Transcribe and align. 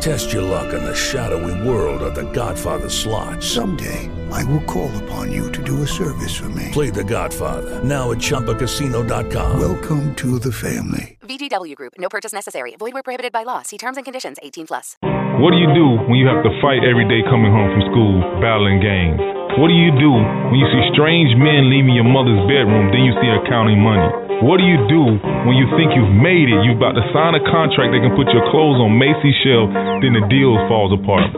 Test 0.00 0.32
your 0.32 0.42
luck 0.42 0.72
in 0.72 0.84
the 0.84 0.94
shadowy 0.94 1.68
world 1.68 2.02
of 2.02 2.14
The 2.14 2.30
Godfather 2.32 2.88
slot. 2.88 3.42
Someday, 3.42 4.10
I 4.30 4.44
will 4.44 4.62
call 4.62 4.90
upon 5.04 5.32
you 5.32 5.50
to 5.52 5.62
do 5.62 5.82
a 5.82 5.86
service 5.86 6.34
for 6.36 6.48
me. 6.50 6.70
Play 6.72 6.90
The 6.90 7.04
Godfather 7.04 7.82
now 7.82 8.12
at 8.12 8.18
ChumbaCasino.com. 8.18 9.58
Welcome 9.60 10.14
to 10.16 10.38
the 10.38 10.52
family. 10.52 11.18
VGW 11.22 11.74
Group. 11.74 11.94
No 11.98 12.08
purchase 12.08 12.32
necessary. 12.32 12.76
Void 12.78 12.94
where 12.94 13.02
prohibited 13.02 13.32
by 13.32 13.42
law. 13.42 13.62
See 13.62 13.78
terms 13.78 13.96
and 13.96 14.04
conditions. 14.04 14.36
18 14.42 14.66
plus. 14.68 14.96
What 15.02 15.50
do 15.50 15.58
you 15.58 15.72
do 15.74 15.96
when 16.08 16.18
you 16.18 16.26
have 16.26 16.44
to 16.44 16.50
fight 16.62 16.84
every 16.84 17.04
day 17.08 17.20
coming 17.28 17.52
home 17.52 17.70
from 17.72 17.82
school, 17.92 18.40
battling 18.40 18.80
games? 18.80 19.35
What 19.56 19.72
do 19.72 19.76
you 19.76 19.88
do 19.96 20.12
when 20.12 20.60
you 20.60 20.68
see 20.68 20.84
strange 20.92 21.32
men 21.32 21.72
leaving 21.72 21.96
your 21.96 22.04
mother's 22.04 22.44
bedroom, 22.44 22.92
then 22.92 23.08
you 23.08 23.16
see 23.16 23.28
her 23.32 23.40
counting 23.48 23.80
money? 23.80 24.04
What 24.44 24.60
do 24.60 24.68
you 24.68 24.76
do 24.84 25.16
when 25.48 25.56
you 25.56 25.64
think 25.80 25.96
you've 25.96 26.12
made 26.12 26.52
it, 26.52 26.60
you're 26.60 26.76
about 26.76 26.92
to 26.92 27.00
sign 27.08 27.32
a 27.32 27.40
contract 27.40 27.96
that 27.96 28.04
can 28.04 28.12
put 28.12 28.28
your 28.36 28.44
clothes 28.52 28.76
on 28.76 28.92
Macy's 29.00 29.32
shelf, 29.40 29.72
then 30.04 30.12
the 30.12 30.28
deal 30.28 30.60
falls 30.68 30.92
apart? 30.92 31.32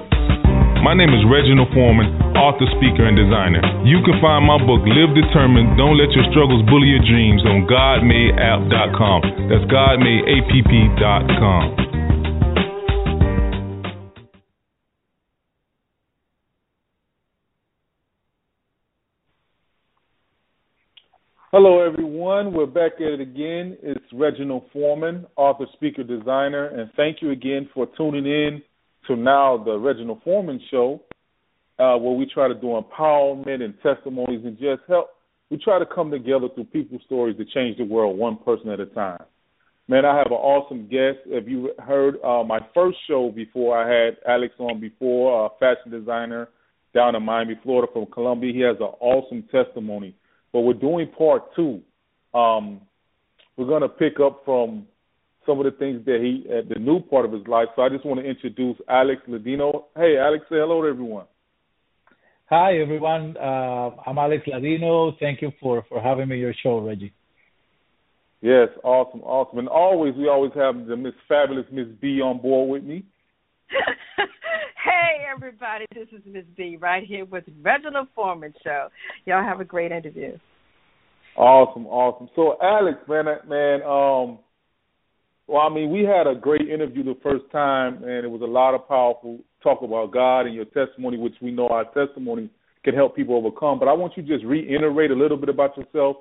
My 0.83 0.99
name 0.99 1.15
is 1.15 1.23
Reginald 1.31 1.71
Foreman, 1.71 2.11
author, 2.35 2.67
speaker, 2.75 3.07
and 3.07 3.15
designer. 3.15 3.63
You 3.87 4.03
can 4.03 4.19
find 4.19 4.43
my 4.43 4.59
book, 4.59 4.83
Live 4.83 5.15
Determined, 5.15 5.79
Don't 5.79 5.95
Let 5.95 6.11
Your 6.11 6.27
Struggles 6.35 6.67
Bully 6.67 6.91
Your 6.91 7.07
Dreams, 7.07 7.47
on 7.47 7.71
GodMadeApp.com. 7.71 9.47
That's 9.47 9.63
GodMadeApp.com. 9.71 12.18
Hello, 21.61 21.85
everyone. 21.85 22.53
We're 22.55 22.67
back 22.67 22.93
at 23.01 23.15
it 23.15 23.21
again. 23.21 23.77
It's 23.83 24.05
Reginald 24.13 24.67
Foreman, 24.73 25.27
author, 25.35 25.65
speaker, 25.73 26.05
designer, 26.05 26.67
and 26.67 26.89
thank 26.95 27.21
you 27.21 27.33
again 27.33 27.69
for 27.75 27.89
tuning 27.97 28.27
in 28.27 28.63
to 29.09 29.17
now 29.17 29.61
the 29.65 29.77
Reginald 29.77 30.21
Foreman 30.23 30.61
Show, 30.71 31.03
uh, 31.81 31.99
where 31.99 32.15
we 32.15 32.31
try 32.33 32.47
to 32.47 32.55
do 32.55 32.81
empowerment 32.81 33.61
and 33.61 33.75
testimonies 33.83 34.43
and 34.45 34.57
just 34.57 34.83
help. 34.87 35.09
We 35.51 35.57
try 35.57 35.81
to 35.81 35.85
come 35.85 36.13
together 36.13 36.47
through 36.55 36.67
people's 36.67 37.03
stories 37.07 37.37
to 37.39 37.45
change 37.45 37.77
the 37.77 37.85
world 37.85 38.17
one 38.17 38.37
person 38.37 38.69
at 38.71 38.79
a 38.79 38.87
time. 38.87 39.25
Man, 39.89 40.05
I 40.05 40.17
have 40.17 40.29
an 40.29 40.35
awesome 40.35 40.83
guest. 40.83 41.27
If 41.27 41.49
you 41.49 41.73
heard 41.81 42.23
uh, 42.23 42.45
my 42.45 42.61
first 42.73 42.99
show 43.09 43.33
before, 43.35 43.77
I 43.77 43.93
had 43.93 44.17
Alex 44.29 44.55
on 44.61 44.79
before, 44.79 45.47
a 45.47 45.49
fashion 45.59 45.91
designer 45.91 46.51
down 46.95 47.17
in 47.17 47.25
Miami, 47.25 47.59
Florida 47.65 47.93
from 47.93 48.07
Colombia. 48.07 48.53
He 48.53 48.61
has 48.61 48.77
an 48.79 48.95
awesome 49.01 49.43
testimony 49.51 50.15
but 50.53 50.61
we're 50.61 50.75
doing 50.75 51.11
part 51.17 51.55
two. 51.55 51.81
Um, 52.35 52.81
we're 53.57 53.67
going 53.67 53.83
to 53.83 53.89
pick 53.89 54.21
up 54.21 54.43
from 54.45 54.87
some 55.47 55.59
of 55.59 55.65
the 55.65 55.79
things 55.79 56.05
that 56.05 56.21
he, 56.21 56.51
at 56.53 56.69
the 56.69 56.79
new 56.79 57.01
part 57.01 57.25
of 57.25 57.33
his 57.33 57.47
life. 57.47 57.69
So 57.75 57.83
I 57.83 57.89
just 57.89 58.05
want 58.05 58.21
to 58.21 58.27
introduce 58.27 58.77
Alex 58.89 59.23
Ladino. 59.27 59.87
Hey, 59.97 60.17
Alex, 60.19 60.45
say 60.49 60.57
hello 60.57 60.83
to 60.83 60.89
everyone. 60.89 61.27
Hi, 62.51 62.79
everyone. 62.79 63.37
Uh, 63.37 63.91
I'm 64.07 64.19
Alex 64.19 64.45
Ladino. 64.47 65.13
Thank 65.19 65.43
you 65.43 65.53
for, 65.61 65.85
for 65.89 66.01
having 66.01 66.29
me 66.29 66.37
on 66.37 66.41
your 66.41 66.55
show, 66.63 66.79
Reggie. 66.81 67.13
Yes, 68.41 68.69
awesome, 68.85 69.21
awesome. 69.23 69.59
And 69.59 69.69
always, 69.69 70.15
we 70.15 70.29
always 70.29 70.53
have 70.55 70.87
the 70.87 70.97
Miss 70.97 71.15
Fabulous 71.29 71.67
Miss 71.73 71.89
B 72.01 72.21
on 72.21 72.41
board 72.41 72.71
with 72.71 72.85
me. 72.89 73.05
hey 75.29 75.35
everybody, 75.35 75.85
this 75.95 76.09
is 76.13 76.23
Miss 76.27 76.45
B 76.57 76.77
right 76.81 77.05
here 77.05 77.25
with 77.25 77.45
Reginald 77.63 78.09
Foreman 78.15 78.55
Show. 78.65 78.89
Y'all 79.27 79.45
have 79.45 79.61
a 79.61 79.65
great 79.65 79.93
interview. 79.93 80.37
Awesome, 81.37 81.87
awesome. 81.87 82.29
So 82.35 82.57
Alex, 82.63 82.99
man, 83.09 83.25
man, 83.47 83.83
um, 83.83 84.39
well, 85.47 85.63
I 85.63 85.73
mean, 85.73 85.91
we 85.91 86.05
had 86.05 86.27
a 86.27 86.35
great 86.35 86.69
interview 86.69 87.05
the 87.05 87.19
first 87.23 87.45
time, 87.53 88.03
and 88.03 88.25
it 88.25 88.31
was 88.31 88.43
a 88.43 88.47
lot 88.47 88.75
of 88.75 88.89
powerful 88.89 89.41
talk 89.63 89.83
about 89.83 90.13
God 90.13 90.43
and 90.43 90.55
your 90.55 90.67
testimony, 90.67 91.17
which 91.17 91.35
we 91.43 91.51
know 91.51 91.69
our 91.69 91.85
testimony 91.93 92.51
can 92.85 92.95
help 92.95 93.17
people 93.17 93.37
overcome. 93.37 93.79
But 93.79 93.89
I 93.89 93.93
want 93.93 94.17
you 94.17 94.23
to 94.23 94.29
just 94.29 94.45
reiterate 94.45 95.11
a 95.11 95.15
little 95.15 95.37
bit 95.37 95.49
about 95.49 95.77
yourself, 95.77 96.17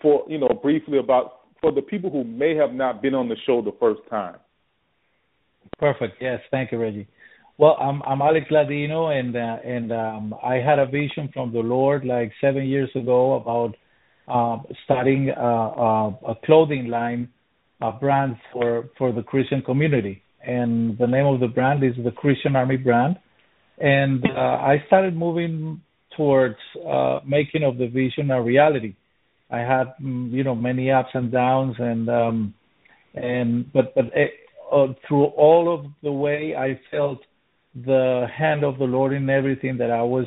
for 0.00 0.24
you 0.28 0.38
know, 0.38 0.48
briefly 0.62 0.98
about 0.98 1.40
for 1.60 1.72
the 1.72 1.82
people 1.82 2.10
who 2.10 2.24
may 2.24 2.54
have 2.56 2.72
not 2.72 3.02
been 3.02 3.14
on 3.14 3.28
the 3.28 3.36
show 3.46 3.62
the 3.62 3.76
first 3.80 4.00
time. 4.08 4.36
Perfect. 5.78 6.16
Yes, 6.20 6.40
thank 6.50 6.72
you, 6.72 6.78
Reggie. 6.78 7.06
Well, 7.58 7.76
I'm 7.80 8.02
I'm 8.04 8.22
Alex 8.22 8.46
Ladino, 8.52 9.08
and 9.08 9.34
uh, 9.34 9.56
and 9.64 9.90
um, 9.90 10.34
I 10.44 10.58
had 10.64 10.78
a 10.78 10.86
vision 10.86 11.28
from 11.34 11.52
the 11.52 11.58
Lord 11.58 12.04
like 12.04 12.30
seven 12.40 12.64
years 12.64 12.88
ago 12.94 13.34
about 13.34 13.74
uh, 14.28 14.62
starting 14.84 15.30
uh, 15.36 16.12
a 16.24 16.36
clothing 16.44 16.86
line, 16.86 17.28
a 17.82 17.90
brand 17.90 18.36
for 18.52 18.90
for 18.96 19.10
the 19.10 19.24
Christian 19.24 19.60
community, 19.62 20.22
and 20.40 20.96
the 20.98 21.08
name 21.08 21.26
of 21.26 21.40
the 21.40 21.48
brand 21.48 21.82
is 21.82 21.94
the 22.04 22.12
Christian 22.12 22.54
Army 22.54 22.76
brand, 22.76 23.18
and 23.78 24.24
uh, 24.24 24.38
I 24.38 24.84
started 24.86 25.16
moving 25.16 25.80
towards 26.16 26.58
uh, 26.88 27.18
making 27.26 27.64
of 27.64 27.76
the 27.76 27.88
vision 27.88 28.30
a 28.30 28.40
reality. 28.40 28.94
I 29.50 29.58
had 29.58 29.94
mm, 30.00 30.30
you 30.30 30.44
know 30.44 30.54
many 30.54 30.92
ups 30.92 31.10
and 31.12 31.32
downs, 31.32 31.74
and 31.80 32.08
um, 32.08 32.54
and 33.14 33.72
but 33.72 33.96
but. 33.96 34.04
It, 34.14 34.30
uh, 34.70 34.88
through 35.08 35.24
all 35.24 35.74
of 35.74 35.90
the 36.02 36.12
way 36.12 36.54
I 36.54 36.78
felt 36.90 37.20
the 37.74 38.26
hand 38.36 38.64
of 38.64 38.78
the 38.78 38.84
Lord 38.84 39.12
in 39.12 39.28
everything 39.30 39.78
that 39.78 39.90
I 39.90 40.02
was 40.02 40.26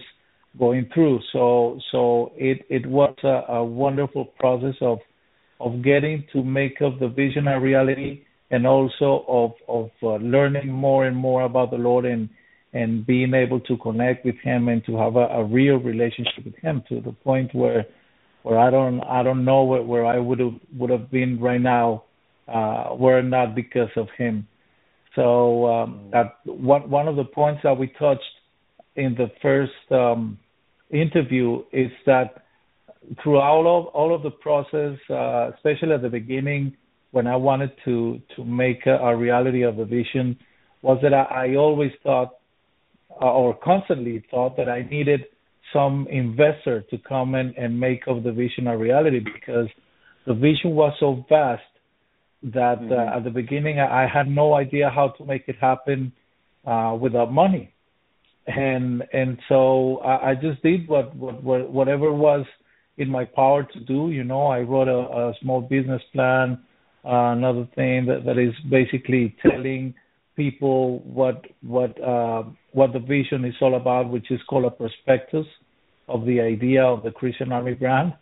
going 0.57 0.89
through. 0.93 1.19
So 1.31 1.79
so 1.91 2.31
it 2.35 2.65
it 2.69 2.85
was 2.85 3.15
a, 3.23 3.53
a 3.53 3.63
wonderful 3.63 4.25
process 4.25 4.75
of 4.81 4.99
of 5.59 5.83
getting 5.83 6.25
to 6.33 6.43
make 6.43 6.81
of 6.81 6.99
the 6.99 7.07
vision 7.07 7.47
a 7.47 7.59
reality, 7.59 8.23
and 8.49 8.65
also 8.65 9.23
of 9.27 9.51
of 9.67 9.89
uh, 10.03 10.15
learning 10.15 10.71
more 10.71 11.05
and 11.05 11.15
more 11.15 11.43
about 11.43 11.71
the 11.71 11.77
Lord 11.77 12.05
and 12.05 12.29
and 12.73 13.05
being 13.05 13.33
able 13.33 13.59
to 13.61 13.77
connect 13.77 14.25
with 14.25 14.35
Him 14.43 14.69
and 14.69 14.83
to 14.85 14.97
have 14.97 15.15
a, 15.15 15.27
a 15.27 15.43
real 15.43 15.75
relationship 15.77 16.45
with 16.45 16.55
Him 16.55 16.83
to 16.89 17.01
the 17.01 17.11
point 17.11 17.53
where 17.53 17.85
where 18.43 18.59
I 18.59 18.69
don't 18.69 19.01
I 19.01 19.23
don't 19.23 19.45
know 19.45 19.63
where, 19.63 19.83
where 19.83 20.05
I 20.05 20.19
would 20.19 20.39
have 20.39 20.53
would 20.77 20.89
have 20.89 21.11
been 21.11 21.39
right 21.39 21.61
now 21.61 22.03
uh, 22.47 22.95
were 22.97 23.21
not 23.21 23.55
because 23.55 23.89
of 23.95 24.07
Him. 24.17 24.47
So 25.15 25.67
um, 25.67 26.09
that 26.11 26.37
one 26.45 26.89
one 26.89 27.07
of 27.07 27.15
the 27.15 27.25
points 27.25 27.61
that 27.63 27.77
we 27.77 27.87
touched 27.99 28.23
in 28.95 29.15
the 29.15 29.27
first 29.41 29.71
um, 29.91 30.37
interview 30.89 31.63
is 31.71 31.91
that 32.05 32.45
throughout 33.23 33.65
all 33.65 33.79
of, 33.79 33.85
all 33.87 34.15
of 34.15 34.23
the 34.23 34.31
process, 34.31 34.97
uh, 35.09 35.51
especially 35.55 35.93
at 35.93 36.01
the 36.01 36.09
beginning, 36.09 36.77
when 37.11 37.27
I 37.27 37.35
wanted 37.35 37.71
to 37.85 38.21
to 38.35 38.45
make 38.45 38.85
a, 38.85 38.95
a 38.95 39.15
reality 39.15 39.63
of 39.63 39.75
the 39.75 39.85
vision, 39.85 40.37
was 40.81 40.99
that 41.03 41.13
I, 41.13 41.47
I 41.47 41.55
always 41.55 41.91
thought, 42.03 42.37
uh, 43.21 43.25
or 43.25 43.57
constantly 43.61 44.23
thought, 44.31 44.55
that 44.57 44.69
I 44.69 44.83
needed 44.83 45.21
some 45.73 46.07
investor 46.09 46.81
to 46.89 46.97
come 46.97 47.35
and, 47.35 47.55
and 47.55 47.79
make 47.79 48.07
of 48.07 48.23
the 48.23 48.31
vision 48.31 48.67
a 48.67 48.77
reality 48.77 49.19
because 49.19 49.67
the 50.25 50.33
vision 50.33 50.71
was 50.71 50.93
so 50.99 51.25
vast 51.29 51.63
that 52.43 52.77
uh, 52.77 52.81
mm-hmm. 52.81 52.93
uh, 52.93 53.17
at 53.17 53.23
the 53.23 53.29
beginning 53.29 53.79
I 53.79 54.07
had 54.07 54.27
no 54.27 54.53
idea 54.53 54.89
how 54.89 55.09
to 55.09 55.25
make 55.25 55.43
it 55.47 55.57
happen 55.59 56.11
uh, 56.65 56.97
without 56.99 57.31
money, 57.31 57.73
and 58.47 59.03
and 59.13 59.37
so 59.47 59.97
I, 59.97 60.31
I 60.31 60.35
just 60.35 60.61
did 60.63 60.87
what, 60.87 61.15
what, 61.15 61.43
what 61.43 61.71
whatever 61.71 62.11
was 62.11 62.45
in 62.97 63.09
my 63.09 63.25
power 63.25 63.63
to 63.63 63.79
do. 63.79 64.11
You 64.11 64.23
know, 64.23 64.47
I 64.47 64.61
wrote 64.61 64.87
a, 64.87 65.29
a 65.29 65.33
small 65.41 65.61
business 65.61 66.01
plan. 66.13 66.59
Uh, 67.03 67.33
another 67.33 67.67
thing 67.75 68.05
that, 68.05 68.25
that 68.25 68.37
is 68.37 68.53
basically 68.69 69.35
telling 69.41 69.93
people 70.35 70.99
what 70.99 71.45
what 71.61 71.99
uh, 72.01 72.43
what 72.71 72.93
the 72.93 72.99
vision 72.99 73.45
is 73.45 73.55
all 73.61 73.75
about, 73.75 74.09
which 74.09 74.29
is 74.31 74.39
called 74.49 74.65
a 74.65 74.71
prospectus 74.71 75.45
of 76.07 76.25
the 76.25 76.39
idea 76.39 76.83
of 76.83 77.03
the 77.03 77.11
Christian 77.11 77.51
Army 77.51 77.73
brand. 77.73 78.13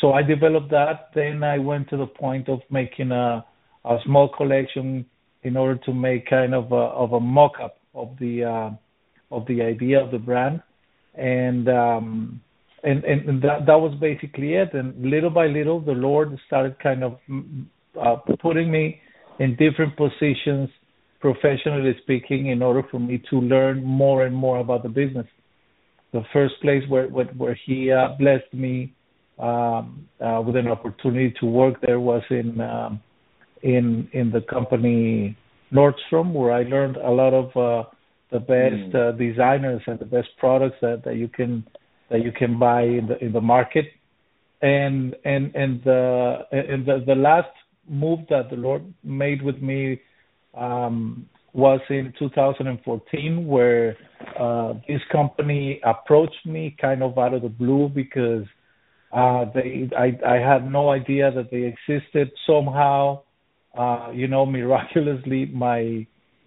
So 0.00 0.12
I 0.12 0.22
developed 0.22 0.70
that. 0.70 1.10
Then 1.14 1.42
I 1.42 1.58
went 1.58 1.88
to 1.90 1.96
the 1.96 2.06
point 2.06 2.48
of 2.48 2.60
making 2.70 3.10
a, 3.12 3.44
a 3.84 3.98
small 4.04 4.28
collection 4.28 5.06
in 5.42 5.56
order 5.56 5.78
to 5.84 5.92
make 5.92 6.28
kind 6.28 6.54
of 6.54 6.72
a, 6.72 6.74
of 6.74 7.12
a 7.12 7.20
mock-up 7.20 7.78
of 7.94 8.16
the 8.18 8.44
uh, 8.44 8.70
of 9.30 9.46
the 9.46 9.62
idea 9.62 10.02
of 10.02 10.10
the 10.10 10.18
brand, 10.18 10.62
and 11.14 11.68
um, 11.68 12.40
and 12.82 13.04
and 13.04 13.42
that 13.42 13.66
that 13.66 13.78
was 13.80 13.94
basically 14.00 14.54
it. 14.54 14.74
And 14.74 15.10
little 15.10 15.30
by 15.30 15.46
little, 15.46 15.80
the 15.80 15.92
Lord 15.92 16.36
started 16.46 16.78
kind 16.80 17.04
of 17.04 17.18
uh, 18.00 18.16
putting 18.40 18.70
me 18.70 19.00
in 19.38 19.56
different 19.56 19.96
positions, 19.96 20.70
professionally 21.20 21.96
speaking, 22.02 22.48
in 22.48 22.62
order 22.62 22.82
for 22.90 22.98
me 22.98 23.22
to 23.30 23.36
learn 23.36 23.84
more 23.84 24.24
and 24.26 24.34
more 24.34 24.58
about 24.58 24.82
the 24.82 24.88
business. 24.88 25.26
The 26.12 26.22
first 26.32 26.54
place 26.62 26.82
where 26.88 27.06
where, 27.08 27.26
where 27.26 27.58
He 27.66 27.92
uh, 27.92 28.16
blessed 28.18 28.52
me 28.52 28.92
um, 29.38 30.08
uh, 30.20 30.40
with 30.44 30.56
an 30.56 30.68
opportunity 30.68 31.34
to 31.40 31.46
work 31.46 31.80
there 31.80 32.00
was 32.00 32.22
in 32.30 32.60
um, 32.60 33.00
in 33.62 34.08
in 34.12 34.30
the 34.30 34.40
company 34.42 35.36
Nordstrom, 35.72 36.32
where 36.32 36.52
I 36.52 36.62
learned 36.62 36.96
a 36.96 37.10
lot 37.10 37.34
of 37.34 37.56
uh, 37.56 37.88
the 38.30 38.40
best 38.40 38.94
uh, 38.94 39.12
designers 39.12 39.82
and 39.86 39.98
the 39.98 40.04
best 40.04 40.28
products 40.38 40.76
that, 40.82 41.02
that 41.04 41.16
you 41.16 41.28
can 41.28 41.64
that 42.10 42.22
you 42.22 42.32
can 42.32 42.58
buy 42.58 42.82
in 42.82 43.06
the 43.08 43.24
in 43.24 43.32
the 43.32 43.40
market. 43.40 43.86
And 44.62 45.14
and 45.24 45.54
and 45.54 45.82
the 45.84 46.38
and 46.52 46.86
the, 46.86 47.04
the 47.06 47.14
last 47.14 47.50
move 47.88 48.20
that 48.30 48.50
the 48.50 48.56
Lord 48.56 48.82
made 49.02 49.42
with 49.42 49.60
me 49.60 50.00
um, 50.56 51.28
was 51.52 51.80
in 51.90 52.12
2014, 52.18 53.46
where 53.46 53.96
uh, 54.38 54.74
this 54.88 55.00
company 55.12 55.80
approached 55.84 56.46
me 56.46 56.74
kind 56.80 57.02
of 57.02 57.18
out 57.18 57.34
of 57.34 57.42
the 57.42 57.48
blue 57.48 57.88
because 57.88 58.44
uh, 59.14 59.44
they 59.54 59.88
I 59.96 60.18
I 60.26 60.36
had 60.38 60.70
no 60.70 60.90
idea 60.90 61.30
that 61.30 61.50
they 61.50 61.72
existed 61.72 62.32
somehow. 62.46 63.20
Uh, 63.76 64.10
you 64.12 64.26
know, 64.26 64.44
miraculously, 64.44 65.46
my 65.46 66.06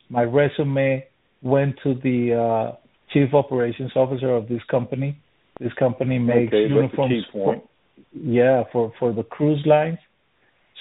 my 0.09 0.23
resume 0.23 1.05
went 1.41 1.75
to 1.83 1.95
the 2.03 2.33
uh, 2.33 2.75
chief 3.13 3.33
operations 3.33 3.91
officer 3.95 4.29
of 4.31 4.49
this 4.49 4.61
company. 4.69 5.17
This 5.59 5.73
company 5.79 6.19
makes 6.19 6.49
okay, 6.53 6.67
uniforms. 6.67 7.25
For, 7.31 7.61
yeah, 8.13 8.63
for 8.73 8.91
for 8.99 9.13
the 9.13 9.23
cruise 9.23 9.63
lines. 9.65 9.99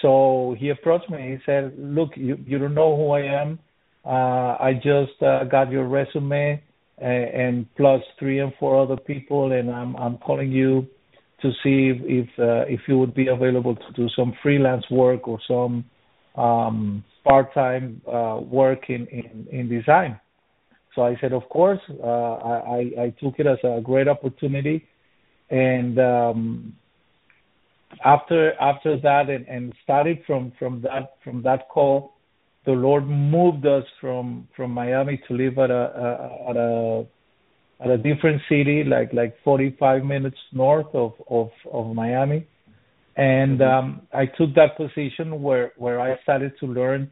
So 0.02 0.56
he 0.58 0.70
approached 0.70 1.08
me. 1.08 1.36
He 1.36 1.36
said, 1.46 1.72
"Look, 1.78 2.10
you 2.16 2.36
you 2.44 2.58
don't 2.58 2.74
know 2.74 2.96
who 2.96 3.10
I 3.12 3.22
am. 3.42 3.60
Uh, 4.04 4.56
I 4.60 4.72
just 4.74 5.22
uh, 5.22 5.44
got 5.44 5.70
your 5.70 5.86
resume 5.86 6.62
and, 6.98 7.24
and 7.24 7.74
plus 7.76 8.02
three 8.18 8.40
and 8.40 8.52
four 8.58 8.82
other 8.82 8.96
people, 8.96 9.52
and 9.52 9.70
I'm 9.70 9.96
I'm 9.96 10.18
calling 10.18 10.50
you 10.50 10.88
to 11.46 11.52
see 11.62 11.78
if 11.92 11.98
if, 12.20 12.28
uh, 12.38 12.64
if 12.74 12.80
you 12.88 12.98
would 12.98 13.14
be 13.14 13.28
available 13.28 13.74
to 13.74 13.90
do 13.94 14.08
some 14.18 14.32
freelance 14.42 14.84
work 14.90 15.28
or 15.28 15.38
some 15.46 15.84
um, 16.36 17.04
part-time 17.24 18.00
uh, 18.06 18.38
work 18.60 18.90
in, 18.90 19.06
in 19.06 19.46
in 19.50 19.68
design." 19.68 20.18
So 20.94 21.02
I 21.02 21.16
said, 21.20 21.32
"Of 21.32 21.48
course." 21.48 21.84
Uh, 22.02 22.34
I 22.78 22.80
I 23.04 23.14
took 23.20 23.34
it 23.38 23.46
as 23.46 23.60
a 23.64 23.80
great 23.90 24.08
opportunity, 24.08 24.86
and 25.50 25.98
um, 25.98 26.76
after 28.04 28.52
after 28.60 28.98
that 29.00 29.30
and, 29.30 29.46
and 29.46 29.72
started 29.82 30.18
from 30.26 30.52
from 30.58 30.82
that 30.82 31.16
from 31.22 31.42
that 31.42 31.68
call 31.68 32.14
the 32.64 32.72
lord 32.72 33.06
moved 33.06 33.64
us 33.66 33.84
from 34.00 34.48
from 34.56 34.70
miami 34.70 35.20
to 35.28 35.34
live 35.34 35.58
at 35.58 35.70
a, 35.70 35.74
a 35.74 36.50
at 36.50 36.56
a 36.56 37.06
at 37.80 37.90
a 37.90 37.98
different 37.98 38.40
city 38.48 38.84
like 38.84 39.12
like 39.12 39.36
45 39.44 40.04
minutes 40.04 40.38
north 40.52 40.92
of 40.94 41.12
of 41.28 41.50
of 41.72 41.94
miami. 41.94 42.46
And 43.16 43.62
um 43.62 44.02
i 44.12 44.26
took 44.26 44.54
that 44.54 44.76
position 44.76 45.42
where 45.42 45.72
where 45.76 46.00
i 46.00 46.20
started 46.22 46.52
to 46.60 46.66
learn 46.66 47.10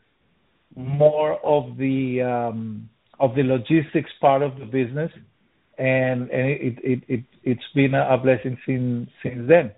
more 0.77 1.35
of 1.45 1.77
the 1.77 2.23
um 2.23 2.89
of 3.21 3.35
the 3.35 3.43
logistics 3.43 4.11
part 4.21 4.43
of 4.43 4.59
the 4.59 4.65
business. 4.65 5.11
And 5.79 6.31
and 6.31 6.49
it 6.49 6.79
it, 6.83 7.03
it 7.09 7.25
it's 7.43 7.69
been 7.75 7.95
a 7.95 8.17
blessing 8.17 8.57
since 8.67 9.11
since 9.23 9.49
then. 9.49 9.73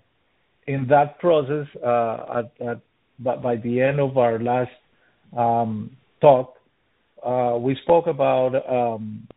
In 0.67 0.85
that 0.89 1.17
process, 1.19 1.65
uh, 1.81 2.39
at, 2.39 2.67
at, 2.67 2.81
but 3.19 3.41
by 3.41 3.55
the 3.55 3.81
end 3.81 4.01
of 4.01 4.17
our 4.17 4.37
last 4.37 4.71
um, 5.35 5.95
talk, 6.19 6.55
uh, 7.25 7.57
we 7.57 7.77
spoke 7.83 8.07
about 8.07 8.51
um, 8.69 9.27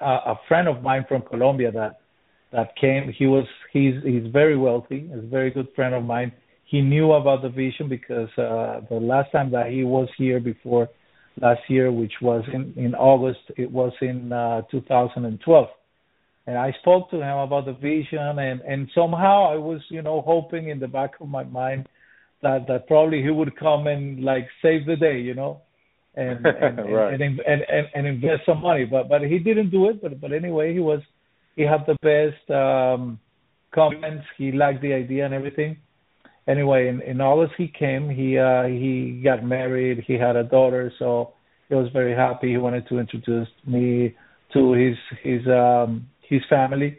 a, 0.00 0.04
a, 0.04 0.40
friend 0.48 0.68
of 0.68 0.82
mine 0.82 1.04
from 1.08 1.22
Colombia 1.22 1.70
that 1.72 2.00
that 2.52 2.76
came. 2.76 3.12
He 3.16 3.26
was 3.26 3.46
he's 3.72 3.94
he's 4.04 4.26
very 4.32 4.56
wealthy. 4.56 5.08
He's 5.08 5.18
a 5.18 5.26
very 5.26 5.50
good 5.50 5.68
friend 5.74 5.94
of 5.94 6.04
mine. 6.04 6.32
He 6.64 6.80
knew 6.80 7.12
about 7.12 7.42
the 7.42 7.48
vision 7.48 7.88
because 7.88 8.28
uh, 8.38 8.80
the 8.88 9.00
last 9.00 9.30
time 9.32 9.50
that 9.52 9.70
he 9.70 9.84
was 9.84 10.08
here 10.18 10.40
before 10.40 10.88
last 11.40 11.60
year, 11.68 11.92
which 11.92 12.14
was 12.22 12.44
in 12.52 12.72
in 12.76 12.94
August, 12.94 13.40
it 13.56 13.70
was 13.70 13.92
in 14.00 14.32
uh, 14.32 14.62
2012 14.70 15.68
and 16.46 16.56
I 16.56 16.72
spoke 16.80 17.10
to 17.10 17.16
him 17.16 17.38
about 17.38 17.66
the 17.66 17.72
vision 17.72 18.38
and 18.38 18.60
and 18.60 18.88
somehow 18.94 19.52
I 19.52 19.56
was 19.56 19.80
you 19.88 20.02
know 20.02 20.22
hoping 20.22 20.68
in 20.68 20.78
the 20.78 20.88
back 20.88 21.12
of 21.20 21.28
my 21.28 21.44
mind 21.44 21.88
that 22.42 22.66
that 22.68 22.86
probably 22.86 23.22
he 23.22 23.30
would 23.30 23.56
come 23.56 23.86
and 23.86 24.22
like 24.22 24.48
save 24.62 24.86
the 24.86 24.96
day 24.96 25.18
you 25.18 25.34
know 25.34 25.62
and 26.24 26.46
and, 26.46 26.92
right. 26.92 27.20
and, 27.20 27.22
and, 27.22 27.62
and, 27.68 27.86
and 27.94 28.06
invest 28.06 28.42
some 28.46 28.62
money. 28.62 28.84
But 28.84 29.08
but 29.08 29.22
he 29.22 29.38
didn't 29.38 29.70
do 29.70 29.88
it. 29.88 30.00
But 30.00 30.20
but 30.20 30.32
anyway 30.32 30.72
he 30.72 30.80
was 30.80 31.00
he 31.56 31.62
had 31.62 31.84
the 31.86 31.96
best 32.02 32.50
um 32.50 33.18
comments. 33.74 34.24
He 34.38 34.52
liked 34.52 34.80
the 34.80 34.94
idea 34.94 35.26
and 35.26 35.34
everything. 35.34 35.76
Anyway 36.48 36.88
in 36.88 37.02
in 37.02 37.20
August 37.20 37.54
he 37.58 37.68
came. 37.68 38.08
He 38.08 38.38
uh 38.38 38.64
he 38.64 39.20
got 39.22 39.44
married. 39.44 40.04
He 40.06 40.14
had 40.14 40.36
a 40.36 40.44
daughter. 40.44 40.90
So 40.98 41.34
he 41.68 41.74
was 41.74 41.88
very 41.92 42.14
happy. 42.14 42.50
He 42.50 42.56
wanted 42.56 42.88
to 42.88 42.98
introduce 42.98 43.48
me 43.66 44.14
to 44.54 44.72
his 44.72 44.96
his 45.22 45.46
um 45.48 46.08
his 46.22 46.40
family. 46.48 46.98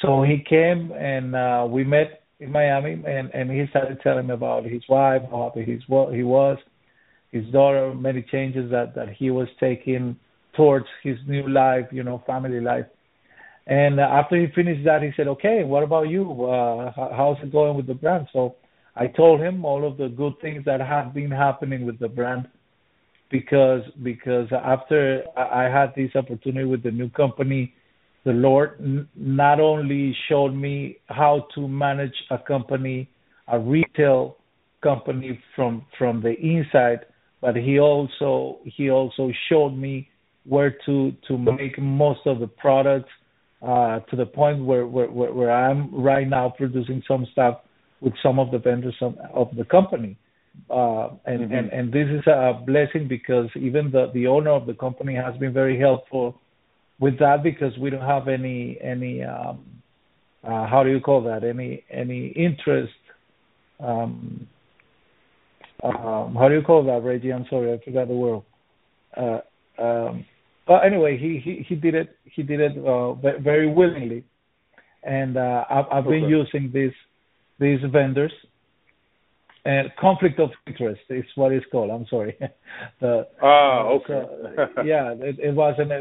So 0.00 0.22
he 0.22 0.44
came 0.48 0.92
and 0.92 1.34
uh, 1.34 1.66
we 1.68 1.84
met 1.84 2.22
in 2.40 2.52
Miami, 2.52 3.02
and 3.06 3.30
and 3.34 3.50
he 3.50 3.66
started 3.70 4.00
telling 4.00 4.28
me 4.28 4.34
about 4.34 4.64
his 4.64 4.82
wife, 4.88 5.22
how 5.30 5.44
happy 5.44 5.64
he's 5.70 5.82
what 5.88 6.14
he 6.14 6.22
was, 6.22 6.58
his 7.32 7.44
daughter, 7.52 7.94
many 7.94 8.22
changes 8.22 8.70
that 8.70 8.94
that 8.94 9.08
he 9.10 9.30
was 9.30 9.48
taking 9.60 10.16
towards 10.56 10.86
his 11.02 11.16
new 11.26 11.48
life, 11.48 11.86
you 11.92 12.02
know, 12.02 12.22
family 12.26 12.60
life. 12.60 12.86
And 13.66 14.00
after 14.00 14.36
he 14.36 14.46
finished 14.54 14.84
that, 14.84 15.02
he 15.02 15.10
said, 15.16 15.28
"Okay, 15.28 15.62
what 15.64 15.82
about 15.82 16.08
you? 16.08 16.44
Uh, 16.44 16.90
how's 17.14 17.36
it 17.42 17.52
going 17.52 17.76
with 17.76 17.86
the 17.86 17.94
brand?" 17.94 18.28
So 18.32 18.56
I 18.96 19.06
told 19.08 19.40
him 19.40 19.64
all 19.64 19.86
of 19.86 19.96
the 19.98 20.08
good 20.08 20.34
things 20.40 20.64
that 20.64 20.80
have 20.80 21.12
been 21.14 21.30
happening 21.30 21.84
with 21.84 21.98
the 21.98 22.08
brand, 22.08 22.48
because 23.30 23.82
because 24.02 24.48
after 24.52 25.24
I 25.36 25.64
had 25.64 25.94
this 25.94 26.16
opportunity 26.16 26.64
with 26.64 26.82
the 26.82 26.90
new 26.90 27.10
company 27.10 27.74
the 28.24 28.32
Lord 28.32 28.72
n- 28.80 29.08
not 29.16 29.60
only 29.60 30.14
showed 30.28 30.54
me 30.54 30.98
how 31.06 31.46
to 31.54 31.66
manage 31.66 32.14
a 32.30 32.38
company, 32.38 33.08
a 33.46 33.58
retail 33.58 34.36
company 34.82 35.40
from 35.54 35.86
from 35.98 36.20
the 36.20 36.34
inside, 36.38 37.06
but 37.40 37.56
he 37.56 37.78
also 37.78 38.58
he 38.64 38.90
also 38.90 39.30
showed 39.48 39.70
me 39.70 40.08
where 40.44 40.76
to 40.86 41.12
to 41.26 41.38
make 41.38 41.78
most 41.78 42.20
of 42.26 42.40
the 42.40 42.46
products 42.46 43.10
uh, 43.62 44.00
to 44.00 44.16
the 44.16 44.26
point 44.26 44.64
where, 44.64 44.86
where 44.86 45.08
where 45.08 45.50
I'm 45.50 45.94
right 45.94 46.28
now 46.28 46.52
producing 46.56 47.02
some 47.06 47.26
stuff 47.32 47.60
with 48.00 48.14
some 48.22 48.38
of 48.38 48.50
the 48.50 48.58
vendors 48.58 48.96
of, 49.00 49.16
of 49.34 49.48
the 49.56 49.64
company. 49.64 50.16
Uh, 50.70 51.10
and, 51.24 51.40
mm-hmm. 51.40 51.54
and 51.54 51.72
and 51.72 51.92
this 51.92 52.08
is 52.08 52.26
a 52.26 52.60
blessing 52.66 53.06
because 53.08 53.48
even 53.54 53.90
the 53.92 54.10
the 54.12 54.26
owner 54.26 54.50
of 54.50 54.66
the 54.66 54.74
company 54.74 55.14
has 55.14 55.36
been 55.36 55.52
very 55.52 55.78
helpful 55.78 56.40
with 56.98 57.18
that 57.20 57.42
because 57.44 57.76
we 57.78 57.90
don't 57.90 58.06
have 58.06 58.26
any 58.26 58.76
any 58.82 59.22
um, 59.22 59.64
uh, 60.42 60.66
how 60.66 60.82
do 60.82 60.90
you 60.90 61.00
call 61.00 61.22
that 61.22 61.44
any 61.44 61.84
any 61.90 62.28
interest 62.28 62.92
um, 63.78 64.48
um, 65.82 66.34
how 66.34 66.48
do 66.48 66.54
you 66.54 66.62
call 66.62 66.84
that 66.84 67.02
Reggie 67.02 67.32
I'm 67.32 67.46
sorry 67.48 67.72
I 67.72 67.84
forgot 67.84 68.08
the 68.08 68.14
word 68.14 68.42
uh, 69.16 69.40
um, 69.82 70.24
but 70.66 70.84
anyway 70.84 71.18
he, 71.18 71.40
he 71.42 71.64
he 71.68 71.74
did 71.74 71.94
it 71.94 72.16
he 72.24 72.42
did 72.42 72.60
it 72.60 72.72
uh, 72.78 73.14
very 73.40 73.72
willingly 73.72 74.24
and 75.02 75.36
uh, 75.36 75.64
I've, 75.70 75.84
I've 75.92 76.04
been 76.04 76.24
using 76.28 76.70
these 76.72 76.92
these 77.58 77.80
vendors 77.90 78.32
and 79.64 79.90
conflict 80.00 80.40
of 80.40 80.50
interest 80.66 81.02
is 81.10 81.24
what 81.34 81.52
it's 81.52 81.66
called. 81.70 81.90
I'm 81.90 82.06
sorry. 82.08 82.38
the, 83.00 83.26
ah, 83.42 83.88
okay. 83.88 84.22
So, 84.56 84.82
yeah, 84.82 85.12
it, 85.12 85.38
it 85.38 85.54
wasn't 85.54 85.92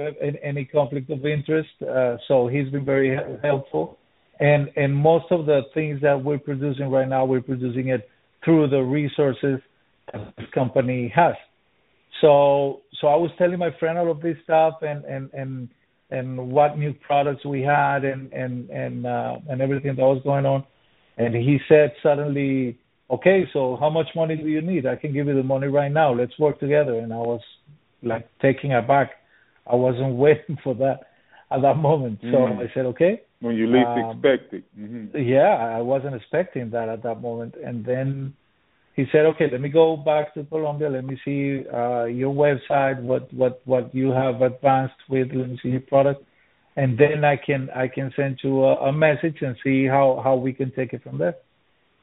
any 0.44 0.66
conflict 0.66 1.10
of 1.10 1.26
interest. 1.26 1.70
Uh, 1.82 2.16
so 2.28 2.48
he's 2.48 2.70
been 2.70 2.86
very 2.86 3.18
helpful, 3.44 3.98
and 4.40 4.70
and 4.78 4.96
most 4.96 5.26
of 5.32 5.46
the 5.48 5.62
things 5.74 6.00
that 6.02 6.24
we're 6.24 6.38
producing 6.38 6.90
right 6.90 7.10
now, 7.10 7.26
we're 7.26 7.42
producing 7.42 7.90
it 7.90 8.08
through 8.46 8.70
the 8.70 8.80
resources 8.80 9.60
that 10.12 10.34
this 10.38 10.48
company 10.54 11.12
has. 11.16 11.36
So 12.22 12.82
so 13.00 13.08
I 13.08 13.16
was 13.16 13.32
telling 13.38 13.60
my 13.60 13.72
friend 13.80 13.98
all 13.98 14.12
of 14.12 14.22
this 14.22 14.38
stuff 14.44 14.76
and 14.82 15.06
and 15.06 15.30
and 15.34 15.70
and 16.10 16.52
what 16.52 16.78
new 16.78 16.94
products 16.94 17.46
we 17.46 17.62
had 17.62 18.06
and 18.06 18.32
and 18.34 18.70
and 18.70 19.06
uh, 19.06 19.36
and 19.50 19.62
everything 19.62 19.96
that 19.96 20.02
was 20.02 20.22
going 20.24 20.46
on, 20.46 20.66
and 21.18 21.36
he 21.36 21.60
said 21.68 21.94
suddenly 22.02 22.78
okay, 23.10 23.46
so 23.54 23.78
how 23.80 23.90
much 23.90 24.08
money 24.16 24.36
do 24.36 24.48
you 24.48 24.62
need? 24.62 24.86
I 24.86 24.96
can 24.96 25.14
give 25.14 25.28
you 25.28 25.36
the 25.36 25.44
money 25.44 25.68
right 25.68 25.92
now. 25.92 26.14
Let's 26.14 26.38
work 26.40 26.60
together. 26.60 26.98
And 27.00 27.14
I 27.14 27.18
was 27.18 27.42
like 28.04 28.30
taking 28.42 28.74
aback. 28.74 29.12
I 29.66 29.76
wasn't 29.76 30.16
waiting 30.16 30.58
for 30.64 30.76
that 30.76 31.00
at 31.52 31.62
that 31.62 31.76
moment. 31.76 32.20
So 32.22 32.28
mm. 32.28 32.58
I 32.58 32.74
said, 32.74 32.86
okay. 32.88 33.22
When 33.40 33.56
you 33.56 33.68
least 33.68 33.88
um, 33.88 34.12
expected. 34.12 34.64
Mm-hmm. 34.78 35.18
Yeah, 35.18 35.76
I 35.78 35.82
wasn't 35.82 36.16
expecting 36.16 36.72
that 36.72 36.90
at 36.90 37.04
that 37.04 37.22
moment. 37.22 37.56
And 37.64 37.86
then 37.86 38.34
he 38.98 39.06
said, 39.12 39.28
okay, 39.28 39.46
let 39.52 39.62
me 39.62 39.70
go 39.70 39.96
back 39.96 40.34
to 40.34 40.44
Colombia. 40.46 40.90
Let 40.90 41.06
me 41.06 41.20
see 41.24 41.64
uh, 41.72 42.06
your 42.06 42.34
website, 42.34 43.00
what 43.00 43.32
what 43.32 43.62
what 43.66 43.94
you 43.94 44.10
have 44.10 44.42
advanced 44.42 45.02
with. 45.08 45.28
Let 45.32 45.50
me 45.50 45.60
see 45.62 45.70
your 45.70 45.82
product, 45.82 46.24
and 46.78 46.98
then 46.98 47.24
I 47.24 47.38
can 47.38 47.70
I 47.76 47.88
can 47.88 48.12
send 48.16 48.40
you 48.44 48.66
a, 48.66 48.90
a 48.90 48.92
message 48.92 49.38
and 49.42 49.56
see 49.64 49.86
how 49.86 50.20
how 50.24 50.36
we 50.36 50.52
can 50.52 50.72
take 50.72 50.94
it 50.94 51.04
from 51.04 51.20
there. 51.20 51.36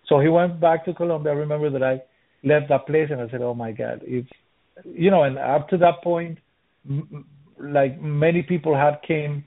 So 0.06 0.20
he 0.20 0.28
went 0.28 0.60
back 0.60 0.84
to 0.84 0.94
Colombia. 0.94 1.32
I 1.32 1.36
remember 1.36 1.68
that 1.70 1.82
I 1.82 2.00
left 2.44 2.68
that 2.68 2.86
place 2.86 3.08
and 3.10 3.20
I 3.20 3.28
said, 3.28 3.42
"Oh 3.42 3.54
my 3.54 3.72
God!" 3.72 4.00
If 4.04 4.26
you 4.84 5.10
know, 5.10 5.24
and 5.24 5.36
up 5.36 5.68
to 5.70 5.76
that 5.78 6.00
point, 6.04 6.38
m- 6.88 7.26
like 7.58 8.00
many 8.00 8.42
people 8.42 8.76
have 8.76 9.00
came 9.04 9.44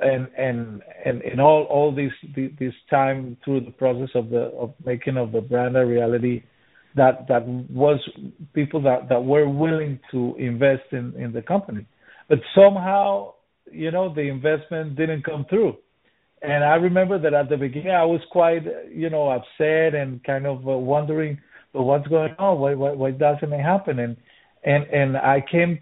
and 0.00 0.28
and 0.38 0.82
and 1.04 1.22
in 1.22 1.40
all 1.40 1.64
all 1.64 1.92
this 1.92 2.12
this 2.34 2.74
time 2.88 3.36
through 3.44 3.62
the 3.62 3.72
process 3.72 4.10
of 4.14 4.30
the 4.30 4.42
of 4.62 4.74
making 4.84 5.16
of 5.16 5.32
the 5.32 5.40
brand 5.40 5.76
a 5.76 5.84
reality 5.84 6.44
that 6.98 7.26
that 7.28 7.46
was 7.46 8.00
people 8.54 8.82
that 8.82 9.08
that 9.08 9.24
were 9.24 9.48
willing 9.48 9.98
to 10.10 10.34
invest 10.38 10.84
in 10.92 11.14
in 11.16 11.32
the 11.32 11.42
company. 11.42 11.86
But 12.28 12.38
somehow 12.54 13.34
you 13.70 13.90
know 13.90 14.12
the 14.14 14.22
investment 14.22 14.96
didn't 14.96 15.24
come 15.24 15.46
through. 15.48 15.76
And 16.40 16.62
i 16.62 16.74
remember 16.74 17.18
that 17.18 17.34
at 17.34 17.48
the 17.48 17.56
beginning 17.56 17.90
i 17.90 18.04
was 18.04 18.20
quite 18.30 18.62
you 18.92 19.10
know 19.10 19.28
upset 19.28 19.94
and 19.94 20.22
kind 20.22 20.46
of 20.46 20.58
uh, 20.68 20.78
wondering 20.78 21.38
but 21.72 21.82
what's 21.82 22.06
going 22.08 22.34
on? 22.38 22.60
Why, 22.60 22.74
why 22.74 22.92
why 22.92 23.10
doesn't 23.10 23.52
it 23.52 23.62
happen? 23.62 23.98
And 23.98 24.16
and 24.64 24.84
and 24.84 25.16
i 25.16 25.42
came 25.50 25.80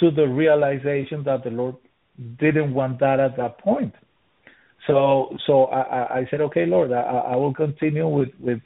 to 0.00 0.10
the 0.10 0.26
realization 0.26 1.22
that 1.24 1.44
the 1.44 1.50
lord 1.50 1.76
didn't 2.38 2.74
want 2.74 2.98
that 3.00 3.20
at 3.20 3.36
that 3.36 3.58
point. 3.58 3.94
So 4.86 5.36
so 5.46 5.64
I, 5.66 6.18
I 6.20 6.26
said, 6.30 6.40
okay, 6.42 6.66
Lord, 6.66 6.92
I, 6.92 7.00
I 7.02 7.36
will 7.36 7.54
continue 7.54 8.08
with 8.08 8.30
with 8.40 8.60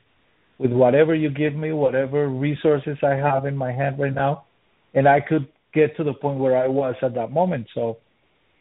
with 0.61 0.73
whatever 0.73 1.15
you 1.15 1.31
give 1.31 1.55
me, 1.55 1.73
whatever 1.73 2.29
resources 2.29 2.99
I 3.03 3.15
have 3.15 3.47
in 3.47 3.57
my 3.57 3.73
hand 3.73 3.99
right 3.99 4.13
now, 4.13 4.45
and 4.93 5.09
I 5.09 5.19
could 5.21 5.49
get 5.73 5.97
to 5.97 6.05
the 6.05 6.13
point 6.13 6.39
where 6.39 6.57
I 6.57 6.69
was 6.69 6.95
at 7.01 7.15
that 7.15 7.33
moment. 7.33 7.67
So 7.75 7.97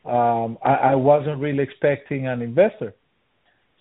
um, 0.05 0.57
I, 0.63 0.91
I 0.91 0.95
wasn't 0.95 1.41
really 1.41 1.61
expecting 1.61 2.25
an 2.25 2.41
investor. 2.41 2.95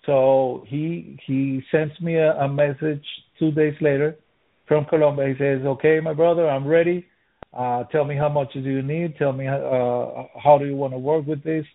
So 0.05 0.65
he 0.67 1.17
he 1.25 1.63
sends 1.71 1.93
me 2.01 2.15
a, 2.17 2.33
a 2.33 2.47
message 2.49 3.05
two 3.39 3.51
days 3.51 3.75
later 3.79 4.17
from 4.67 4.83
Colombia. 4.85 5.29
He 5.29 5.35
says, 5.37 5.61
"Okay, 5.65 6.01
my 6.01 6.13
brother, 6.13 6.49
I'm 6.49 6.67
ready. 6.67 7.05
Uh, 7.57 7.85
tell 7.85 8.03
me 8.03 8.17
how 8.17 8.29
much 8.29 8.51
do 8.53 8.59
you 8.59 8.81
need. 8.81 9.15
Tell 9.17 9.31
me 9.31 9.47
uh, 9.47 10.23
how 10.43 10.57
do 10.59 10.65
you 10.65 10.75
want 10.75 10.91
to 10.93 10.99
work 10.99 11.25
with 11.25 11.41
this. 11.43 11.65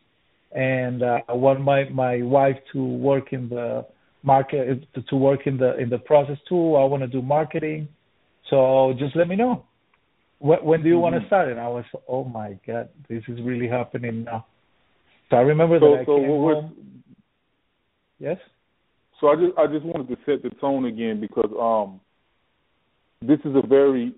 And 0.52 1.02
uh, 1.02 1.20
I 1.26 1.32
want 1.32 1.62
my 1.62 1.84
my 1.84 2.20
wife 2.20 2.58
to 2.72 2.84
work 2.84 3.32
in 3.32 3.48
the 3.48 3.86
market 4.24 4.92
to, 4.94 5.02
to 5.02 5.16
work 5.16 5.46
in 5.46 5.56
the 5.58 5.76
in 5.78 5.90
the 5.90 5.98
process 5.98 6.38
too. 6.48 6.74
I 6.76 6.84
want 6.84 7.02
to 7.02 7.06
do 7.06 7.22
marketing. 7.22 7.88
So 8.50 8.94
just 8.98 9.14
let 9.14 9.28
me 9.28 9.36
know. 9.36 9.64
When, 10.38 10.58
when 10.64 10.82
do 10.82 10.88
you 10.88 10.94
mm-hmm. 10.94 11.02
want 11.02 11.20
to 11.20 11.26
start? 11.26 11.48
And 11.48 11.60
I 11.60 11.68
was, 11.68 11.84
oh 12.08 12.24
my 12.24 12.58
god, 12.66 12.88
this 13.08 13.22
is 13.28 13.40
really 13.42 13.68
happening 13.68 14.24
now. 14.24 14.46
So 15.30 15.36
I 15.36 15.40
remember 15.40 15.78
so, 15.78 15.92
that 15.92 16.00
I 16.00 16.04
so 16.04 16.16
came 16.16 16.28
home. 16.28 17.02
Yes. 18.18 18.38
So 19.20 19.28
I 19.28 19.36
just 19.36 19.58
I 19.58 19.66
just 19.66 19.84
wanted 19.84 20.08
to 20.08 20.16
set 20.26 20.42
the 20.42 20.50
tone 20.60 20.86
again 20.86 21.20
because 21.20 21.50
um 21.60 22.00
this 23.22 23.38
is 23.44 23.54
a 23.56 23.66
very 23.66 24.14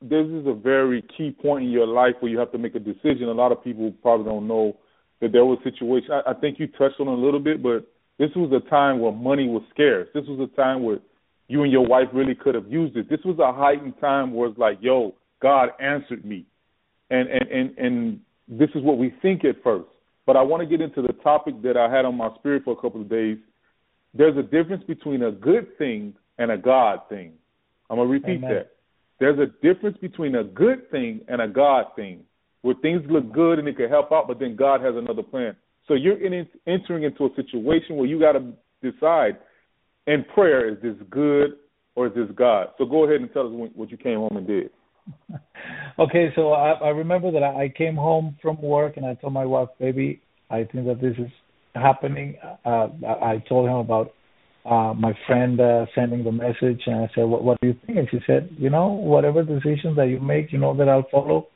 this 0.00 0.26
is 0.26 0.46
a 0.46 0.54
very 0.54 1.04
key 1.16 1.30
point 1.30 1.64
in 1.64 1.70
your 1.70 1.86
life 1.86 2.14
where 2.20 2.30
you 2.30 2.38
have 2.38 2.52
to 2.52 2.58
make 2.58 2.74
a 2.74 2.80
decision. 2.80 3.28
A 3.28 3.32
lot 3.32 3.52
of 3.52 3.62
people 3.62 3.92
probably 4.02 4.26
don't 4.26 4.48
know 4.48 4.76
that 5.20 5.30
there 5.32 5.44
was 5.44 5.58
a 5.60 5.70
situation. 5.70 6.10
I, 6.10 6.30
I 6.30 6.34
think 6.34 6.58
you 6.58 6.66
touched 6.66 6.98
on 7.00 7.08
it 7.08 7.12
a 7.12 7.14
little 7.14 7.38
bit, 7.38 7.62
but 7.62 7.86
this 8.22 8.30
was 8.36 8.52
a 8.52 8.70
time 8.70 9.00
where 9.00 9.10
money 9.10 9.48
was 9.48 9.64
scarce. 9.70 10.06
This 10.14 10.22
was 10.28 10.38
a 10.38 10.56
time 10.56 10.84
where 10.84 11.00
you 11.48 11.64
and 11.64 11.72
your 11.72 11.84
wife 11.84 12.06
really 12.12 12.36
could 12.36 12.54
have 12.54 12.70
used 12.70 12.96
it. 12.96 13.10
This 13.10 13.18
was 13.24 13.36
a 13.40 13.52
heightened 13.52 13.94
time 14.00 14.32
where 14.32 14.48
it's 14.48 14.56
like, 14.56 14.78
yo, 14.80 15.16
God 15.40 15.70
answered 15.80 16.24
me, 16.24 16.46
and 17.10 17.28
and 17.28 17.50
and 17.50 17.78
and 17.78 18.20
this 18.46 18.68
is 18.76 18.82
what 18.84 18.96
we 18.96 19.12
think 19.22 19.44
at 19.44 19.60
first. 19.64 19.88
But 20.24 20.36
I 20.36 20.42
want 20.42 20.60
to 20.60 20.68
get 20.68 20.80
into 20.80 21.02
the 21.02 21.14
topic 21.14 21.62
that 21.62 21.76
I 21.76 21.92
had 21.92 22.04
on 22.04 22.16
my 22.16 22.32
spirit 22.38 22.62
for 22.62 22.74
a 22.74 22.76
couple 22.76 23.00
of 23.00 23.10
days. 23.10 23.38
There's 24.14 24.36
a 24.36 24.42
difference 24.42 24.84
between 24.84 25.24
a 25.24 25.32
good 25.32 25.76
thing 25.76 26.14
and 26.38 26.52
a 26.52 26.56
God 26.56 27.00
thing. 27.08 27.32
I'm 27.90 27.96
gonna 27.96 28.08
repeat 28.08 28.36
Amen. 28.36 28.54
that. 28.54 28.70
There's 29.18 29.40
a 29.40 29.46
difference 29.66 29.98
between 29.98 30.36
a 30.36 30.44
good 30.44 30.88
thing 30.92 31.22
and 31.26 31.42
a 31.42 31.48
God 31.48 31.86
thing, 31.96 32.20
where 32.60 32.76
things 32.82 33.02
look 33.10 33.32
good 33.32 33.58
and 33.58 33.66
it 33.66 33.76
can 33.76 33.88
help 33.88 34.12
out, 34.12 34.28
but 34.28 34.38
then 34.38 34.54
God 34.54 34.80
has 34.80 34.94
another 34.94 35.24
plan. 35.24 35.56
So 35.88 35.94
you're 35.94 36.24
in, 36.24 36.46
entering 36.66 37.04
into 37.04 37.24
a 37.24 37.34
situation 37.34 37.96
where 37.96 38.06
you 38.06 38.20
got 38.20 38.32
to 38.32 38.52
decide 38.82 39.38
in 40.06 40.24
prayer 40.34 40.68
is 40.68 40.80
this 40.82 40.94
good 41.10 41.56
or 41.94 42.06
is 42.06 42.14
this 42.14 42.28
God? 42.34 42.68
So 42.78 42.84
go 42.84 43.04
ahead 43.04 43.20
and 43.20 43.32
tell 43.32 43.46
us 43.46 43.70
what 43.74 43.90
you 43.90 43.96
came 43.96 44.18
home 44.18 44.36
and 44.36 44.46
did. 44.46 44.70
okay, 45.98 46.32
so 46.36 46.52
I, 46.52 46.72
I 46.72 46.88
remember 46.88 47.30
that 47.32 47.42
I 47.42 47.72
came 47.76 47.96
home 47.96 48.36
from 48.40 48.60
work 48.62 48.96
and 48.96 49.04
I 49.04 49.14
told 49.14 49.32
my 49.32 49.44
wife, 49.44 49.68
baby, 49.78 50.20
I 50.50 50.64
think 50.64 50.86
that 50.86 51.00
this 51.00 51.14
is 51.18 51.30
happening. 51.74 52.36
Uh, 52.64 52.88
I 53.04 53.42
told 53.48 53.68
him 53.68 53.76
about 53.76 54.12
uh, 54.64 54.94
my 54.94 55.12
friend 55.26 55.60
uh, 55.60 55.86
sending 55.94 56.22
the 56.22 56.30
message, 56.30 56.82
and 56.86 56.96
I 56.96 57.10
said, 57.14 57.24
what, 57.24 57.42
"What 57.42 57.60
do 57.60 57.68
you 57.68 57.74
think?" 57.84 57.98
And 57.98 58.08
she 58.10 58.20
said, 58.26 58.48
"You 58.58 58.70
know, 58.70 58.88
whatever 58.88 59.42
decision 59.42 59.96
that 59.96 60.06
you 60.08 60.20
make, 60.20 60.52
you 60.52 60.58
know 60.58 60.76
that 60.76 60.88
I'll 60.88 61.08
follow. 61.10 61.48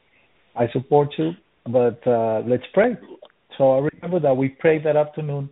I 0.56 0.66
support 0.72 1.10
you, 1.16 1.32
but 1.66 2.04
uh, 2.06 2.42
let's 2.46 2.64
pray." 2.74 2.96
So 3.58 3.72
I 3.72 3.88
remember 3.92 4.20
that 4.20 4.36
we 4.36 4.48
prayed 4.48 4.84
that 4.84 4.96
afternoon. 4.96 5.50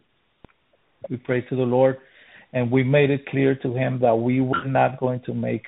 We 1.09 1.17
prayed 1.17 1.45
to 1.51 1.57
the 1.57 1.63
Lord, 1.63 1.99
and 2.53 2.71
we 2.71 2.83
made 2.83 3.11
it 3.11 3.27
clear 3.27 3.55
to 3.57 3.75
Him 3.75 4.01
that 4.01 4.15
we 4.15 4.41
were 4.41 4.65
not 4.67 4.99
going 4.99 5.21
to 5.27 5.35
make 5.35 5.65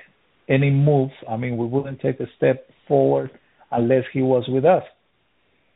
any 0.49 0.71
move. 0.71 1.11
I 1.29 1.37
mean, 1.37 1.57
we 1.57 1.67
wouldn't 1.67 2.01
take 2.01 2.21
a 2.21 2.27
step 2.37 2.69
forward 2.89 3.31
unless 3.71 4.05
He 4.13 4.23
was 4.23 4.45
with 4.49 4.65
us. 4.65 4.83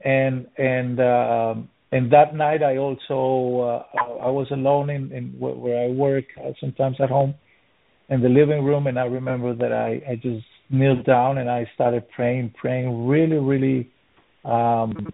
And 0.02 0.46
and 0.56 0.98
um, 1.00 1.68
and 1.92 2.12
that 2.12 2.34
night 2.34 2.62
I 2.62 2.76
also 2.76 3.84
uh, 3.94 3.98
I 4.22 4.30
was 4.30 4.46
alone 4.50 4.90
in, 4.90 5.12
in 5.12 5.34
where 5.38 5.84
I 5.84 5.88
work 5.88 6.24
uh, 6.42 6.52
sometimes 6.60 6.96
at 7.00 7.10
home 7.10 7.34
in 8.08 8.22
the 8.22 8.28
living 8.28 8.64
room 8.64 8.86
and 8.86 8.98
I 8.98 9.04
remember 9.04 9.54
that 9.54 9.72
I 9.72 10.00
I 10.10 10.14
just 10.16 10.46
kneeled 10.70 11.04
down 11.04 11.38
and 11.38 11.50
I 11.50 11.68
started 11.74 12.08
praying 12.10 12.54
praying 12.60 13.06
really 13.06 13.36
really 13.36 13.90
um 14.44 15.12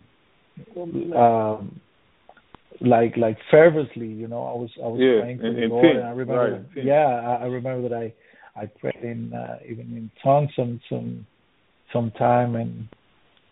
um 1.17 1.81
like 2.81 3.17
like 3.17 3.39
fervently 3.51 4.09
you 4.09 4.29
know 4.29 4.43
I 4.43 4.55
was 4.55 4.71
I 4.83 4.87
was 4.87 5.01
yeah, 5.01 5.21
praying 5.21 5.39
to 5.39 5.53
the 5.55 5.67
Lord 5.69 5.97
and 5.97 6.05
I 6.07 6.11
remember 6.11 6.67
right, 6.75 6.85
yeah 6.85 7.39
I, 7.41 7.45
I 7.45 7.47
remember 7.47 7.89
that 7.89 7.97
I 7.97 8.13
I 8.61 8.67
prayed 8.67 9.03
in 9.03 9.33
uh, 9.33 9.59
even 9.65 9.87
in 9.97 10.11
tongues 10.23 10.51
some 10.57 10.81
some 10.89 11.27
some 11.93 12.11
time 12.13 12.57
and 12.57 12.89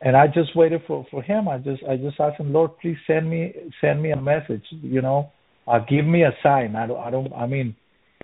and 0.01 0.17
I 0.17 0.27
just 0.27 0.55
waited 0.55 0.83
for 0.87 1.07
for 1.11 1.23
him. 1.23 1.49
I 1.49 1.59
just 1.59 1.83
I 1.85 1.97
just 1.97 2.21
asked 2.21 2.39
him, 2.39 2.53
Lord, 2.53 2.73
please 2.81 2.99
send 3.07 3.29
me 3.29 3.55
send 3.81 4.03
me 4.03 4.11
a 4.11 4.21
message. 4.21 4.65
You 4.71 5.01
know, 5.01 5.33
uh, 5.67 5.79
give 5.79 6.05
me 6.05 6.23
a 6.23 6.33
sign. 6.43 6.77
I 6.77 6.87
don't 6.87 6.99
I 6.99 7.11
don't. 7.11 7.33
I 7.33 7.47
mean, 7.47 7.75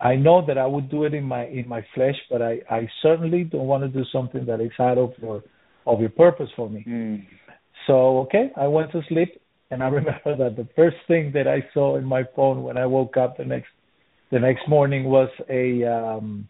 I 0.01 0.17
know 0.17 0.45
that 0.47 0.59
I 0.59 0.67
would 0.67 0.91
do 0.91 1.05
it 1.05 1.15
in 1.15 1.25
my 1.25 1.47
in 1.47 1.67
my 1.67 1.85
flesh, 1.95 2.17
but 2.31 2.43
I 2.43 2.61
I 2.71 2.89
certainly 3.03 3.45
don't 3.45 3.67
want 3.67 3.83
to 3.85 3.89
do 3.89 4.05
something 4.13 4.45
that 4.47 4.61
is 4.61 4.73
out 4.79 4.99
of 4.99 5.13
your 5.23 5.43
of 5.87 6.01
your 6.01 6.11
purpose 6.11 6.51
for 6.55 6.69
me. 6.69 6.85
Mm. 6.87 7.27
So 7.91 8.21
okay, 8.21 8.53
I 8.57 8.69
went 8.69 8.93
to 8.93 9.03
sleep, 9.09 9.41
and 9.73 9.83
I 9.83 9.89
remember 9.99 10.37
that 10.37 10.55
the 10.57 10.69
first 10.77 10.99
thing 11.09 11.33
that 11.35 11.49
I 11.49 11.67
saw 11.75 11.97
in 11.97 12.05
my 12.05 12.23
phone 12.37 12.63
when 12.63 12.79
I 12.79 12.87
woke 12.87 13.17
up 13.17 13.37
the 13.37 13.45
next 13.45 13.73
the 14.31 14.39
next 14.39 14.69
morning 14.69 15.05
was 15.05 15.29
a 15.49 15.85
um 15.85 16.47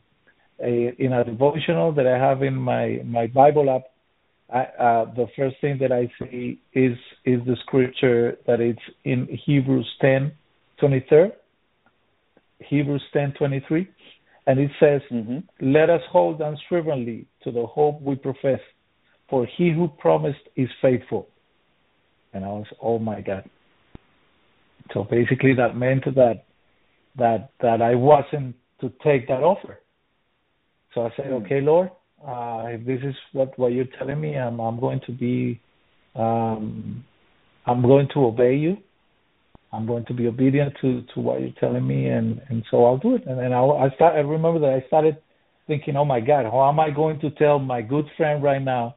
a 0.63 0.95
in 0.99 1.15
a 1.15 1.25
devotional 1.25 1.93
that 1.93 2.07
I 2.07 2.19
have 2.19 2.43
in 2.43 2.55
my 2.55 3.01
my 3.07 3.27
Bible 3.27 3.71
app. 3.71 3.85
I, 4.53 4.63
uh, 4.87 5.05
the 5.15 5.29
first 5.37 5.57
thing 5.63 5.79
that 5.81 5.93
I 5.93 6.13
see 6.19 6.61
is 6.75 6.99
is 7.25 7.41
the 7.47 7.57
scripture 7.65 8.37
that 8.47 8.61
it's 8.61 8.87
in 9.05 9.29
Hebrews 9.47 9.89
10, 10.01 10.33
23, 10.81 11.31
Hebrews 12.59 13.05
10, 13.13 13.35
23, 13.39 13.89
and 14.49 14.59
it 14.59 14.73
says, 14.81 15.01
mm-hmm. 15.11 15.39
"Let 15.61 15.89
us 15.89 16.03
hold 16.11 16.43
unswervingly 16.43 17.29
to 17.45 17.53
the 17.53 17.65
hope 17.65 18.03
we 18.03 18.17
profess, 18.17 18.61
for 19.31 19.47
He 19.47 19.71
who 19.71 19.89
promised 19.89 20.45
is 20.57 20.69
faithful." 20.83 21.29
And 22.35 22.45
I 22.45 22.49
was, 22.49 22.67
"Oh 22.83 22.99
my 22.99 23.21
God!" 23.21 23.49
So 24.93 25.05
basically, 25.05 25.55
that 25.55 25.77
meant 25.77 26.05
that 26.05 26.45
that 27.17 27.51
that 27.61 27.81
I 27.81 27.95
wasn't 27.95 28.57
to 28.81 28.93
take 29.03 29.29
that 29.29 29.43
offer. 29.43 29.79
So 30.95 31.07
I 31.07 31.11
said, 31.17 31.27
mm 31.27 31.45
"Okay, 31.45 31.61
Lord." 31.61 31.91
uh, 32.27 32.65
if 32.67 32.85
this 32.85 33.01
is 33.03 33.15
what 33.33 33.59
what 33.59 33.73
you're 33.73 33.89
telling 33.99 34.21
me, 34.21 34.37
I'm 34.37 34.61
I'm 34.61 34.79
going 34.79 35.01
to 35.07 35.13
be, 35.13 35.61
um, 36.15 37.05
I'm 37.67 37.83
going 37.83 38.09
to 38.15 38.27
obey 38.27 38.57
you. 38.57 38.77
I'm 39.73 39.87
going 39.87 40.05
to 40.07 40.15
be 40.15 40.27
obedient 40.27 40.75
to 40.83 41.03
to 41.15 41.21
what 41.21 41.41
you're 41.41 41.53
telling 41.59 41.87
me, 41.87 42.09
and 42.09 42.41
and 42.49 42.65
so 42.71 42.85
I'll 42.85 42.99
do 42.99 43.15
it. 43.15 43.27
And 43.27 43.39
then 43.39 43.53
I 43.53 43.63
I 43.63 43.91
start. 43.95 44.17
I 44.17 44.21
remember 44.21 44.61
that 44.61 44.83
I 44.83 44.87
started 44.87 45.17
thinking, 45.67 45.97
oh 45.97 46.05
my 46.05 46.21
God, 46.21 46.45
how 46.45 46.69
am 46.69 46.81
I 46.81 46.91
going 46.91 47.21
to 47.21 47.31
tell 47.31 47.59
my 47.59 47.81
good 47.81 48.07
friend 48.17 48.43
right 48.43 48.63
now, 48.63 48.97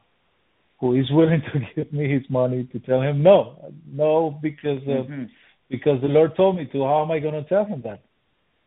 who 0.84 0.94
is 1.00 1.10
willing 1.10 1.40
to 1.50 1.60
give 1.76 1.92
me 1.94 2.12
his 2.12 2.28
money, 2.28 2.68
to 2.70 2.78
tell 2.80 3.00
him 3.00 3.22
no, 3.22 3.72
no, 3.90 4.38
because 4.42 4.82
of, 4.82 5.06
mm-hmm. 5.06 5.24
because 5.70 5.98
the 6.02 6.08
Lord 6.08 6.36
told 6.36 6.56
me 6.56 6.66
to. 6.72 6.84
How 6.84 7.02
am 7.02 7.10
I 7.10 7.20
going 7.20 7.42
to 7.42 7.48
tell 7.48 7.64
him 7.64 7.80
that? 7.84 8.02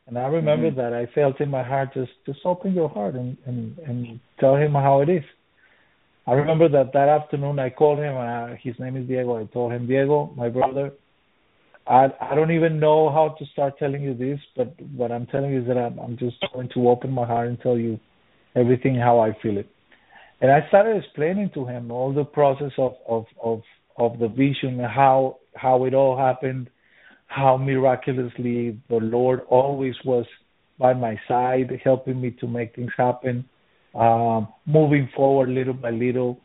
And 0.08 0.18
I 0.18 0.26
remember 0.26 0.72
mm-hmm. 0.72 0.80
that 0.80 0.94
I 0.94 1.06
felt 1.14 1.40
in 1.42 1.52
my 1.52 1.62
heart 1.62 1.94
just 1.94 2.12
just 2.26 2.40
open 2.44 2.74
your 2.74 2.90
heart 2.90 3.14
and 3.14 3.38
and 3.46 3.78
and 3.80 4.20
tell 4.40 4.56
him 4.56 4.74
how 4.74 5.02
it 5.02 5.10
is. 5.10 5.24
I 6.26 6.34
remember 6.34 6.68
that 6.70 6.92
that 6.94 7.08
afternoon 7.08 7.60
I 7.60 7.70
called 7.70 8.00
him. 8.00 8.18
Uh, 8.18 8.56
his 8.64 8.74
name 8.80 8.98
is 8.98 9.08
Diego. 9.08 9.38
I 9.40 9.46
told 9.54 9.72
him, 9.72 9.86
Diego, 9.86 10.34
my 10.36 10.50
brother, 10.50 10.94
I 11.86 12.08
I 12.20 12.34
don't 12.34 12.52
even 12.52 12.80
know 12.80 13.12
how 13.12 13.36
to 13.38 13.46
start 13.54 13.78
telling 13.78 14.02
you 14.02 14.16
this, 14.16 14.40
but 14.56 14.74
what 14.96 15.12
I'm 15.12 15.28
telling 15.28 15.52
you 15.52 15.62
is 15.62 15.68
that 15.68 15.78
I'm 15.78 16.00
I'm 16.00 16.18
just 16.18 16.38
going 16.52 16.70
to 16.74 16.90
open 16.90 17.12
my 17.12 17.28
heart 17.28 17.48
and 17.48 17.62
tell 17.62 17.78
you 17.78 18.00
everything 18.56 18.96
how 18.96 19.20
I 19.20 19.38
feel 19.44 19.58
it. 19.60 19.70
And 20.42 20.52
I 20.52 20.68
started 20.68 20.98
explaining 21.04 21.52
to 21.56 21.66
him 21.66 21.92
all 21.92 22.14
the 22.14 22.24
process 22.26 22.72
of 22.78 22.94
of 23.08 23.26
of 23.44 23.62
of 23.98 24.20
the 24.20 24.28
vision, 24.28 24.80
how 24.80 25.38
how 25.56 25.86
it 25.86 25.94
all 25.94 26.18
happened, 26.18 26.70
how 27.28 27.58
miraculously 27.58 28.80
the 28.90 28.98
Lord 28.98 29.42
always 29.50 29.96
was 30.06 30.26
by 30.78 30.94
my 30.94 31.20
side, 31.28 31.72
helping 31.84 32.22
me 32.22 32.32
to 32.40 32.48
make 32.48 32.76
things 32.76 32.92
happen, 32.96 33.46
um, 33.96 34.48
moving 34.68 35.10
forward 35.16 35.50
little 35.50 35.74
by 35.74 35.90
little. 35.90 36.40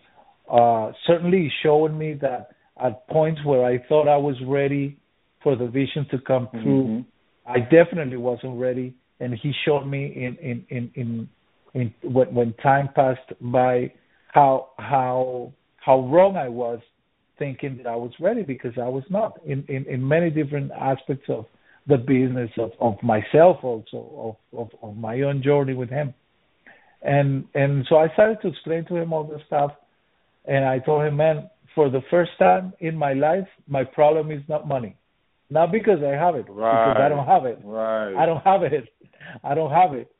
Uh, 0.50 0.92
certainly 1.06 1.52
showing 1.62 1.96
me 1.96 2.14
that 2.14 2.50
at 2.82 3.06
points 3.08 3.40
where 3.44 3.64
I 3.64 3.78
thought 3.88 4.08
I 4.08 4.16
was 4.16 4.36
ready 4.46 4.98
for 5.42 5.54
the 5.56 5.66
vision 5.66 6.06
to 6.10 6.18
come 6.18 6.48
through, 6.50 6.84
Mm-hmm. 6.84 7.00
I 7.46 7.58
definitely 7.58 8.16
wasn't 8.16 8.58
ready, 8.58 8.94
and 9.20 9.34
He 9.34 9.52
showed 9.64 9.84
me 9.84 10.06
in 10.06 10.36
in 10.36 10.64
in 10.70 10.90
in, 10.94 11.28
in 11.74 11.92
when 12.02 12.34
when 12.34 12.52
time 12.62 12.88
passed 12.94 13.32
by 13.40 13.92
how 14.28 14.70
how 14.78 15.52
how 15.76 16.00
wrong 16.00 16.36
I 16.36 16.48
was 16.48 16.80
thinking 17.38 17.76
that 17.78 17.86
I 17.86 17.96
was 17.96 18.12
ready 18.20 18.42
because 18.42 18.72
I 18.76 18.88
was 18.88 19.04
not 19.10 19.40
in 19.44 19.64
in, 19.68 19.84
in 19.86 20.06
many 20.06 20.30
different 20.30 20.70
aspects 20.72 21.28
of 21.28 21.46
the 21.86 21.96
business 21.96 22.50
of 22.58 22.70
of 22.80 23.02
myself 23.02 23.58
also 23.62 24.36
of, 24.52 24.58
of 24.58 24.68
of 24.82 24.96
my 24.96 25.22
own 25.22 25.42
journey 25.42 25.74
with 25.74 25.90
him. 25.90 26.14
And 27.02 27.44
and 27.54 27.84
so 27.88 27.96
I 27.96 28.08
started 28.12 28.40
to 28.42 28.48
explain 28.48 28.84
to 28.86 28.96
him 28.96 29.12
all 29.12 29.24
this 29.24 29.42
stuff. 29.46 29.72
And 30.44 30.64
I 30.64 30.78
told 30.78 31.04
him 31.04 31.16
man 31.16 31.50
for 31.74 31.88
the 31.90 32.02
first 32.10 32.32
time 32.38 32.72
in 32.80 32.96
my 32.96 33.12
life 33.14 33.46
my 33.66 33.84
problem 33.84 34.30
is 34.30 34.42
not 34.48 34.68
money. 34.68 34.96
Not 35.50 35.70
because 35.72 35.98
I 36.02 36.12
have 36.12 36.34
it 36.34 36.46
Right. 36.48 36.94
because 36.94 37.02
I 37.02 37.08
don't 37.08 37.26
have 37.26 37.44
it. 37.44 37.58
Right. 37.64 38.14
I 38.14 38.26
don't 38.26 38.42
have 38.42 38.62
it. 38.62 38.88
I 39.44 39.54
don't 39.54 39.70
have 39.70 39.94
it. 39.94 40.10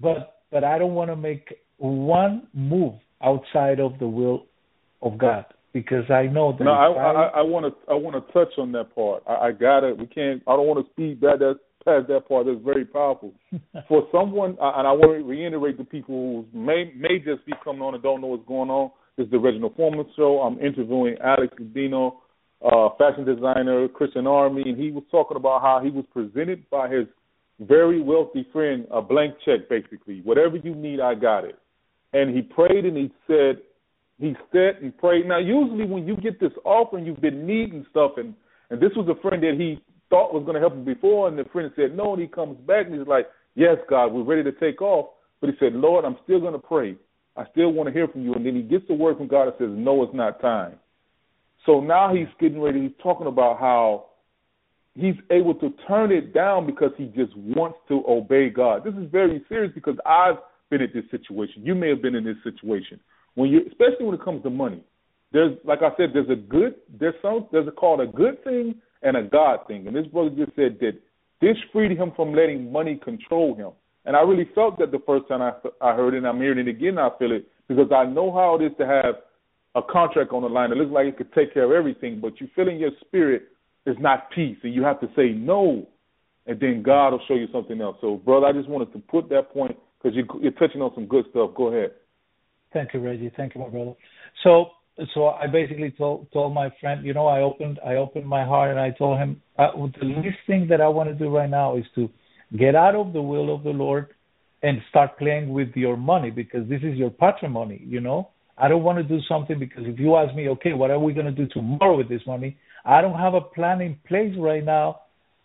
But 0.00 0.35
but 0.56 0.64
I 0.64 0.78
don't 0.78 0.94
want 0.94 1.10
to 1.10 1.16
make 1.16 1.54
one 1.76 2.46
move 2.54 2.94
outside 3.22 3.78
of 3.78 3.98
the 3.98 4.08
will 4.08 4.46
of 5.02 5.18
God 5.18 5.44
because 5.74 6.10
I 6.10 6.28
know 6.28 6.52
that 6.56 6.64
No, 6.64 6.70
I 6.70 6.86
I 6.86 7.12
I 7.40 7.42
want 7.42 7.66
to 7.66 7.92
I 7.92 7.94
want 7.94 8.16
to 8.16 8.32
touch 8.32 8.54
on 8.56 8.72
that 8.72 8.94
part. 8.94 9.22
I, 9.28 9.48
I 9.48 9.52
got 9.52 9.84
it. 9.84 9.98
We 9.98 10.06
can't. 10.06 10.42
I 10.46 10.56
don't 10.56 10.66
want 10.66 10.82
to 10.82 10.90
speed 10.94 11.20
that 11.20 11.40
that 11.40 11.58
past 11.84 12.08
that 12.08 12.26
part. 12.26 12.46
That's 12.46 12.64
very 12.64 12.86
powerful. 12.86 13.34
For 13.88 14.08
someone, 14.10 14.56
and 14.58 14.88
I 14.88 14.92
want 14.92 15.20
to 15.20 15.28
reiterate 15.28 15.76
to 15.76 15.84
people 15.84 16.46
who 16.50 16.58
may 16.58 16.90
may 16.96 17.18
just 17.18 17.44
be 17.44 17.52
coming 17.62 17.82
on 17.82 17.92
and 17.92 18.02
don't 18.02 18.22
know 18.22 18.28
what's 18.28 18.48
going 18.48 18.70
on. 18.70 18.92
This 19.18 19.26
is 19.26 19.32
the 19.32 19.38
Reginald 19.38 19.76
Foreman 19.76 20.06
show. 20.16 20.40
I'm 20.40 20.58
interviewing 20.58 21.16
Alex 21.22 21.52
Dino, 21.74 22.22
uh, 22.64 22.88
fashion 22.96 23.26
designer, 23.26 23.88
Christian 23.88 24.26
Army, 24.26 24.62
and 24.64 24.80
he 24.80 24.90
was 24.90 25.04
talking 25.10 25.36
about 25.36 25.60
how 25.60 25.82
he 25.84 25.90
was 25.90 26.06
presented 26.14 26.64
by 26.70 26.88
his 26.88 27.04
very 27.60 28.00
wealthy 28.00 28.46
friend 28.52 28.86
a 28.90 29.00
blank 29.00 29.34
check, 29.44 29.68
basically. 29.68 30.20
Whatever 30.22 30.56
you 30.56 30.74
need, 30.74 31.00
I 31.00 31.14
got 31.14 31.44
it. 31.44 31.58
And 32.12 32.34
he 32.34 32.42
prayed 32.42 32.84
and 32.84 32.96
he 32.96 33.12
said, 33.26 33.58
he 34.18 34.34
said 34.52 34.82
and 34.82 34.96
prayed. 34.96 35.26
Now, 35.26 35.38
usually 35.38 35.84
when 35.84 36.06
you 36.06 36.16
get 36.16 36.40
this 36.40 36.52
offer 36.64 36.96
and 36.98 37.06
you've 37.06 37.20
been 37.20 37.46
needing 37.46 37.84
stuff, 37.90 38.12
and 38.16 38.34
and 38.70 38.80
this 38.80 38.90
was 38.96 39.08
a 39.08 39.20
friend 39.20 39.42
that 39.42 39.54
he 39.58 39.80
thought 40.10 40.34
was 40.34 40.44
going 40.44 40.54
to 40.54 40.60
help 40.60 40.72
him 40.72 40.84
before, 40.84 41.28
and 41.28 41.38
the 41.38 41.44
friend 41.52 41.70
said 41.76 41.96
no, 41.96 42.14
and 42.14 42.22
he 42.22 42.28
comes 42.28 42.58
back 42.66 42.86
and 42.86 42.98
he's 42.98 43.06
like, 43.06 43.26
yes, 43.54 43.76
God, 43.88 44.08
we're 44.08 44.22
ready 44.22 44.42
to 44.42 44.52
take 44.52 44.82
off. 44.82 45.10
But 45.40 45.50
he 45.50 45.56
said, 45.58 45.74
Lord, 45.74 46.04
I'm 46.04 46.16
still 46.24 46.40
going 46.40 46.52
to 46.54 46.58
pray. 46.58 46.96
I 47.36 47.44
still 47.52 47.72
want 47.72 47.88
to 47.88 47.92
hear 47.92 48.08
from 48.08 48.22
you. 48.22 48.34
And 48.34 48.46
then 48.46 48.56
he 48.56 48.62
gets 48.62 48.86
the 48.88 48.94
word 48.94 49.18
from 49.18 49.28
God 49.28 49.46
that 49.46 49.58
says, 49.58 49.68
no, 49.70 50.02
it's 50.02 50.14
not 50.14 50.40
time. 50.40 50.74
So 51.66 51.80
now 51.80 52.14
he's 52.14 52.28
getting 52.40 52.60
ready. 52.60 52.82
He's 52.82 53.02
talking 53.02 53.26
about 53.26 53.58
how 53.58 54.06
he's 54.96 55.14
able 55.30 55.54
to 55.54 55.72
turn 55.86 56.10
it 56.10 56.32
down 56.32 56.66
because 56.66 56.90
he 56.96 57.06
just 57.06 57.36
wants 57.36 57.78
to 57.88 58.02
obey 58.08 58.48
God. 58.48 58.82
This 58.84 58.94
is 58.94 59.10
very 59.10 59.44
serious 59.48 59.72
because 59.74 59.96
I've 60.06 60.36
been 60.70 60.80
in 60.80 60.90
this 60.94 61.04
situation. 61.10 61.62
You 61.62 61.74
may 61.74 61.90
have 61.90 62.02
been 62.02 62.14
in 62.14 62.24
this 62.24 62.36
situation 62.42 62.98
when 63.34 63.50
you, 63.50 63.60
especially 63.68 64.06
when 64.06 64.14
it 64.14 64.24
comes 64.24 64.42
to 64.42 64.50
money. 64.50 64.82
There's, 65.32 65.56
like 65.64 65.80
I 65.82 65.90
said, 65.96 66.10
there's 66.14 66.30
a 66.30 66.36
good, 66.36 66.76
there's 66.98 67.14
some, 67.20 67.46
there's 67.52 67.68
a 67.68 67.72
called 67.72 68.00
a 68.00 68.06
good 68.06 68.42
thing 68.44 68.76
and 69.02 69.16
a 69.16 69.22
God 69.22 69.66
thing. 69.68 69.86
And 69.86 69.94
this 69.94 70.06
brother 70.06 70.30
just 70.30 70.56
said 70.56 70.78
that 70.80 70.92
this 71.40 71.56
freed 71.72 71.96
him 71.96 72.12
from 72.16 72.34
letting 72.34 72.72
money 72.72 72.98
control 73.02 73.54
him. 73.54 73.72
And 74.06 74.16
I 74.16 74.20
really 74.20 74.48
felt 74.54 74.78
that 74.78 74.92
the 74.92 75.02
first 75.04 75.28
time 75.28 75.42
I, 75.42 75.52
I 75.80 75.94
heard 75.94 76.14
it, 76.14 76.18
and 76.18 76.26
I'm 76.26 76.40
hearing 76.40 76.66
it 76.66 76.68
again. 76.68 76.96
I 76.96 77.10
feel 77.18 77.32
it 77.32 77.46
because 77.68 77.90
I 77.94 78.04
know 78.06 78.32
how 78.32 78.56
it 78.58 78.64
is 78.64 78.72
to 78.78 78.86
have 78.86 79.16
a 79.74 79.82
contract 79.82 80.32
on 80.32 80.42
the 80.42 80.48
line. 80.48 80.70
It 80.70 80.78
looks 80.78 80.92
like 80.92 81.06
it 81.06 81.18
could 81.18 81.32
take 81.34 81.52
care 81.52 81.64
of 81.64 81.72
everything, 81.72 82.20
but 82.20 82.40
you 82.40 82.48
feel 82.54 82.68
in 82.68 82.78
your 82.78 82.92
spirit 83.04 83.48
is 83.86 83.96
not 84.00 84.30
peace, 84.30 84.56
and 84.62 84.74
you 84.74 84.82
have 84.82 85.00
to 85.00 85.08
say 85.16 85.30
no, 85.30 85.86
and 86.46 86.58
then 86.60 86.82
God 86.82 87.10
will 87.10 87.20
show 87.28 87.34
you 87.34 87.46
something 87.52 87.80
else. 87.80 87.96
So, 88.00 88.16
brother, 88.16 88.46
I 88.46 88.52
just 88.52 88.68
wanted 88.68 88.92
to 88.92 88.98
put 88.98 89.28
that 89.30 89.52
point 89.52 89.76
because 90.02 90.16
you, 90.16 90.24
you're 90.40 90.52
touching 90.52 90.82
on 90.82 90.92
some 90.94 91.06
good 91.06 91.24
stuff. 91.30 91.50
Go 91.56 91.68
ahead. 91.68 91.92
Thank 92.72 92.94
you, 92.94 93.00
Reggie. 93.00 93.32
Thank 93.36 93.54
you, 93.54 93.60
my 93.60 93.68
brother. 93.68 93.94
So, 94.42 94.66
so 95.14 95.28
I 95.28 95.46
basically 95.46 95.90
told 95.90 96.30
told 96.32 96.54
my 96.54 96.70
friend, 96.80 97.04
you 97.04 97.14
know, 97.14 97.26
I 97.26 97.40
opened 97.40 97.78
I 97.84 97.94
opened 97.94 98.26
my 98.26 98.44
heart 98.44 98.70
and 98.70 98.80
I 98.80 98.90
told 98.90 99.18
him 99.18 99.40
uh, 99.58 99.68
the 99.76 100.06
least 100.06 100.38
thing 100.46 100.66
that 100.68 100.80
I 100.80 100.88
want 100.88 101.08
to 101.08 101.14
do 101.14 101.28
right 101.28 101.50
now 101.50 101.76
is 101.76 101.84
to 101.94 102.08
get 102.58 102.74
out 102.74 102.94
of 102.94 103.12
the 103.12 103.22
will 103.22 103.54
of 103.54 103.62
the 103.62 103.70
Lord 103.70 104.08
and 104.62 104.78
start 104.88 105.18
playing 105.18 105.52
with 105.52 105.68
your 105.74 105.96
money 105.96 106.30
because 106.30 106.68
this 106.68 106.80
is 106.82 106.96
your 106.96 107.10
patrimony. 107.10 107.82
You 107.86 108.00
know, 108.00 108.30
I 108.56 108.68
don't 108.68 108.82
want 108.82 108.98
to 108.98 109.04
do 109.04 109.20
something 109.28 109.58
because 109.58 109.84
if 109.86 109.98
you 109.98 110.16
ask 110.16 110.34
me, 110.34 110.48
okay, 110.50 110.72
what 110.72 110.90
are 110.90 110.98
we 110.98 111.12
going 111.12 111.26
to 111.26 111.32
do 111.32 111.46
tomorrow 111.46 111.96
with 111.96 112.08
this 112.08 112.22
money? 112.26 112.56
I 112.86 113.00
don't 113.00 113.18
have 113.18 113.34
a 113.34 113.40
plan 113.40 113.80
in 113.80 113.98
place 114.06 114.34
right 114.38 114.64
now 114.64 115.00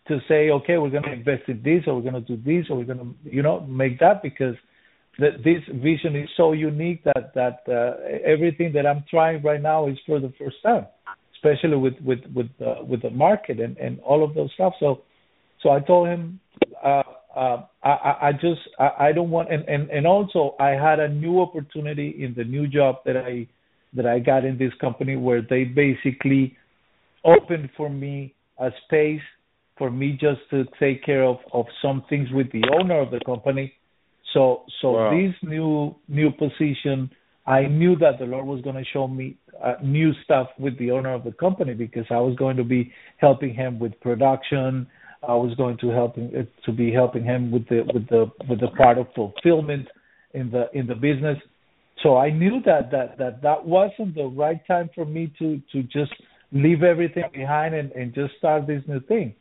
to 0.07 0.19
say, 0.27 0.49
okay, 0.49 0.77
we're 0.77 0.89
going 0.89 1.03
to 1.03 1.11
invest 1.11 1.43
in 1.47 1.61
this 1.63 1.83
or 1.87 1.95
we're 1.95 2.09
going 2.09 2.23
to 2.23 2.35
do 2.35 2.37
this 2.37 2.69
or 2.69 2.77
we're 2.77 2.85
going 2.85 2.99
to, 2.99 3.29
you 3.29 3.41
know, 3.41 3.61
make 3.61 3.99
that 3.99 4.21
because 4.21 4.55
that 5.19 5.43
this 5.43 5.61
vision 5.75 6.15
is 6.15 6.29
so 6.37 6.53
unique 6.53 7.03
that 7.03 7.33
that 7.35 7.59
uh, 7.67 7.95
everything 8.25 8.71
that 8.73 8.85
I'm 8.85 9.03
trying 9.09 9.43
right 9.43 9.61
now 9.61 9.87
is 9.87 9.97
for 10.05 10.19
the 10.19 10.31
first 10.39 10.57
time, 10.63 10.87
especially 11.35 11.77
with 11.77 11.95
with 12.03 12.19
with 12.33 12.49
uh, 12.65 12.83
with 12.83 13.01
the 13.01 13.09
market 13.09 13.59
and 13.59 13.77
and 13.77 13.99
all 14.01 14.23
of 14.23 14.33
those 14.33 14.51
stuff. 14.53 14.73
So 14.79 15.01
so 15.61 15.69
I 15.69 15.79
told 15.81 16.07
him 16.07 16.39
uh, 16.83 17.03
uh, 17.35 17.63
I 17.83 18.29
I 18.29 18.31
just 18.33 18.61
I, 18.79 18.91
I 18.99 19.11
don't 19.11 19.29
want 19.29 19.51
and, 19.51 19.67
and 19.67 19.89
and 19.89 20.07
also 20.07 20.55
I 20.59 20.69
had 20.69 20.99
a 20.99 21.09
new 21.09 21.41
opportunity 21.41 22.15
in 22.23 22.33
the 22.35 22.43
new 22.43 22.67
job 22.67 22.97
that 23.05 23.17
I 23.17 23.47
that 23.93 24.05
I 24.05 24.19
got 24.19 24.45
in 24.45 24.57
this 24.57 24.73
company 24.79 25.17
where 25.17 25.41
they 25.41 25.65
basically 25.65 26.57
opened 27.23 27.69
for 27.77 27.89
me 27.89 28.33
a 28.59 28.69
space 28.85 29.21
for 29.77 29.89
me 29.89 30.11
just 30.11 30.41
to 30.49 30.65
take 30.79 31.03
care 31.03 31.23
of 31.23 31.37
of 31.53 31.65
some 31.81 32.03
things 32.09 32.29
with 32.31 32.51
the 32.51 32.63
owner 32.79 32.99
of 32.99 33.11
the 33.11 33.19
company 33.25 33.73
so 34.33 34.63
so 34.81 34.91
Wow. 34.93 35.11
this 35.17 35.35
new 35.43 35.95
new 36.07 36.31
position, 36.31 37.09
I 37.45 37.63
knew 37.65 37.95
that 37.97 38.19
the 38.19 38.25
Lord 38.25 38.45
was 38.45 38.61
going 38.61 38.75
to 38.75 38.85
show 38.91 39.07
me 39.07 39.37
uh, 39.63 39.75
new 39.83 40.13
stuff 40.23 40.47
with 40.59 40.77
the 40.77 40.91
owner 40.91 41.13
of 41.13 41.23
the 41.23 41.31
company 41.33 41.73
because 41.73 42.05
I 42.09 42.19
was 42.19 42.35
going 42.35 42.57
to 42.57 42.63
be 42.63 42.91
helping 43.17 43.53
him 43.53 43.79
with 43.79 43.99
production. 43.99 44.87
I 45.27 45.35
was 45.35 45.53
going 45.55 45.77
to 45.79 45.89
help 45.89 46.15
him 46.15 46.31
uh, 46.37 46.43
to 46.65 46.71
be 46.71 46.91
helping 46.91 47.23
him 47.23 47.51
with 47.51 47.67
the 47.67 47.81
with 47.93 48.07
the 48.09 48.31
with 48.49 48.59
the 48.59 48.69
product 48.69 49.15
fulfillment 49.15 49.87
in 50.33 50.49
the 50.51 50.69
in 50.73 50.87
the 50.87 50.95
business. 50.95 51.37
So 52.03 52.17
I 52.17 52.31
knew 52.31 52.61
that 52.65 52.89
that 52.91 53.17
that 53.17 53.41
that 53.41 53.65
wasn't 53.65 54.15
the 54.15 54.25
right 54.25 54.65
time 54.65 54.89
for 54.95 55.05
me 55.05 55.31
to 55.39 55.61
to 55.73 55.83
just 55.83 56.13
leave 56.51 56.83
everything 56.83 57.23
behind 57.33 57.75
and 57.75 57.91
and 57.91 58.13
just 58.13 58.33
start 58.37 58.67
this 58.67 58.83
new 58.87 58.99
thing. 59.01 59.33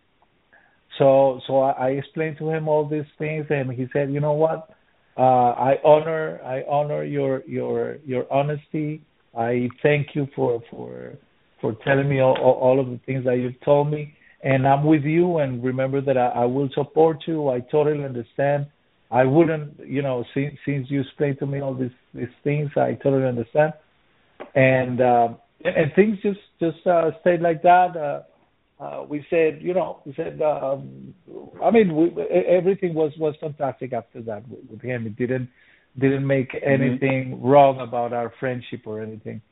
So 0.99 1.41
so 1.47 1.61
I, 1.61 1.71
I 1.71 1.89
explained 1.91 2.39
to 2.39 2.51
him 2.51 2.69
all 2.69 2.89
these 2.89 3.11
things, 3.19 3.47
and 3.51 3.71
he 3.73 3.87
said, 3.93 4.13
you 4.13 4.21
know 4.21 4.33
what, 4.33 4.71
uh, 5.17 5.53
I 5.53 5.77
honor 5.85 6.41
I 6.45 6.63
honor 6.69 7.05
your 7.05 7.43
your 7.47 7.97
your 8.05 8.33
honesty. 8.33 9.03
I 9.37 9.69
thank 9.83 10.09
you 10.15 10.29
for 10.35 10.63
for 10.71 11.15
for 11.61 11.75
telling 11.85 12.09
me 12.09 12.21
all, 12.21 12.37
all 12.37 12.81
of 12.81 12.87
the 12.87 12.99
things 13.07 13.25
that 13.25 13.37
you've 13.37 13.61
told 13.65 13.91
me, 13.91 14.15
and 14.43 14.67
I'm 14.67 14.85
with 14.85 15.03
you. 15.03 15.39
And 15.39 15.63
remember 15.63 16.01
that 16.01 16.17
I, 16.17 16.29
I 16.29 16.45
will 16.47 16.71
support 16.75 17.19
you. 17.27 17.49
I 17.49 17.61
totally 17.61 18.05
understand. 18.05 18.67
I 19.11 19.25
wouldn't, 19.25 19.81
you 19.87 20.03
know, 20.03 20.25
since 20.35 20.55
since 20.65 20.87
you 20.89 21.01
explained 21.01 21.39
to 21.41 21.47
me 21.47 21.61
all 21.61 21.75
these 21.75 21.91
these 22.15 22.29
things, 22.45 22.71
I 22.77 22.95
totally 23.03 23.27
understand. 23.27 23.73
And 24.55 25.01
uh, 25.01 25.29
and, 25.65 25.77
and 25.77 25.93
things 25.95 26.19
just 26.23 26.41
just 26.59 26.87
uh, 26.87 27.11
stayed 27.21 27.41
like 27.41 27.63
that. 27.63 27.97
Uh, 27.97 28.23
uh, 28.83 29.05
we 29.07 29.25
said, 29.29 29.59
you 29.61 29.75
know, 29.75 30.01
we 30.07 30.15
said, 30.15 30.41
um, 30.41 31.13
I 31.63 31.71
mean, 31.71 31.95
we, 31.95 32.23
everything 32.49 32.95
was 32.95 33.13
was 33.19 33.35
fantastic 33.41 33.93
after 33.93 34.23
that 34.23 34.43
with, 34.49 34.81
him. 34.81 35.07
It 35.07 35.17
didn't 35.17 35.49
didn't 35.99 36.27
make 36.27 36.57
anything 36.65 37.43
wrong 37.43 37.81
about 37.81 38.13
our 38.13 38.33
friendship 38.41 38.83
or 38.87 39.03
anything. 39.03 39.43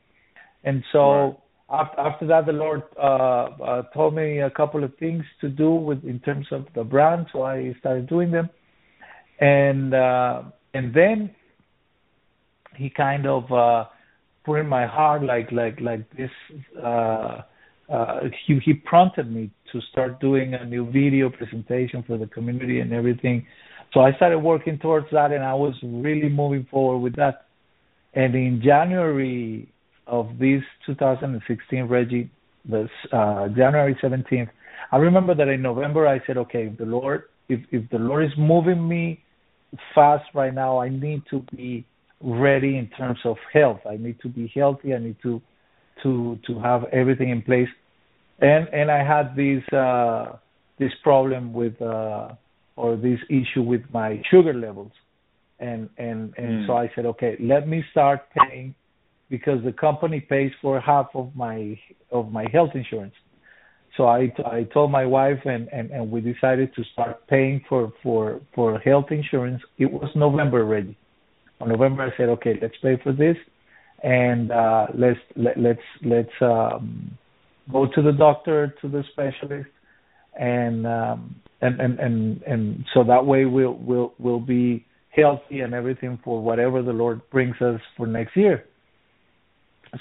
And 0.63 0.83
so 0.91 1.41
after, 1.69 1.99
after 1.99 2.27
that, 2.27 2.45
the 2.47 2.53
Lord 2.53 2.83
uh, 2.97 3.03
uh, 3.03 3.81
told 3.93 4.15
me 4.15 4.39
a 4.39 4.49
couple 4.49 4.83
of 4.83 4.95
things 4.97 5.23
to 5.41 5.49
do 5.49 5.71
with 5.71 6.03
in 6.03 6.19
terms 6.21 6.47
of 6.51 6.65
the 6.73 6.83
brand, 6.83 7.27
so 7.31 7.43
I 7.43 7.75
started 7.79 8.07
doing 8.07 8.31
them. 8.31 8.49
And 9.39 9.93
uh, 9.93 10.43
and 10.73 10.93
then 10.93 11.35
he 12.75 12.89
kind 12.89 13.27
of 13.27 13.51
uh, 13.51 13.85
put 14.45 14.59
in 14.59 14.67
my 14.67 14.85
heart 14.85 15.23
like 15.23 15.51
like 15.51 15.79
like 15.81 16.09
this. 16.15 16.31
Uh, 16.77 17.41
uh, 17.91 18.19
he 18.45 18.59
he 18.63 18.73
prompted 18.73 19.31
me 19.31 19.49
to 19.71 19.81
start 19.91 20.19
doing 20.19 20.53
a 20.53 20.65
new 20.65 20.85
video 20.91 21.29
presentation 21.29 22.03
for 22.03 22.17
the 22.17 22.27
community 22.27 22.79
and 22.79 22.93
everything 22.93 23.45
So 23.93 24.01
I 24.01 24.13
started 24.13 24.39
working 24.39 24.77
towards 24.77 25.07
that, 25.11 25.31
and 25.31 25.43
I 25.43 25.53
was 25.53 25.73
really 25.83 26.29
moving 26.29 26.67
forward 26.69 26.99
with 26.99 27.15
that. 27.15 27.45
And 28.13 28.35
in 28.35 28.61
January 28.63 29.67
of 30.05 30.37
this 30.39 30.61
2016, 30.85 31.83
Reggie, 31.85 32.29
this 32.65 32.89
uh, 33.11 33.47
January 33.49 33.97
17th, 34.01 34.49
I 34.91 34.97
remember 34.97 35.33
that 35.35 35.47
in 35.47 35.61
November 35.61 36.07
I 36.07 36.21
said, 36.25 36.37
okay, 36.37 36.67
if 36.67 36.77
the 36.77 36.85
Lord, 36.85 37.23
if 37.47 37.61
if 37.71 37.89
the 37.89 37.97
Lord 37.97 38.25
is 38.25 38.31
moving 38.37 38.87
me 38.87 39.23
fast 39.95 40.25
right 40.33 40.53
now, 40.53 40.79
I 40.79 40.89
need 40.89 41.23
to 41.31 41.43
be 41.55 41.85
ready 42.21 42.77
in 42.77 42.89
terms 42.97 43.19
of 43.25 43.37
health. 43.53 43.79
I 43.89 43.97
need 43.97 44.19
to 44.21 44.29
be 44.29 44.51
healthy. 44.53 44.93
I 44.93 44.99
need 44.99 45.17
to 45.23 45.41
to 46.03 46.39
to 46.47 46.59
have 46.59 46.85
everything 46.91 47.29
in 47.29 47.41
place. 47.41 47.69
And 48.39 48.67
and 48.69 48.89
I 48.91 49.03
had 49.03 49.35
this 49.35 49.63
uh, 49.73 50.37
this 50.77 50.91
problem 51.03 51.53
with 51.53 51.81
uh, 51.81 52.29
or 52.75 52.95
this 52.95 53.19
issue 53.29 53.61
with 53.61 53.81
my 53.93 54.21
sugar 54.31 54.53
levels, 54.53 54.91
and 55.59 55.89
and 55.97 56.33
and 56.37 56.63
mm. 56.63 56.67
so 56.67 56.73
I 56.77 56.91
said, 56.95 57.05
okay, 57.05 57.35
let 57.39 57.67
me 57.67 57.83
start 57.91 58.21
paying 58.37 58.75
because 59.29 59.63
the 59.63 59.73
company 59.73 60.19
pays 60.19 60.51
for 60.61 60.79
half 60.79 61.07
of 61.13 61.35
my 61.35 61.79
of 62.11 62.31
my 62.31 62.45
health 62.51 62.71
insurance. 62.75 63.13
So 63.97 64.05
I, 64.05 64.31
I 64.45 64.63
told 64.73 64.91
my 64.91 65.05
wife 65.05 65.39
and, 65.43 65.67
and, 65.73 65.91
and 65.91 66.09
we 66.09 66.21
decided 66.21 66.73
to 66.75 66.83
start 66.93 67.27
paying 67.27 67.61
for, 67.67 67.91
for, 68.01 68.39
for 68.55 68.79
health 68.79 69.07
insurance. 69.11 69.61
It 69.77 69.91
was 69.91 70.09
November 70.15 70.61
already. 70.61 70.97
On 71.61 71.69
November 71.69 72.03
I 72.03 72.17
said, 72.17 72.29
okay, 72.29 72.57
let's 72.61 72.75
pay 72.81 72.97
for 73.03 73.11
this 73.11 73.37
and 74.03 74.51
uh, 74.51 74.87
let's 74.93 75.19
let, 75.35 75.57
let's 75.59 75.79
let's 76.03 76.29
um, 76.41 77.17
go 77.71 77.85
to 77.85 78.01
the 78.01 78.11
doctor 78.11 78.73
to 78.81 78.87
the 78.87 79.03
specialist 79.11 79.69
and 80.39 80.87
um, 80.87 81.35
and, 81.61 81.79
and 81.79 81.99
and 81.99 82.41
and 82.43 82.85
so 82.93 83.03
that 83.03 83.25
way 83.25 83.45
we'll 83.45 83.73
we'll 83.73 84.13
we'll 84.19 84.39
be 84.39 84.85
healthy 85.09 85.61
and 85.61 85.73
everything 85.73 86.19
for 86.23 86.41
whatever 86.41 86.81
the 86.81 86.93
Lord 86.93 87.21
brings 87.31 87.55
us 87.61 87.81
for 87.97 88.07
next 88.07 88.37
year. 88.37 88.65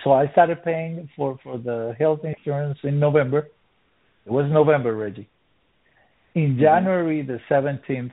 So 0.04 0.12
I 0.12 0.30
started 0.32 0.62
paying 0.64 1.08
for 1.16 1.38
for 1.42 1.58
the 1.58 1.94
health 1.98 2.20
insurance 2.24 2.78
in 2.84 3.00
November. 3.00 3.48
It 4.26 4.32
was 4.32 4.44
November, 4.50 4.94
Reggie. 4.94 5.28
In 6.34 6.50
mm-hmm. 6.50 6.60
January 6.60 7.22
the 7.22 7.40
17th, 7.50 8.12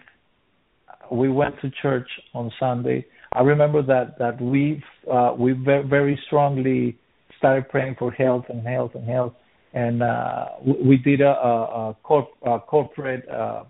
we 1.12 1.30
went 1.30 1.60
to 1.62 1.70
church 1.82 2.08
on 2.34 2.50
Sunday 2.58 3.06
I 3.36 3.42
remember 3.42 3.82
that 3.84 4.18
that 4.20 4.42
we 4.42 4.84
uh, 5.12 5.34
we 5.38 5.52
very 5.54 6.20
strongly 6.26 6.98
started 7.38 7.70
praying 7.70 7.96
for 8.00 8.12
health 8.12 8.46
and 8.50 8.66
health 8.66 8.92
and 8.96 9.08
health, 9.08 9.34
and 9.74 10.02
uh, 10.02 10.46
we 10.64 10.98
did 10.98 11.22
a, 11.22 11.30
a, 11.30 11.90
a, 11.90 11.98
corp, 12.02 12.30
a 12.44 12.60
corporate 12.60 13.28
uh, 13.30 13.64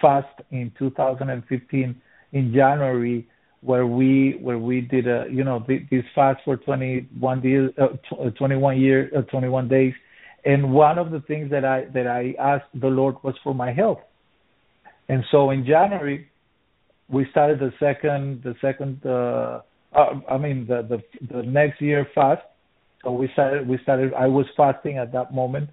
fast 0.00 0.40
in 0.50 0.72
2015 0.78 2.00
in 2.32 2.52
January 2.54 3.28
where 3.62 3.86
we 3.86 4.38
where 4.40 4.58
we 4.58 4.80
did 4.80 5.06
a 5.06 5.26
you 5.30 5.44
know 5.44 5.64
this 5.68 6.04
fast 6.14 6.40
for 6.44 6.56
21 6.56 7.40
days 7.42 7.70
uh, 7.78 8.30
21 8.30 8.80
year 8.80 9.10
uh, 9.16 9.22
21 9.22 9.68
days. 9.68 9.92
And 10.46 10.72
one 10.72 10.98
of 10.98 11.10
the 11.10 11.20
things 11.20 11.50
that 11.50 11.66
I 11.66 11.84
that 11.92 12.06
I 12.06 12.34
asked 12.38 12.72
the 12.74 12.88
Lord 12.88 13.16
was 13.22 13.34
for 13.44 13.54
my 13.54 13.72
health. 13.72 14.00
And 15.10 15.24
so 15.30 15.50
in 15.50 15.66
January 15.66 16.29
we 17.12 17.26
started 17.30 17.58
the 17.58 17.72
second 17.80 18.42
the 18.42 18.54
second 18.60 19.04
uh, 19.04 19.60
uh, 19.92 20.20
I 20.28 20.38
mean 20.38 20.66
the, 20.66 20.86
the 20.88 21.34
the 21.34 21.42
next 21.42 21.80
year 21.80 22.06
fast. 22.14 22.42
So 23.02 23.12
we 23.12 23.28
started 23.32 23.68
we 23.68 23.78
started 23.82 24.14
I 24.14 24.26
was 24.26 24.46
fasting 24.56 24.98
at 24.98 25.12
that 25.12 25.34
moment. 25.34 25.70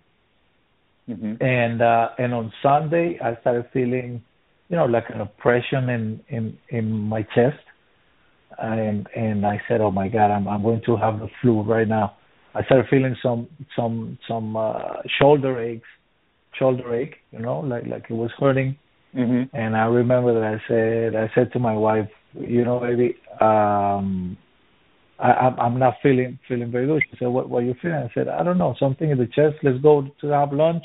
Mm-hmm. 1.09 1.41
And 1.41 1.81
uh 1.81 2.09
and 2.17 2.33
on 2.33 2.51
Sunday 2.61 3.19
I 3.23 3.39
started 3.41 3.65
feeling, 3.71 4.23
you 4.69 4.77
know, 4.77 4.85
like 4.85 5.05
an 5.09 5.21
oppression 5.21 5.89
in 5.89 6.19
in 6.29 6.57
in 6.69 6.91
my 6.91 7.23
chest. 7.23 7.63
And 8.57 9.07
and 9.15 9.45
I 9.45 9.61
said, 9.67 9.81
"Oh 9.81 9.91
my 9.91 10.07
god, 10.07 10.31
I'm 10.31 10.47
I'm 10.47 10.63
going 10.63 10.81
to 10.85 10.95
have 10.95 11.19
the 11.19 11.29
flu 11.41 11.61
right 11.61 11.87
now." 11.87 12.15
I 12.55 12.63
started 12.63 12.87
feeling 12.89 13.15
some 13.21 13.47
some 13.75 14.17
some 14.27 14.55
uh 14.55 15.01
shoulder 15.19 15.61
aches, 15.61 15.87
shoulder 16.57 16.95
ache, 16.95 17.17
you 17.31 17.39
know, 17.39 17.59
like 17.59 17.85
like 17.85 18.05
it 18.09 18.13
was 18.13 18.31
hurting 18.39 18.77
Mm-hmm. 19.17 19.55
And 19.55 19.75
I 19.75 19.85
remember 19.85 20.33
that 20.35 20.43
I 20.43 20.61
said 20.67 21.15
I 21.15 21.31
said 21.33 21.51
to 21.53 21.59
my 21.59 21.73
wife, 21.73 22.09
you 22.35 22.63
know, 22.63 22.79
baby, 22.79 23.15
um, 23.41 24.37
I, 25.19 25.31
I'm 25.31 25.59
I'm 25.59 25.79
not 25.79 25.95
feeling 26.03 26.37
feeling 26.47 26.71
very 26.71 26.85
good. 26.85 27.01
She 27.09 27.17
said, 27.17 27.29
what 27.29 27.49
what 27.49 27.63
are 27.63 27.65
you 27.65 27.75
feeling? 27.81 27.97
I 27.97 28.11
said, 28.13 28.27
I 28.27 28.43
don't 28.43 28.59
know, 28.59 28.75
something 28.79 29.09
in 29.09 29.17
the 29.17 29.25
chest. 29.25 29.55
Let's 29.63 29.81
go 29.81 30.07
to 30.21 30.27
have 30.27 30.53
lunch 30.53 30.83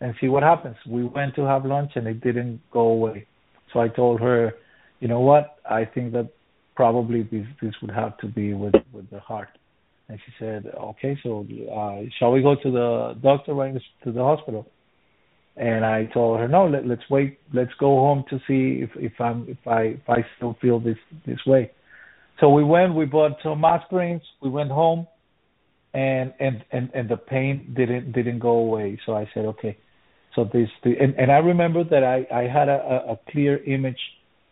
and 0.00 0.14
see 0.20 0.28
what 0.28 0.44
happens. 0.44 0.76
We 0.86 1.04
went 1.04 1.34
to 1.36 1.42
have 1.42 1.64
lunch 1.64 1.92
and 1.96 2.06
it 2.06 2.20
didn't 2.20 2.60
go 2.72 2.80
away. 2.80 3.26
So 3.72 3.80
I 3.80 3.88
told 3.88 4.20
her, 4.20 4.52
you 5.00 5.08
know 5.08 5.20
what? 5.20 5.56
I 5.68 5.84
think 5.84 6.12
that 6.12 6.30
probably 6.76 7.22
this 7.24 7.46
this 7.60 7.74
would 7.82 7.90
have 7.90 8.16
to 8.18 8.28
be 8.28 8.54
with 8.54 8.74
with 8.92 9.10
the 9.10 9.18
heart. 9.18 9.48
And 10.08 10.18
she 10.26 10.32
said, 10.38 10.66
okay, 10.66 11.16
so 11.22 11.46
uh, 11.74 12.02
shall 12.18 12.32
we 12.32 12.42
go 12.42 12.54
to 12.54 12.70
the 12.70 13.18
doctor 13.22 13.54
right 13.54 13.74
to 14.04 14.12
the 14.12 14.22
hospital? 14.22 14.66
And 15.56 15.84
I 15.84 16.06
told 16.06 16.40
her, 16.40 16.48
no, 16.48 16.66
let, 16.66 16.86
let's 16.86 17.02
wait, 17.10 17.38
let's 17.52 17.72
go 17.78 17.86
home 17.86 18.24
to 18.30 18.38
see 18.48 18.82
if 18.82 18.90
if 18.96 19.12
I'm 19.20 19.46
if 19.48 19.66
I 19.66 19.82
if 19.82 20.08
I 20.08 20.24
still 20.36 20.56
feel 20.60 20.80
this 20.80 20.96
this 21.26 21.38
way. 21.46 21.70
So 22.40 22.48
we 22.50 22.64
went, 22.64 22.94
we 22.94 23.04
bought 23.04 23.32
some 23.42 23.62
aspirins, 23.62 24.22
we 24.40 24.48
went 24.48 24.70
home, 24.70 25.06
and 25.92 26.32
and 26.40 26.64
and 26.72 26.90
and 26.94 27.08
the 27.08 27.18
pain 27.18 27.74
didn't 27.76 28.12
didn't 28.12 28.38
go 28.38 28.50
away. 28.50 28.98
So 29.04 29.14
I 29.14 29.28
said, 29.34 29.44
okay, 29.44 29.76
so 30.34 30.44
this 30.44 30.68
the, 30.84 30.94
and 30.98 31.14
and 31.16 31.30
I 31.30 31.38
remember 31.38 31.84
that 31.84 32.02
I 32.02 32.26
I 32.34 32.42
had 32.48 32.68
a, 32.68 33.10
a 33.10 33.20
clear 33.30 33.62
image 33.64 34.00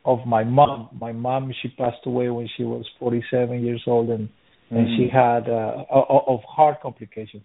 of 0.05 0.27
my 0.27 0.45
mom. 0.45 0.91
My 1.01 1.13
mom 1.13 1.53
she 1.63 1.69
passed 1.69 2.05
away 2.05 2.29
when 2.29 2.49
she 2.57 2.65
was 2.65 2.85
47 2.99 3.65
years 3.65 3.83
old, 3.87 4.11
and 4.11 4.29
mm-hmm. 4.29 4.77
and 4.77 4.87
she 4.97 5.07
mm. 5.07 5.13
had 5.13 5.49
uh, 5.49 5.85
of 5.91 6.41
heart 6.45 6.83
complications. 6.83 7.43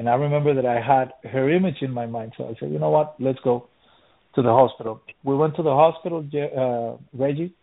And 0.00 0.08
I 0.08 0.14
remember 0.14 0.54
that 0.54 0.64
I 0.64 0.80
had 0.80 1.12
her 1.30 1.50
image 1.50 1.82
in 1.82 1.90
my 1.92 2.06
mind. 2.06 2.32
So 2.38 2.44
I 2.44 2.54
said, 2.58 2.72
you 2.72 2.78
know 2.78 2.88
what? 2.88 3.16
Let's 3.20 3.38
go 3.44 3.68
to 4.34 4.40
the 4.40 4.48
hospital. 4.48 5.02
We 5.24 5.36
went 5.36 5.56
to 5.56 5.62
the 5.62 5.74
hospital, 5.74 6.24
uh, 6.32 6.96
Reggie. 7.14 7.54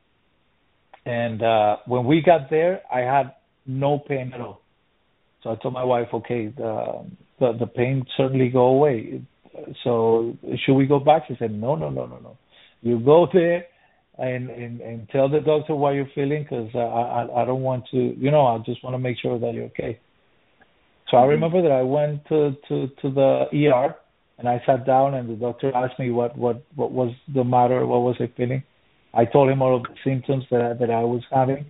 And 1.03 1.41
uh, 1.41 1.77
when 1.87 2.05
we 2.05 2.21
got 2.21 2.51
there, 2.51 2.81
I 2.93 2.99
had 2.99 3.33
no 3.65 3.97
pain 3.97 4.33
at 4.35 4.39
all. 4.39 4.61
So 5.41 5.49
I 5.49 5.55
told 5.55 5.73
my 5.73 5.83
wife, 5.83 6.09
okay, 6.13 6.53
the 6.55 7.09
the, 7.39 7.53
the 7.59 7.65
pain 7.65 8.05
certainly 8.15 8.49
go 8.49 8.67
away. 8.67 9.23
So 9.83 10.37
should 10.63 10.75
we 10.75 10.85
go 10.85 10.99
back? 10.99 11.23
She 11.27 11.35
said, 11.39 11.51
no, 11.51 11.73
no, 11.73 11.89
no, 11.89 12.05
no, 12.05 12.19
no. 12.19 12.37
You 12.83 12.99
go 12.99 13.27
there 13.33 13.65
and 14.19 14.51
and, 14.51 14.79
and 14.81 15.09
tell 15.09 15.27
the 15.27 15.39
doctor 15.39 15.73
why 15.73 15.93
you're 15.93 16.11
feeling 16.13 16.43
because 16.43 16.69
I, 16.75 16.77
I 16.79 17.41
I 17.41 17.45
don't 17.45 17.63
want 17.63 17.85
to, 17.89 17.97
you 17.97 18.29
know, 18.29 18.45
I 18.45 18.59
just 18.59 18.83
want 18.83 18.93
to 18.93 18.99
make 18.99 19.17
sure 19.19 19.39
that 19.39 19.55
you're 19.55 19.71
okay. 19.73 19.99
So 21.09 21.17
I 21.17 21.21
mm-hmm. 21.21 21.29
remember 21.29 21.61
that 21.61 21.71
I 21.71 21.83
went 21.83 22.25
to 22.27 22.55
to 22.67 22.87
to 23.01 23.11
the 23.11 23.45
ER 23.53 23.95
and 24.37 24.47
I 24.47 24.61
sat 24.65 24.85
down 24.85 25.13
and 25.15 25.29
the 25.29 25.35
doctor 25.35 25.73
asked 25.75 25.99
me 25.99 26.11
what 26.11 26.37
what 26.37 26.63
what 26.75 26.91
was 26.91 27.13
the 27.33 27.43
matter, 27.43 27.85
what 27.85 27.99
was 27.99 28.15
I 28.19 28.31
feeling. 28.35 28.63
I 29.13 29.25
told 29.25 29.49
him 29.49 29.61
all 29.61 29.75
of 29.77 29.83
the 29.83 29.95
symptoms 30.03 30.43
that 30.51 30.61
I, 30.61 30.73
that 30.73 30.91
I 30.91 31.03
was 31.03 31.23
having. 31.31 31.65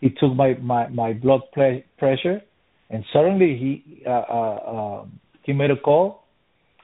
He 0.00 0.10
took 0.10 0.34
my 0.34 0.54
my 0.54 0.88
my 0.88 1.12
blood 1.12 1.42
pre- 1.52 1.84
pressure, 1.98 2.40
and 2.90 3.04
suddenly 3.12 3.56
he 3.56 4.02
uh, 4.06 4.10
uh, 4.10 5.00
um, 5.02 5.20
he 5.42 5.52
made 5.52 5.70
a 5.70 5.76
call, 5.76 6.24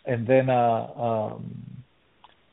and 0.04 0.26
then 0.26 0.50
uh, 0.50 0.86
um, 0.96 1.54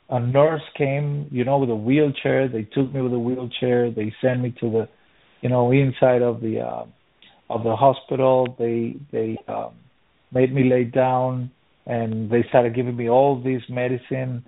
a 0.10 0.20
nurse 0.20 0.62
came, 0.78 1.28
you 1.32 1.44
know, 1.44 1.58
with 1.58 1.70
a 1.70 1.76
wheelchair. 1.76 2.48
They 2.48 2.64
took 2.64 2.94
me 2.94 3.02
with 3.02 3.14
a 3.14 3.20
wheelchair. 3.20 3.92
They 3.92 4.14
sent 4.22 4.42
me 4.42 4.54
to 4.60 4.70
the, 4.70 4.90
you 5.42 5.50
know, 5.50 5.72
inside 5.72 6.22
of 6.22 6.42
the. 6.42 6.86
Of 7.52 7.64
the 7.64 7.76
hospital. 7.76 8.56
They 8.58 8.96
they 9.12 9.38
um, 9.48 9.74
made 10.32 10.54
me 10.54 10.70
lay 10.70 10.86
down 10.86 11.52
and 11.86 12.30
they 12.30 12.46
started 12.48 12.74
giving 12.74 12.96
me 12.96 13.10
all 13.10 13.42
this 13.42 13.62
medicine. 13.70 14.46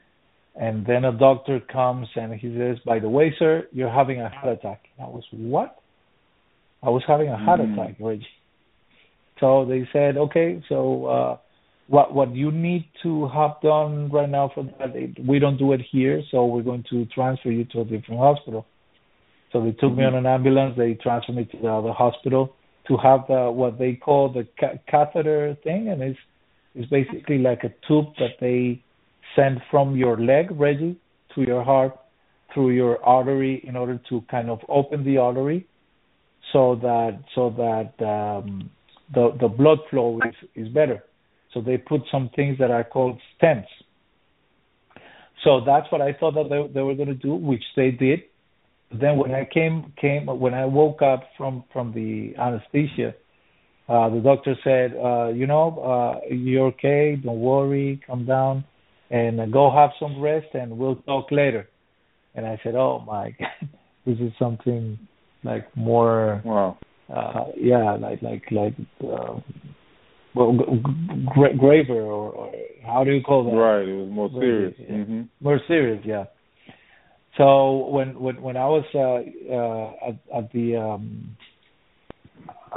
And 0.55 0.85
then 0.85 1.03
a 1.03 1.11
doctor 1.11 1.59
comes 1.59 2.07
and 2.15 2.33
he 2.33 2.55
says, 2.57 2.77
"By 2.85 2.99
the 2.99 3.09
way, 3.09 3.35
sir, 3.37 3.67
you're 3.73 3.91
having 3.91 4.21
a 4.21 4.29
heart 4.29 4.57
attack." 4.57 4.85
And 4.97 5.07
I 5.07 5.09
was 5.09 5.25
what? 5.31 5.81
I 6.81 6.89
was 6.89 7.03
having 7.05 7.27
a 7.27 7.37
heart 7.37 7.59
mm. 7.59 7.73
attack, 7.73 7.95
Reggie. 7.99 8.25
So 9.41 9.65
they 9.65 9.85
said, 9.91 10.15
"Okay, 10.15 10.63
so 10.69 11.05
uh, 11.05 11.37
what 11.87 12.13
what 12.13 12.33
you 12.33 12.51
need 12.51 12.85
to 13.01 13.27
have 13.29 13.59
done 13.61 14.09
right 14.11 14.29
now 14.29 14.51
for 14.55 14.63
that, 14.63 15.15
we 15.27 15.39
don't 15.39 15.57
do 15.57 15.73
it 15.73 15.81
here, 15.91 16.21
so 16.31 16.45
we're 16.45 16.61
going 16.61 16.85
to 16.91 17.05
transfer 17.07 17.51
you 17.51 17.65
to 17.73 17.81
a 17.81 17.83
different 17.83 18.21
hospital." 18.21 18.65
So 19.51 19.61
they 19.61 19.71
took 19.71 19.91
mm-hmm. 19.91 19.99
me 19.99 20.05
on 20.05 20.15
an 20.15 20.25
ambulance. 20.25 20.75
They 20.77 20.93
transferred 20.93 21.35
me 21.35 21.45
to 21.45 21.57
the 21.57 21.67
other 21.69 21.91
hospital 21.91 22.55
to 22.87 22.97
have 22.97 23.21
the, 23.27 23.51
what 23.51 23.77
they 23.79 23.93
call 23.93 24.31
the 24.31 24.47
ca- 24.59 24.77
catheter 24.89 25.57
thing, 25.63 25.89
and 25.89 26.01
it's 26.01 26.19
it's 26.75 26.89
basically 26.89 27.37
like 27.37 27.63
a 27.63 27.73
tube 27.87 28.07
that 28.17 28.35
they 28.39 28.83
send 29.35 29.61
from 29.69 29.95
your 29.95 30.19
leg, 30.19 30.47
Reggie, 30.51 30.97
to 31.35 31.41
your 31.43 31.63
heart 31.63 31.95
through 32.53 32.71
your 32.71 33.03
artery 33.03 33.63
in 33.67 33.75
order 33.75 33.99
to 34.09 34.21
kind 34.29 34.49
of 34.49 34.59
open 34.69 35.03
the 35.03 35.17
artery, 35.17 35.67
so 36.51 36.75
that 36.81 37.19
so 37.35 37.49
that 37.51 38.05
um, 38.05 38.69
the 39.13 39.35
the 39.39 39.47
blood 39.47 39.79
flow 39.89 40.19
is 40.27 40.49
is 40.55 40.67
better. 40.73 41.03
So 41.53 41.61
they 41.61 41.77
put 41.77 42.01
some 42.11 42.29
things 42.35 42.57
that 42.59 42.71
are 42.71 42.83
called 42.83 43.19
stents. 43.37 43.67
So 45.43 45.61
that's 45.65 45.91
what 45.91 46.01
I 46.01 46.13
thought 46.13 46.33
that 46.35 46.49
they, 46.49 46.73
they 46.73 46.81
were 46.81 46.95
going 46.95 47.09
to 47.09 47.13
do, 47.13 47.35
which 47.35 47.63
they 47.75 47.91
did. 47.91 48.21
Then 48.99 49.17
when 49.17 49.32
I 49.32 49.47
came 49.51 49.93
came 49.99 50.25
when 50.25 50.53
I 50.53 50.65
woke 50.65 51.01
up 51.01 51.23
from 51.38 51.63
from 51.73 51.93
the 51.93 52.34
anesthesia, 52.39 53.13
uh, 53.89 54.10
the 54.10 54.21
doctor 54.23 54.56
said, 54.63 54.95
uh, 54.95 55.29
you 55.29 55.47
know, 55.47 55.79
uh, 55.79 56.34
you're 56.34 56.67
okay. 56.67 57.15
Don't 57.15 57.39
worry. 57.39 58.01
Come 58.06 58.25
down, 58.25 58.63
and 59.10 59.51
go 59.51 59.71
have 59.71 59.91
some 59.99 60.21
rest, 60.21 60.47
and 60.53 60.77
we'll 60.77 60.97
talk 60.97 61.32
later. 61.32 61.67
And 62.36 62.45
I 62.45 62.60
said, 62.63 62.75
oh 62.75 63.03
my 63.06 63.32
God, 63.39 63.69
this 64.06 64.17
is 64.19 64.32
something 64.39 64.99
like 65.43 65.65
more. 65.75 66.41
Wow. 66.45 66.77
Uh, 67.13 67.51
yeah, 67.58 67.97
like 67.99 68.21
like 68.21 68.43
like. 68.51 68.73
Uh, 69.03 69.39
well, 70.36 70.58
gra- 71.34 71.56
graver 71.56 72.01
or, 72.01 72.32
or 72.32 72.51
how 72.86 73.03
do 73.03 73.12
you 73.12 73.21
call 73.21 73.43
that? 73.45 73.56
Right, 73.56 73.88
it 73.88 73.93
was 73.93 74.10
more 74.10 74.29
serious. 74.32 74.73
Yeah. 74.79 75.03
hmm 75.03 75.21
More 75.41 75.60
serious, 75.67 76.01
yeah. 76.06 76.25
So 77.37 77.87
when 77.87 78.19
when 78.19 78.41
when 78.41 78.57
I 78.57 78.65
was 78.67 78.85
uh, 78.93 79.53
uh, 79.53 80.09
at, 80.09 80.43
at 80.43 80.51
the 80.51 80.77
um, 80.77 81.35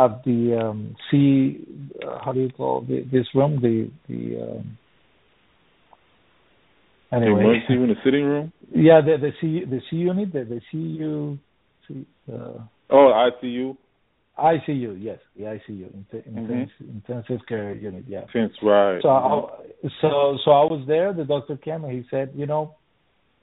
at 0.00 0.24
the 0.24 0.58
um, 0.58 0.96
C, 1.10 1.64
uh, 2.06 2.18
how 2.24 2.32
do 2.32 2.40
you 2.40 2.50
call 2.50 2.80
the, 2.82 3.06
this 3.12 3.26
room? 3.34 3.60
The 3.60 3.90
the 4.08 4.40
um, 4.42 4.78
anyway. 7.12 7.34
The 7.34 7.48
emergency 7.48 7.74
room, 7.76 7.88
the 7.88 7.94
sitting 8.02 8.24
room. 8.24 8.52
Yeah, 8.74 9.00
the 9.02 9.18
the 9.18 9.32
C 9.40 9.64
the 9.68 9.80
C 9.90 9.96
unit, 9.96 10.32
the 10.32 10.44
the 10.44 10.60
CU, 10.70 11.38
C, 11.86 12.06
uh, 12.32 12.62
Oh, 12.88 13.30
ICU. 13.42 13.76
ICU, 14.38 14.96
yes, 15.02 15.18
the 15.36 15.44
ICU, 15.44 15.92
int- 15.94 16.26
Mhm. 16.26 16.36
intensive, 16.36 16.88
intensive 16.88 17.46
care 17.46 17.74
unit, 17.74 18.04
yeah. 18.06 18.24
Fence, 18.32 18.52
right. 18.62 19.00
So 19.02 19.08
I, 19.08 19.88
so 20.00 20.38
so 20.44 20.50
I 20.50 20.64
was 20.64 20.84
there. 20.86 21.12
The 21.14 21.24
doctor 21.24 21.56
came 21.56 21.84
and 21.84 21.92
he 21.92 22.06
said, 22.10 22.32
you 22.34 22.46
know, 22.46 22.74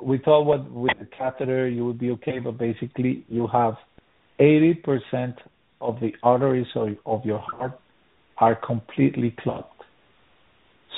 we 0.04 0.18
thought 0.20 0.44
what 0.44 0.70
with 0.72 0.98
the 1.00 1.06
catheter 1.18 1.68
you 1.68 1.86
would 1.86 2.00
be 2.00 2.12
okay, 2.12 2.40
but 2.40 2.58
basically 2.58 3.26
you 3.30 3.48
have 3.48 3.76
eighty 4.40 4.74
percent 4.74 5.36
of 5.82 6.00
the 6.00 6.12
arteries 6.24 6.68
of, 6.76 6.90
of 7.06 7.26
your 7.26 7.40
heart 7.40 7.80
are 8.38 8.56
completely 8.56 9.36
clogged. 9.42 9.68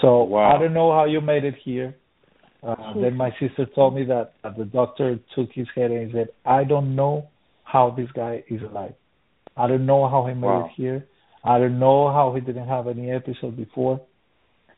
So 0.02 0.24
Wow. 0.24 0.56
I 0.56 0.60
don't 0.62 0.74
know 0.74 0.91
how 0.91 1.06
you 1.06 1.22
made 1.22 1.44
it 1.44 1.56
here. 1.63 1.96
Uh, 2.62 2.94
then 3.00 3.15
my 3.15 3.30
sister 3.39 3.65
told 3.76 3.94
me 3.96 4.04
that, 4.06 4.34
that 4.44 4.58
the 4.58 4.65
doctor 4.65 5.20
took 5.36 5.50
his 5.54 5.68
head 5.76 5.91
and 5.91 6.08
he 6.08 6.13
said, 6.18 6.30
I 6.46 6.63
don't 6.63 6.96
know 6.96 7.30
how 7.63 7.91
this 7.96 8.10
guy 8.15 8.44
is 8.50 8.62
alive. 8.62 8.94
I 9.56 9.68
don't 9.68 9.86
know 9.86 10.08
how 10.10 10.26
he 10.28 10.34
made 10.34 10.48
Wow. 10.48 10.65
it 10.65 10.72
here. 10.76 11.06
I 11.44 11.60
don't 11.60 11.78
know 11.80 12.12
how 12.12 12.34
he 12.34 12.41
didn't 12.41 12.68
have 12.68 12.88
any 12.88 13.12
episode 13.12 13.56
before. 13.56 14.02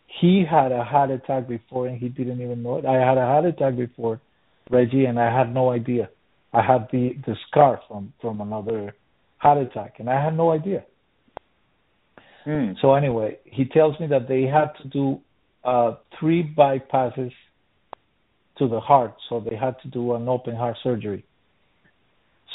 He 0.08 0.46
had 0.50 0.72
a 0.72 0.84
heart 0.84 1.12
attack 1.12 1.48
before 1.48 1.88
and 1.88 1.98
he 1.98 2.10
didn't 2.10 2.42
even 2.42 2.64
know 2.64 2.78
it. 2.78 2.86
I 2.86 2.96
had 2.96 3.18
a 3.18 3.26
heart 3.26 3.46
attack 3.46 3.76
before, 3.76 4.20
Reggie, 4.70 5.06
and 5.06 5.20
I 5.20 5.36
had 5.38 5.54
no 5.54 5.70
idea. 5.70 6.10
I 6.54 6.62
had 6.62 6.88
the 6.92 7.16
the 7.26 7.36
scar 7.48 7.82
from 7.88 8.14
from 8.22 8.42
another 8.42 8.96
heart 9.38 9.60
attack, 9.60 9.96
and 10.00 10.10
I 10.10 10.24
had 10.24 10.36
no 10.36 10.52
idea. 10.52 10.86
Hmm. 12.46 12.72
So 12.82 12.94
anyway, 12.94 13.38
he 13.44 13.66
tells 13.66 14.00
me 14.00 14.08
that 14.08 14.28
they 14.28 14.44
had 14.44 14.72
to 14.82 14.88
do 14.88 15.20
uh, 15.64 15.96
three 16.18 16.44
bypasses 16.58 17.34
to 18.58 18.68
the 18.68 18.80
heart, 18.80 19.16
so 19.28 19.40
they 19.40 19.56
had 19.56 19.76
to 19.82 19.90
do 19.90 20.14
an 20.14 20.28
open 20.28 20.56
heart 20.56 20.78
surgery. 20.82 21.26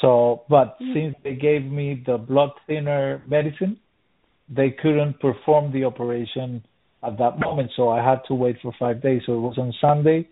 So, 0.01 0.43
but 0.49 0.77
since 0.95 1.15
they 1.23 1.35
gave 1.35 1.63
me 1.63 2.03
the 2.05 2.19
blood 2.19 2.51
thinner 2.67 3.23
medicine, 3.29 3.79
they 4.49 4.71
couldn't 4.71 5.21
perform 5.21 5.73
the 5.73 5.85
operation 5.85 6.65
at 7.03 7.19
that 7.19 7.39
moment. 7.39 7.71
So 7.77 7.89
I 7.89 8.03
had 8.03 8.21
to 8.29 8.35
wait 8.35 8.57
for 8.63 8.73
five 8.79 9.03
days. 9.03 9.23
So 9.27 9.35
it 9.35 9.41
was 9.41 9.59
on 9.59 9.73
Sunday. 9.81 10.29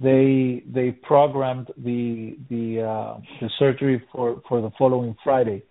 They 0.00 0.62
they 0.72 0.90
programmed 0.90 1.68
the 1.76 2.36
the 2.50 2.82
uh, 2.82 3.20
the 3.40 3.50
surgery 3.58 4.02
for 4.12 4.42
for 4.48 4.60
the 4.60 4.70
following 4.78 5.16
Friday. 5.24 5.62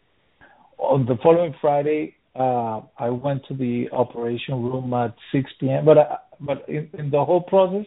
On 0.77 1.05
the 1.05 1.15
following 1.21 1.53
Friday, 1.62 2.15
uh, 2.36 2.81
I 2.97 3.10
went 3.10 3.45
to 3.47 3.53
the 3.53 3.88
operation 3.93 4.62
room 4.63 4.93
at 4.93 5.15
6 5.31 5.49
p.m. 5.60 5.86
But 5.86 5.97
I, 5.99 6.17
but 6.41 6.67
in, 6.67 6.89
in 6.97 7.10
the 7.12 7.23
whole 7.23 7.41
process, 7.41 7.86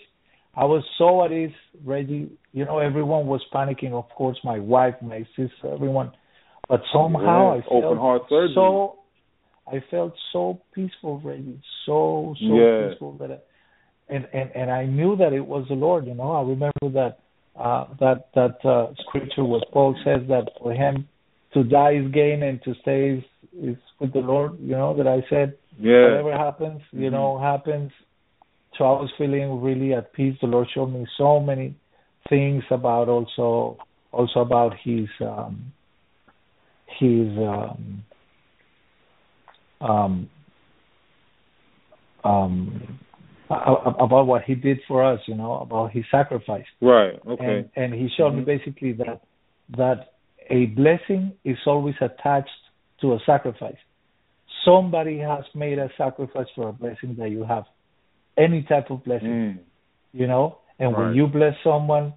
I 0.54 0.64
was 0.64 0.82
so 0.96 1.24
at 1.24 1.32
ease, 1.32 1.50
ready. 1.84 2.30
You 2.52 2.64
know, 2.64 2.78
everyone 2.78 3.26
was 3.26 3.44
panicking. 3.52 3.92
Of 3.92 4.08
course, 4.16 4.38
my 4.44 4.58
wife, 4.58 4.94
my 5.02 5.26
sister, 5.36 5.72
everyone. 5.72 6.12
But 6.68 6.80
somehow 6.92 7.54
Yeah, 7.54 7.58
I 7.58 7.68
felt 7.68 7.84
open 7.84 7.98
heart 7.98 8.22
surgery. 8.28 8.54
so. 8.54 8.97
I 9.72 9.82
felt 9.90 10.14
so 10.32 10.60
peaceful, 10.74 11.20
ready, 11.20 11.60
so 11.86 12.34
so 12.38 12.54
Yeah. 12.54 12.88
peaceful 12.88 13.12
that, 13.18 13.30
I, 13.30 13.38
and 14.14 14.26
and 14.32 14.50
and 14.54 14.70
I 14.70 14.86
knew 14.86 15.16
that 15.16 15.32
it 15.32 15.46
was 15.46 15.66
the 15.68 15.74
Lord. 15.74 16.06
You 16.06 16.14
know, 16.14 16.32
I 16.32 16.42
remember 16.42 16.88
that 17.00 17.18
uh, 17.56 17.86
that 18.00 18.28
that 18.34 18.64
uh, 18.68 18.92
scripture 19.06 19.44
where 19.44 19.60
Paul 19.72 19.94
says 20.04 20.22
that 20.28 20.48
for 20.62 20.72
him 20.72 21.08
to 21.54 21.64
die 21.64 21.94
is 21.94 22.10
gain 22.12 22.42
and 22.42 22.62
to 22.62 22.74
stay 22.82 23.10
is, 23.18 23.24
is 23.62 23.76
with 24.00 24.12
the 24.12 24.20
Lord. 24.20 24.58
You 24.60 24.76
know 24.76 24.96
that 24.96 25.06
I 25.06 25.22
said 25.28 25.56
Yeah. 25.78 26.02
whatever 26.08 26.32
happens, 26.36 26.80
you 26.92 27.08
Mhm. 27.08 27.12
know, 27.12 27.38
happens. 27.38 27.92
So 28.76 28.84
I 28.84 29.00
was 29.00 29.10
feeling 29.18 29.60
really 29.60 29.94
at 29.94 30.12
peace. 30.12 30.38
The 30.40 30.46
Lord 30.46 30.68
showed 30.70 30.92
me 30.92 31.06
so 31.16 31.40
many 31.40 31.74
things 32.28 32.64
about 32.70 33.08
also 33.08 33.78
also 34.12 34.40
about 34.40 34.74
his 34.84 35.08
um 35.20 35.72
his 36.98 37.28
um 37.38 38.04
um 39.80 40.28
um 42.24 42.98
about 43.48 44.26
what 44.26 44.42
he 44.42 44.54
did 44.54 44.78
for 44.86 45.02
us, 45.04 45.20
you 45.26 45.34
know, 45.34 45.54
about 45.60 45.90
his 45.92 46.04
sacrifice 46.10 46.66
Right. 46.80 47.18
Okay. 47.26 47.44
and 47.46 47.70
and 47.76 47.94
he 47.94 48.08
showed 48.16 48.34
me 48.34 48.42
Mhm. 48.42 48.46
basically 48.46 48.92
that 48.92 49.20
that 49.76 50.12
a 50.50 50.66
blessing 50.66 51.32
is 51.44 51.58
always 51.66 51.94
attached 52.00 52.50
to 53.00 53.14
a 53.14 53.20
sacrifice. 53.20 53.76
Somebody 54.64 55.18
has 55.18 55.44
made 55.54 55.78
a 55.78 55.90
sacrifice 55.96 56.48
for 56.54 56.68
a 56.68 56.72
blessing 56.72 57.14
that 57.16 57.30
you 57.30 57.44
have. 57.44 57.64
Any 58.36 58.62
type 58.62 58.90
of 58.90 59.04
blessing, 59.04 59.28
Mm. 59.28 59.58
you 60.12 60.26
know. 60.26 60.58
And 60.78 60.96
when 60.96 61.14
you 61.14 61.26
bless 61.26 61.54
someone, 61.62 62.12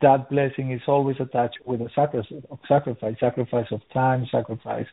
that 0.00 0.28
blessing 0.28 0.70
is 0.72 0.82
always 0.86 1.18
attached 1.20 1.58
with 1.64 1.80
a 1.80 1.88
sacrifice, 1.90 2.42
sacrifice, 2.68 3.18
sacrifice 3.18 3.70
of 3.72 3.80
time, 3.90 4.26
sacrifice, 4.26 4.86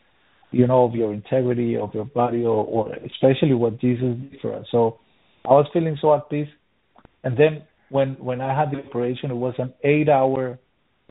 you 0.52 0.66
know, 0.68 0.86
of 0.86 0.96
your 0.96 1.14
integrity, 1.14 1.76
of 1.78 1.94
your 1.94 2.06
body, 2.06 2.44
or, 2.44 2.64
or 2.66 2.94
especially 3.06 3.54
what 3.54 3.80
Jesus 3.80 4.16
did 4.18 4.40
for 4.42 4.54
us. 4.56 4.66
So 4.72 5.00
I 5.46 5.50
was 5.50 5.68
feeling 5.74 5.98
so 6.02 6.14
at 6.16 6.30
peace. 6.30 6.50
And 7.24 7.38
then 7.38 7.64
when 7.90 8.16
when 8.20 8.42
I 8.42 8.58
had 8.58 8.72
the 8.72 8.80
operation, 8.88 9.32
it 9.32 9.36
was 9.36 9.56
an 9.58 9.74
eight-hour 9.84 10.60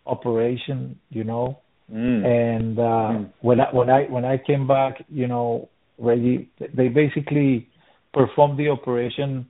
operation, 0.07 0.99
you 1.11 1.25
know. 1.25 1.59
Mm. 1.93 2.25
And 2.25 2.79
uh, 2.79 2.83
Mm. 2.83 3.33
when 3.43 3.61
I 3.61 3.69
when 3.73 3.91
I 3.91 4.03
when 4.05 4.25
I 4.25 4.39
came 4.39 4.67
back, 4.67 5.05
you 5.09 5.29
know, 5.29 5.69
ready, 5.99 6.49
they 6.75 6.89
basically 6.89 7.69
performed 8.13 8.59
the 8.59 8.69
operation. 8.71 9.47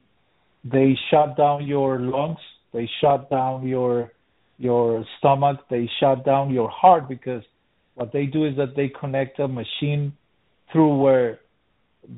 They 0.64 0.99
shut 1.11 1.37
down 1.37 1.66
your 1.66 1.99
lungs. 2.01 2.38
They 2.72 2.88
shut 3.01 3.31
down 3.31 3.66
your 3.66 4.12
your 4.59 5.05
stomach. 5.18 5.61
They 5.70 5.88
shut 6.01 6.25
down 6.25 6.51
your 6.51 6.68
heart 6.68 7.09
because 7.09 7.42
what 7.96 8.12
they 8.12 8.26
do 8.26 8.44
is 8.44 8.56
that 8.56 8.76
they 8.76 8.88
connect 8.88 9.40
a 9.40 9.48
machine 9.48 10.12
through 10.70 10.96
where 11.02 11.40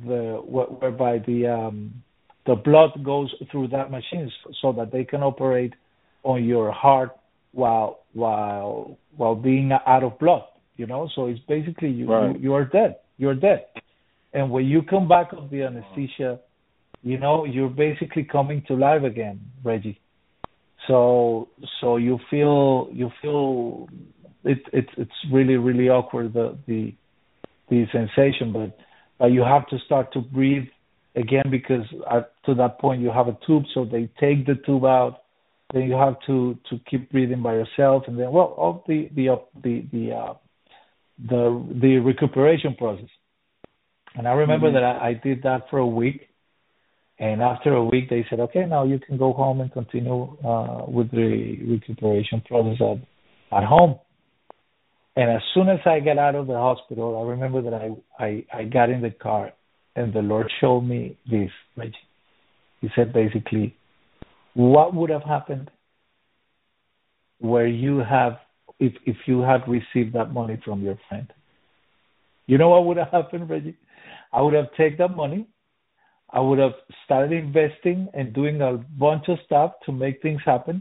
the 0.06 0.42
whereby 0.44 1.18
the 1.26 1.46
um 1.46 1.94
the 2.46 2.54
blood 2.54 2.90
goes 3.04 3.32
through 3.50 3.68
that 3.68 3.90
machine 3.90 4.30
so 4.60 4.72
that 4.72 4.92
they 4.92 5.04
can 5.04 5.22
operate 5.22 5.72
on 6.24 6.44
your 6.44 6.70
heart 6.72 7.16
while 7.52 8.00
while 8.12 8.98
while 9.16 9.34
being 9.34 9.70
out 9.72 10.02
of 10.02 10.18
blood 10.18 10.42
you 10.76 10.86
know? 10.86 11.08
So 11.14 11.26
it's 11.26 11.40
basically 11.48 11.90
you 11.90 12.06
Right. 12.10 12.34
you, 12.34 12.40
you 12.40 12.54
are 12.54 12.64
dead. 12.64 12.96
You're 13.18 13.34
dead. 13.34 13.66
And 14.32 14.50
when 14.50 14.66
you 14.66 14.82
come 14.82 15.08
back 15.08 15.32
of 15.32 15.50
the 15.50 15.62
anesthesia 15.62 16.40
you 17.02 17.16
know 17.18 17.44
you're 17.44 17.68
basically 17.86 18.24
coming 18.24 18.62
to 18.66 18.74
life 18.74 19.04
again 19.04 19.40
reggie. 19.62 20.00
So 20.88 21.48
so 21.80 21.96
you 21.96 22.18
feel 22.30 22.88
you 22.92 23.10
feel 23.22 23.88
it 24.44 24.58
it's 24.72 24.88
it's 24.96 25.10
really 25.32 25.56
really 25.56 25.88
awkward 25.88 26.32
the 26.32 26.56
the 26.66 26.94
the 27.70 27.84
sensation 27.92 28.52
but 28.52 28.76
but 29.18 29.26
you 29.26 29.42
have 29.42 29.66
to 29.68 29.78
start 29.84 30.12
to 30.12 30.20
breathe 30.20 30.68
again 31.16 31.44
because 31.50 31.84
at, 32.10 32.32
to 32.44 32.54
that 32.54 32.78
point 32.78 33.00
you 33.02 33.10
have 33.10 33.28
a 33.28 33.36
tube 33.46 33.64
so 33.74 33.84
they 33.84 34.08
take 34.20 34.46
the 34.46 34.54
tube 34.64 34.84
out 34.84 35.22
then 35.72 35.82
you 35.82 35.94
have 35.94 36.14
to 36.26 36.56
to 36.70 36.78
keep 36.90 37.10
breathing 37.10 37.42
by 37.42 37.54
yourself 37.54 38.04
and 38.06 38.18
then 38.18 38.30
well 38.30 38.54
all 38.56 38.84
the 38.86 39.08
the 39.14 39.28
the 39.62 39.84
the 39.92 40.12
uh, 40.12 40.34
the 41.28 41.66
the 41.82 41.98
recuperation 41.98 42.74
process 42.76 43.10
and 44.14 44.28
i 44.28 44.32
remember 44.32 44.70
Mhm. 44.70 44.74
that 44.74 44.84
I, 44.84 45.08
I 45.08 45.12
did 45.14 45.42
that 45.42 45.68
for 45.70 45.78
a 45.78 45.86
week 45.86 46.28
and 47.18 47.42
after 47.42 47.74
a 47.74 47.84
week 47.84 48.08
they 48.08 48.24
said 48.30 48.38
okay 48.40 48.64
now 48.66 48.84
you 48.84 48.98
can 49.00 49.16
go 49.18 49.32
home 49.32 49.60
and 49.60 49.72
continue 49.72 50.36
uh 50.44 50.84
with 50.86 51.10
the 51.10 51.58
recuperation 51.66 52.40
process 52.48 52.80
at 52.80 53.58
at 53.58 53.64
home 53.64 53.98
and 55.18 55.30
as 55.32 55.42
soon 55.52 55.68
as 55.68 55.80
I 55.84 55.98
got 55.98 56.16
out 56.16 56.36
of 56.36 56.46
the 56.46 56.54
hospital, 56.54 57.20
I 57.20 57.28
remember 57.28 57.60
that 57.62 57.74
I, 57.74 58.24
I, 58.24 58.44
I 58.52 58.64
got 58.64 58.88
in 58.88 59.02
the 59.02 59.10
car 59.10 59.52
and 59.96 60.14
the 60.14 60.20
Lord 60.20 60.46
showed 60.60 60.82
me 60.82 61.18
this, 61.28 61.50
Reggie. 61.76 61.96
He 62.80 62.88
said 62.94 63.12
basically, 63.12 63.74
what 64.54 64.94
would 64.94 65.10
have 65.10 65.24
happened 65.24 65.72
where 67.40 67.66
you 67.66 67.98
have 67.98 68.34
if 68.78 68.92
if 69.06 69.16
you 69.26 69.40
had 69.40 69.62
received 69.66 70.14
that 70.14 70.32
money 70.32 70.60
from 70.64 70.82
your 70.82 70.96
friend. 71.08 71.32
You 72.46 72.58
know 72.58 72.68
what 72.68 72.86
would 72.86 72.96
have 72.96 73.10
happened, 73.10 73.50
Reggie? 73.50 73.76
I 74.32 74.40
would 74.40 74.54
have 74.54 74.72
taken 74.76 74.98
that 74.98 75.16
money, 75.16 75.48
I 76.30 76.38
would 76.38 76.60
have 76.60 76.74
started 77.04 77.32
investing 77.32 78.06
and 78.14 78.32
doing 78.32 78.60
a 78.60 78.74
bunch 78.98 79.24
of 79.28 79.38
stuff 79.44 79.72
to 79.86 79.92
make 79.92 80.22
things 80.22 80.40
happen. 80.44 80.80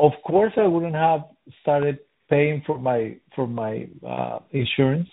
Of 0.00 0.12
course, 0.26 0.52
I 0.56 0.66
wouldn't 0.66 0.96
have 0.96 1.20
started 1.62 1.98
paying 2.28 2.62
for 2.66 2.78
my 2.78 3.16
for 3.34 3.46
my 3.46 3.88
uh, 4.06 4.40
insurance, 4.50 5.08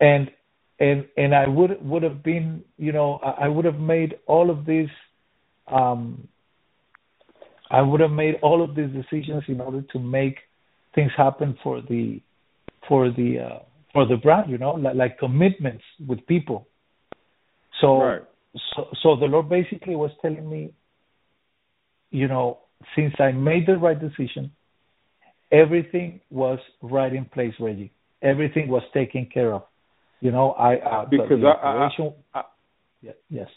and 0.00 0.30
and 0.78 1.06
and 1.16 1.34
I 1.34 1.48
would 1.48 1.84
would 1.84 2.02
have 2.02 2.22
been, 2.22 2.62
you 2.76 2.92
know, 2.92 3.20
I 3.24 3.46
I 3.46 3.48
would 3.48 3.64
have 3.64 3.80
made 3.80 4.18
all 4.26 4.50
of 4.50 4.66
these 4.66 4.90
um, 5.66 6.28
I 7.70 7.82
would 7.82 8.00
have 8.00 8.10
made 8.10 8.36
all 8.42 8.62
of 8.62 8.74
these 8.74 8.90
decisions 8.90 9.42
in 9.48 9.60
order 9.60 9.82
to 9.92 9.98
make 9.98 10.36
things 10.94 11.10
happen 11.16 11.58
for 11.62 11.82
the 11.82 12.20
for 12.88 13.10
the 13.10 13.38
uh, 13.40 13.58
for 13.92 14.06
the 14.06 14.16
brand, 14.16 14.50
you 14.50 14.58
know, 14.58 14.72
like, 14.72 14.94
like 14.94 15.18
commitments 15.18 15.82
with 16.06 16.24
people. 16.26 16.68
So 17.80 18.00
right. 18.00 18.22
so 18.74 18.86
so 19.02 19.16
the 19.16 19.26
Lord 19.26 19.48
basically 19.48 19.96
was 19.96 20.10
telling 20.22 20.48
me, 20.48 20.72
you 22.10 22.28
know, 22.28 22.58
since 22.94 23.14
I 23.18 23.32
made 23.32 23.66
the 23.66 23.76
right 23.76 23.98
decision, 23.98 24.52
everything 25.52 26.20
was 26.30 26.58
right 26.82 27.12
in 27.12 27.24
place, 27.24 27.54
Reggie. 27.60 27.92
Everything 28.22 28.68
was 28.68 28.82
taken 28.94 29.28
care 29.32 29.52
of. 29.52 29.62
You 30.20 30.32
know, 30.32 30.52
I 30.52 30.76
uh, 30.76 31.04
because 31.04 31.40
the, 31.40 31.48
I, 31.48 31.86
I, 31.86 31.88
I, 32.34 32.40
I, 32.40 32.42
yes 33.02 33.14
yes 33.28 33.48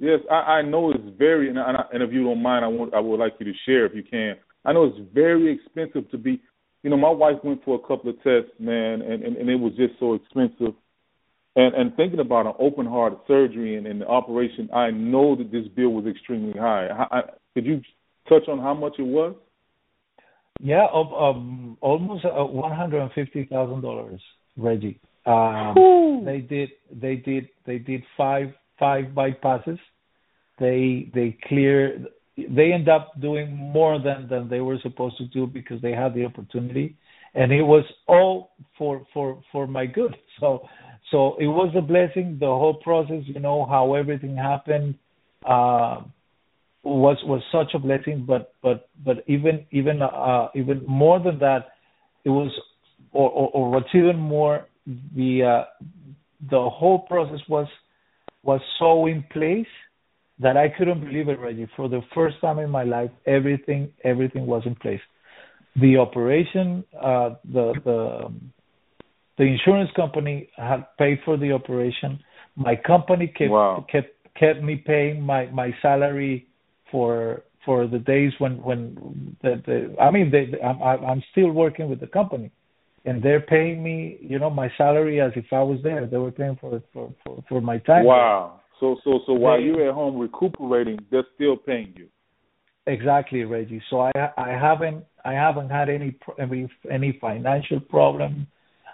Yes, 0.00 0.20
I, 0.30 0.34
I 0.34 0.62
know 0.62 0.92
it's 0.92 1.18
very, 1.18 1.48
and, 1.48 1.58
I, 1.58 1.84
and 1.92 2.02
if 2.02 2.12
you 2.12 2.22
don't 2.22 2.42
mind, 2.42 2.64
I 2.64 2.68
want 2.68 2.94
I 2.94 3.00
would 3.00 3.18
like 3.18 3.34
you 3.40 3.46
to 3.46 3.58
share 3.66 3.84
if 3.84 3.94
you 3.94 4.04
can. 4.04 4.36
I 4.64 4.72
know 4.72 4.84
it's 4.84 4.98
very 5.12 5.52
expensive 5.52 6.10
to 6.10 6.18
be. 6.18 6.40
You 6.84 6.90
know, 6.90 6.96
my 6.96 7.10
wife 7.10 7.36
went 7.42 7.64
for 7.64 7.74
a 7.74 7.80
couple 7.80 8.10
of 8.10 8.16
tests, 8.22 8.52
man, 8.60 9.02
and 9.02 9.24
and, 9.24 9.36
and 9.36 9.50
it 9.50 9.56
was 9.56 9.72
just 9.76 9.94
so 9.98 10.14
expensive. 10.14 10.74
And 11.56 11.74
and 11.74 11.96
thinking 11.96 12.20
about 12.20 12.46
an 12.46 12.52
open 12.60 12.86
heart 12.86 13.18
surgery 13.26 13.76
and, 13.76 13.86
and 13.86 14.00
the 14.00 14.06
operation, 14.06 14.70
I 14.72 14.90
know 14.92 15.34
that 15.34 15.50
this 15.50 15.66
bill 15.74 15.90
was 15.90 16.06
extremely 16.06 16.56
high. 16.58 16.86
I, 16.86 17.18
I, 17.18 17.22
could 17.54 17.66
you 17.66 17.80
touch 18.28 18.48
on 18.48 18.60
how 18.60 18.74
much 18.74 18.94
it 18.98 19.06
was? 19.06 19.34
Yeah, 20.60 20.86
of 20.92 21.12
um, 21.12 21.78
almost 21.80 22.24
uh, 22.24 22.44
one 22.44 22.76
hundred 22.76 23.02
and 23.02 23.12
fifty 23.12 23.44
thousand 23.44 23.82
dollars, 23.82 24.20
Reggie. 24.56 25.00
Um, 25.24 26.22
they 26.24 26.38
did 26.38 26.70
they 26.90 27.16
did 27.16 27.48
they 27.64 27.78
did 27.78 28.02
five 28.16 28.48
five 28.78 29.06
bypasses. 29.06 29.78
They 30.58 31.10
they 31.14 31.38
clear 31.46 32.04
they 32.36 32.72
end 32.72 32.88
up 32.88 33.20
doing 33.20 33.54
more 33.56 34.00
than 34.00 34.28
than 34.28 34.48
they 34.48 34.60
were 34.60 34.78
supposed 34.82 35.16
to 35.18 35.26
do 35.26 35.46
because 35.46 35.80
they 35.80 35.92
had 35.92 36.14
the 36.14 36.24
opportunity, 36.24 36.96
and 37.34 37.52
it 37.52 37.62
was 37.62 37.84
all 38.08 38.50
for 38.76 39.06
for 39.12 39.40
for 39.52 39.66
my 39.66 39.86
good. 39.86 40.16
So 40.40 40.68
so 41.10 41.36
it 41.40 41.48
was 41.48 41.74
a 41.76 41.80
blessing. 41.80 42.36
The 42.38 42.46
whole 42.46 42.74
process, 42.74 43.22
you 43.26 43.40
know, 43.40 43.66
how 43.66 43.94
everything 43.94 44.36
happened. 44.36 44.94
Uh, 45.44 46.02
was 46.88 47.16
was 47.24 47.42
such 47.52 47.74
a 47.74 47.78
blessing 47.78 48.24
but 48.26 48.54
but 48.62 48.88
but 49.04 49.24
even 49.26 49.66
even 49.70 50.02
uh 50.02 50.48
even 50.54 50.84
more 50.86 51.18
than 51.20 51.38
that 51.38 51.68
it 52.24 52.30
was 52.30 52.50
or 53.12 53.30
or, 53.30 53.50
or 53.50 53.70
what's 53.70 53.94
even 53.94 54.18
more 54.18 54.66
the 55.14 55.42
uh 55.42 55.86
the 56.50 56.70
whole 56.70 57.00
process 57.00 57.40
was 57.48 57.66
was 58.42 58.60
so 58.78 59.06
in 59.06 59.24
place 59.30 59.66
that 60.40 60.56
I 60.56 60.68
couldn't 60.68 61.00
believe 61.00 61.28
it, 61.28 61.38
Reggie. 61.40 61.68
For 61.76 61.88
the 61.88 62.00
first 62.14 62.40
time 62.40 62.58
in 62.58 62.70
my 62.70 62.84
life, 62.84 63.10
everything 63.26 63.92
everything 64.04 64.46
was 64.46 64.62
in 64.64 64.74
place. 64.76 65.00
The 65.76 65.96
operation, 65.96 66.84
uh, 67.00 67.30
the 67.44 67.74
the 67.84 68.32
the 69.36 69.44
insurance 69.44 69.90
company 69.94 70.50
had 70.56 70.84
paid 70.98 71.18
for 71.24 71.36
the 71.36 71.52
operation. 71.52 72.20
My 72.56 72.74
company 72.76 73.28
kept 73.28 73.50
wow. 73.50 73.84
kept 73.90 74.10
kept 74.38 74.62
me 74.62 74.76
paying 74.76 75.22
my 75.22 75.46
my 75.46 75.70
salary 75.82 76.47
for 76.90 77.42
for 77.64 77.86
the 77.86 77.98
days 77.98 78.32
when 78.38 78.62
when 78.62 79.36
the, 79.42 79.62
the 79.66 80.00
I 80.00 80.10
mean 80.10 80.30
they, 80.30 80.58
I'm 80.62 80.82
I'm 80.82 81.22
still 81.32 81.50
working 81.50 81.88
with 81.88 82.00
the 82.00 82.06
company 82.06 82.50
and 83.04 83.22
they're 83.22 83.40
paying 83.40 83.82
me, 83.82 84.18
you 84.20 84.38
know, 84.38 84.50
my 84.50 84.70
salary 84.76 85.20
as 85.20 85.32
if 85.36 85.46
I 85.52 85.62
was 85.62 85.78
there. 85.82 86.06
They 86.06 86.18
were 86.18 86.30
paying 86.32 86.58
for 86.60 86.82
for 86.92 87.12
for, 87.24 87.44
for 87.48 87.60
my 87.60 87.78
time. 87.78 88.04
Wow. 88.04 88.60
So 88.80 88.96
so 89.04 89.20
so 89.26 89.32
while 89.32 89.58
They- 89.58 89.64
you're 89.64 89.88
at 89.88 89.94
home 89.94 90.18
recuperating, 90.18 90.98
they're 91.10 91.26
still 91.34 91.56
paying 91.56 91.94
you. 91.96 92.08
Exactly, 92.86 93.44
Reggie. 93.44 93.82
So 93.90 94.00
I 94.00 94.12
I 94.36 94.50
haven't 94.50 95.04
I 95.24 95.32
haven't 95.32 95.70
had 95.70 95.88
any 95.88 96.16
any 96.38 96.68
any 96.90 97.12
financial 97.20 97.80
problem. 97.80 98.46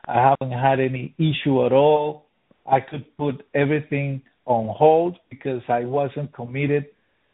I 0.07 0.19
haven't 0.31 0.57
had 0.59 0.81
any 0.81 1.15
issue 1.19 1.65
at 1.67 1.73
all. 1.73 2.27
I 2.67 2.81
could 2.81 3.05
put 3.17 3.47
everything 3.55 4.23
on 4.47 4.69
hold 4.69 5.19
because 5.31 5.63
I 5.69 5.85
wasn't 5.85 6.33
committed 6.33 6.87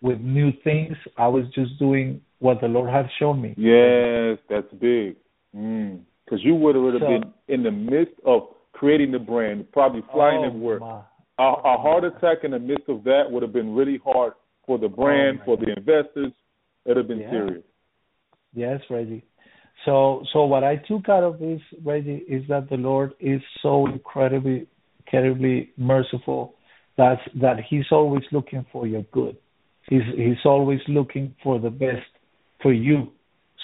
with 0.02 0.20
new 0.20 0.50
things. 0.64 0.96
I 1.16 1.28
was 1.28 1.44
just 1.54 1.78
doing 1.78 2.20
what 2.38 2.60
the 2.60 2.68
Lord 2.68 2.90
had 2.90 3.06
shown 3.18 3.40
me. 3.40 3.54
Yes, 3.56 4.38
that's 4.48 4.72
big. 4.80 5.16
Mm. 5.54 6.00
Because 6.24 6.44
you 6.44 6.54
would 6.54 6.74
have 6.74 7.00
So- 7.00 7.06
been 7.08 7.32
in 7.48 7.62
the 7.62 7.70
midst 7.70 8.14
of 8.24 8.48
creating 8.72 9.10
the 9.12 9.18
brand, 9.18 9.70
probably 9.72 10.02
flying 10.12 10.44
oh, 10.44 10.78
my. 10.78 11.00
A, 11.38 11.42
a 11.42 11.78
heart 11.78 12.04
attack 12.04 12.44
in 12.44 12.50
the 12.50 12.58
midst 12.58 12.88
of 12.88 13.02
that 13.04 13.30
would 13.30 13.42
have 13.42 13.52
been 13.52 13.74
really 13.74 13.98
hard 14.04 14.34
for 14.66 14.78
the 14.78 14.88
brand, 14.88 15.38
Oh, 15.42 15.44
for 15.44 15.56
the 15.56 15.72
investors. 15.76 16.32
It 16.84 16.88
would 16.88 16.96
have 16.98 17.08
been 17.08 17.20
Yeah. 17.20 17.30
serious. 17.30 17.62
Yes, 18.54 18.80
Reggie. 18.90 19.22
So 19.84 20.22
so 20.32 20.44
what 20.44 20.64
I 20.64 20.76
took 20.76 21.08
out 21.08 21.22
of 21.22 21.38
this, 21.38 21.60
Reggie, 21.82 22.22
is 22.28 22.46
that 22.48 22.68
the 22.68 22.76
Lord 22.76 23.14
is 23.20 23.40
so 23.62 23.86
incredibly 23.86 24.66
incredibly 25.06 25.70
merciful 25.76 26.54
that 26.96 27.18
that 27.36 27.60
He's 27.68 27.90
always 27.90 28.22
looking 28.32 28.64
for 28.72 28.86
your 28.86 29.02
good. 29.12 29.36
He's 29.88 30.02
He's 30.16 30.44
always 30.44 30.80
looking 30.88 31.34
for 31.42 31.58
the 31.58 31.70
best 31.70 32.06
for 32.62 32.72
you. 32.72 33.12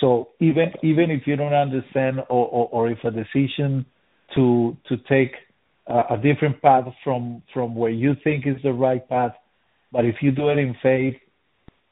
So 0.00 0.30
even 0.40 0.72
even 0.82 1.10
if 1.10 1.26
you 1.26 1.36
don't 1.36 1.54
understand 1.54 2.20
or, 2.28 2.46
or, 2.46 2.68
or 2.70 2.90
if 2.90 2.98
a 3.04 3.10
decision 3.10 3.86
to 4.34 4.76
to 4.88 4.96
take 5.08 5.32
a, 5.86 6.14
a 6.14 6.16
different 6.16 6.60
path 6.60 6.84
from 7.02 7.42
from 7.52 7.74
where 7.74 7.90
you 7.90 8.14
think 8.22 8.46
is 8.46 8.56
the 8.62 8.72
right 8.72 9.06
path, 9.08 9.32
but 9.92 10.04
if 10.04 10.16
you 10.20 10.32
do 10.32 10.48
it 10.48 10.58
in 10.58 10.76
faith 10.82 11.16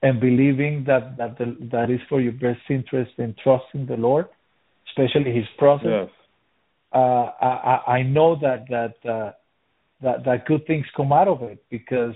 and 0.02 0.20
believing 0.20 0.84
that 0.86 1.16
that 1.16 1.38
the, 1.38 1.56
that 1.72 1.90
is 1.90 2.00
for 2.08 2.20
your 2.20 2.32
best 2.32 2.60
interest 2.68 3.12
and 3.18 3.34
trusting 3.42 3.86
the 3.86 3.96
Lord, 3.96 4.26
especially 4.88 5.34
His 5.34 5.46
process. 5.58 5.86
Yes. 5.86 6.08
Uh, 6.92 7.30
I, 7.40 7.82
I 7.88 8.02
know 8.02 8.36
that 8.40 8.66
that 8.68 9.10
uh, 9.10 9.32
that 10.02 10.24
that 10.24 10.46
good 10.46 10.66
things 10.66 10.84
come 10.96 11.12
out 11.12 11.26
of 11.26 11.42
it 11.42 11.64
because 11.70 12.14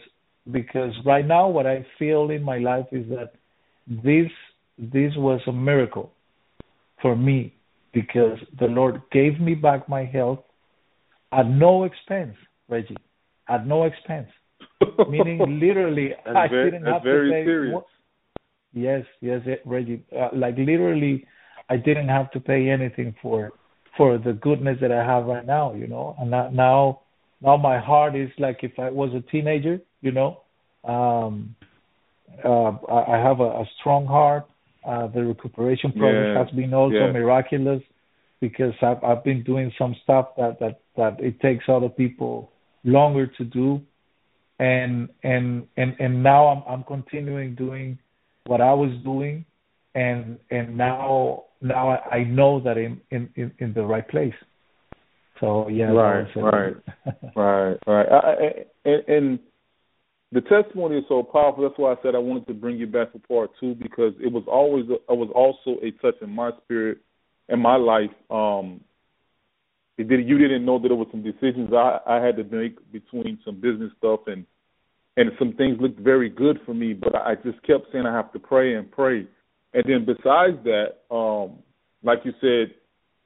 because 0.51 0.93
right 1.05 1.27
now 1.27 1.49
what 1.49 1.67
I 1.67 1.87
feel 1.99 2.31
in 2.31 2.43
my 2.43 2.59
life 2.59 2.87
is 2.93 3.07
that 3.11 3.33
this 3.87 4.31
this 4.79 5.13
was 5.17 5.41
a 5.47 5.53
miracle 5.53 6.13
for 7.03 7.17
me 7.17 7.55
because 7.93 8.39
the 8.59 8.67
Lord 8.67 9.03
gave 9.13 9.41
me 9.41 9.55
back 9.55 9.89
my 9.89 10.05
health 10.05 10.41
at 11.33 11.49
no 11.49 11.85
expense, 11.85 12.37
Reggie, 12.69 12.97
at 13.49 13.67
no 13.67 13.85
expense. 13.85 14.29
Meaning 15.09 15.61
literally, 15.61 16.13
I 16.27 16.49
very, 16.49 16.71
didn't 16.71 16.87
have 16.87 17.03
to 17.03 17.29
pay. 17.31 17.45
serious. 17.45 17.83
Yes, 18.73 19.05
yes, 19.21 19.41
eh, 19.47 19.57
Reggie. 19.65 20.05
Uh, 20.17 20.29
like 20.35 20.57
literally, 20.57 21.27
I 21.69 21.77
didn't 21.77 22.09
have 22.09 22.31
to 22.33 22.41
pay 22.41 22.69
anything 22.69 23.15
for 23.21 23.51
for 23.97 24.19
the 24.19 24.33
goodness 24.35 24.79
that 24.81 24.93
I 24.93 25.05
have 25.05 25.25
right 25.25 25.47
now. 25.47 25.75
You 25.75 25.87
know, 25.87 26.15
and 26.19 26.31
now 26.31 27.01
now 27.41 27.57
my 27.57 27.79
heart 27.79 28.15
is 28.17 28.31
like 28.39 28.59
if 28.63 28.79
I 28.79 28.91
was 28.91 29.11
a 29.15 29.21
teenager. 29.31 29.81
You 30.01 30.13
know, 30.13 30.41
um, 30.85 31.55
uh, 32.45 32.71
I, 32.91 33.19
have 33.19 33.41
a, 33.41 33.45
a 33.63 33.65
strong 33.81 34.07
heart. 34.07 34.47
Uh, 34.87 35.09
the 35.09 35.25
recuperation 35.25 35.93
process 35.93 36.29
Yeah, 36.35 36.45
has 36.45 36.51
been 36.55 36.73
also 36.73 36.95
yeah. 36.95 37.13
miraculous 37.13 37.83
because 38.41 38.73
I've 38.81 39.03
I've 39.03 39.25
been 39.25 39.43
doing 39.43 39.73
some 39.77 39.95
stuff 40.03 40.29
that 40.37 40.59
that 40.61 40.81
that 40.97 41.21
it 41.21 41.41
takes 41.41 41.65
other 41.69 41.89
people 41.89 42.53
longer 42.85 43.27
to 43.27 43.45
do 43.45 43.81
and 44.59 45.09
and 45.23 45.67
and 45.77 45.95
and 45.99 46.23
now 46.23 46.47
I'm 46.47 46.63
I'm 46.69 46.85
continuing 46.85 47.55
doing 47.55 47.99
what 48.47 48.61
I 48.61 48.73
was 48.73 48.91
doing 49.05 49.45
and 49.95 50.39
and 50.51 50.77
now 50.77 51.45
now 51.61 51.91
I, 51.91 52.17
I 52.17 52.25
know 52.25 52.61
that 52.61 52.77
I'm 52.77 53.01
in, 53.11 53.29
in 53.35 53.53
in 53.59 53.73
the 53.75 53.83
right 53.83 54.07
place. 54.09 54.35
So 55.41 55.69
yeah, 55.69 55.91
Right, 55.91 56.27
it. 56.35 56.77
Right, 57.37 57.77
right. 57.87 58.07
I, 58.11 58.89
I, 58.89 58.91
and 59.09 59.39
the 60.31 60.43
testimony 60.43 60.99
is 60.99 61.05
so 61.09 61.23
powerful. 61.23 61.63
That's 61.63 61.79
why 61.79 61.93
I 61.93 61.97
said 62.03 62.15
I 62.15 62.19
wanted 62.19 62.47
to 62.49 62.55
bring 62.55 62.77
you 62.77 62.87
back 62.87 63.13
for 63.13 63.19
part 63.19 63.51
two 63.59 63.75
because 63.75 64.13
it 64.21 64.31
was 64.31 64.45
always 64.47 64.87
a, 64.91 64.95
it 64.95 65.17
was 65.17 65.31
also 65.35 65.81
a 65.81 65.91
touch 66.03 66.21
in 66.21 66.31
my 66.31 66.51
spirit 66.65 66.99
and 67.49 67.63
my 67.63 67.77
life. 67.77 68.11
Um, 68.31 68.83
it 69.97 70.09
did, 70.09 70.29
you 70.29 70.39
didn't 70.39 70.65
know 70.65 70.79
that 70.79 70.89
there 70.89 70.97
were 70.97 71.07
some 71.11 71.23
decisions 71.23 71.73
I, 71.73 71.99
I 72.07 72.25
had 72.25 72.37
to 72.37 72.45
make 72.45 72.77
between 72.93 73.39
some 73.45 73.61
business 73.61 73.91
stuff 73.99 74.21
and 74.27 74.45
and 75.17 75.33
some 75.37 75.55
things 75.55 75.79
looked 75.81 75.99
very 75.99 76.29
good 76.29 76.61
for 76.65 76.75
me, 76.75 76.93
but 76.93 77.17
I 77.17 77.35
just 77.35 77.61
kept 77.67 77.87
saying 77.91 78.07
I 78.07 78.15
have 78.15 78.33
to 78.35 78.39
pray 78.39 78.77
and 78.77 78.89
pray. 78.89 79.27
And 79.75 79.85
And 79.85 79.85
then 79.85 80.07
besides 80.07 80.57
that, 80.65 81.15
um, 81.15 81.59
like 82.05 82.21
you 82.25 82.33
said, 82.41 82.75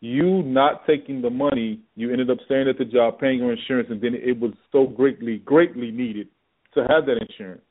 you 0.00 0.42
not 0.42 0.86
taking 0.86 1.20
the 1.20 1.30
money, 1.30 1.80
you 1.94 2.10
ended 2.10 2.30
up 2.30 2.38
staying 2.46 2.68
at 2.68 2.78
the 2.78 2.86
job, 2.86 3.20
paying 3.20 3.40
your 3.40 3.52
insurance, 3.52 3.88
and 3.90 4.00
then 4.00 4.14
it 4.14 4.40
was 4.40 4.52
so 4.72 4.86
greatly, 4.86 5.38
greatly 5.38 5.90
needed 5.90 6.28
to 6.74 6.80
have 6.88 7.06
that 7.06 7.18
insurance. 7.18 7.62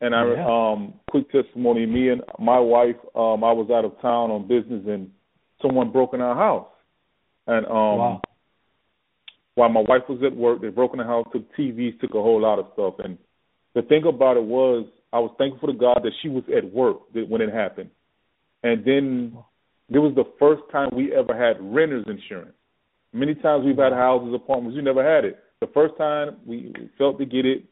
And 0.00 0.14
I, 0.14 0.34
Yeah. 0.34 0.46
um, 0.46 0.94
quick 1.10 1.30
testimony: 1.30 1.86
me 1.86 2.10
and 2.10 2.22
my 2.38 2.58
wife, 2.58 2.96
um, 3.14 3.42
I 3.42 3.52
was 3.52 3.70
out 3.70 3.84
of 3.84 3.98
town 4.00 4.30
on 4.30 4.46
business, 4.46 4.86
and 4.86 5.10
someone 5.62 5.90
broke 5.90 6.12
in 6.14 6.20
our 6.20 6.34
house. 6.34 6.68
And 7.46 7.64
um, 7.66 7.72
wow. 7.72 8.20
while 9.54 9.68
my 9.68 9.80
wife 9.80 10.02
was 10.08 10.22
at 10.22 10.36
work, 10.36 10.60
they 10.60 10.68
broke 10.68 10.92
in 10.92 10.98
the 10.98 11.04
house, 11.04 11.26
took 11.32 11.44
TVs, 11.56 11.98
took 12.00 12.10
a 12.10 12.22
whole 12.22 12.40
lot 12.40 12.58
of 12.58 12.66
stuff. 12.74 12.94
And 12.98 13.16
the 13.74 13.82
thing 13.82 14.04
about 14.04 14.36
it 14.36 14.42
was, 14.42 14.86
I 15.12 15.18
was 15.18 15.34
thankful 15.38 15.68
to 15.68 15.78
God 15.78 16.00
that 16.02 16.12
she 16.22 16.28
was 16.28 16.44
at 16.54 16.70
work 16.72 16.98
when 17.12 17.40
it 17.40 17.52
happened. 17.52 17.90
And 18.62 18.84
then 18.84 19.38
it 19.88 19.98
was 19.98 20.14
the 20.14 20.24
first 20.38 20.62
time 20.72 20.90
we 20.92 21.14
ever 21.14 21.36
had 21.36 21.56
renters 21.60 22.04
insurance. 22.08 22.54
Many 23.12 23.34
times 23.36 23.64
we've 23.64 23.78
had 23.78 23.92
houses, 23.92 24.34
apartments, 24.34 24.76
we 24.76 24.82
never 24.82 25.04
had 25.04 25.24
it. 25.24 25.38
The 25.60 25.68
first 25.68 25.96
time 25.96 26.36
we 26.44 26.74
felt 26.98 27.18
to 27.18 27.24
get 27.24 27.46
it, 27.46 27.64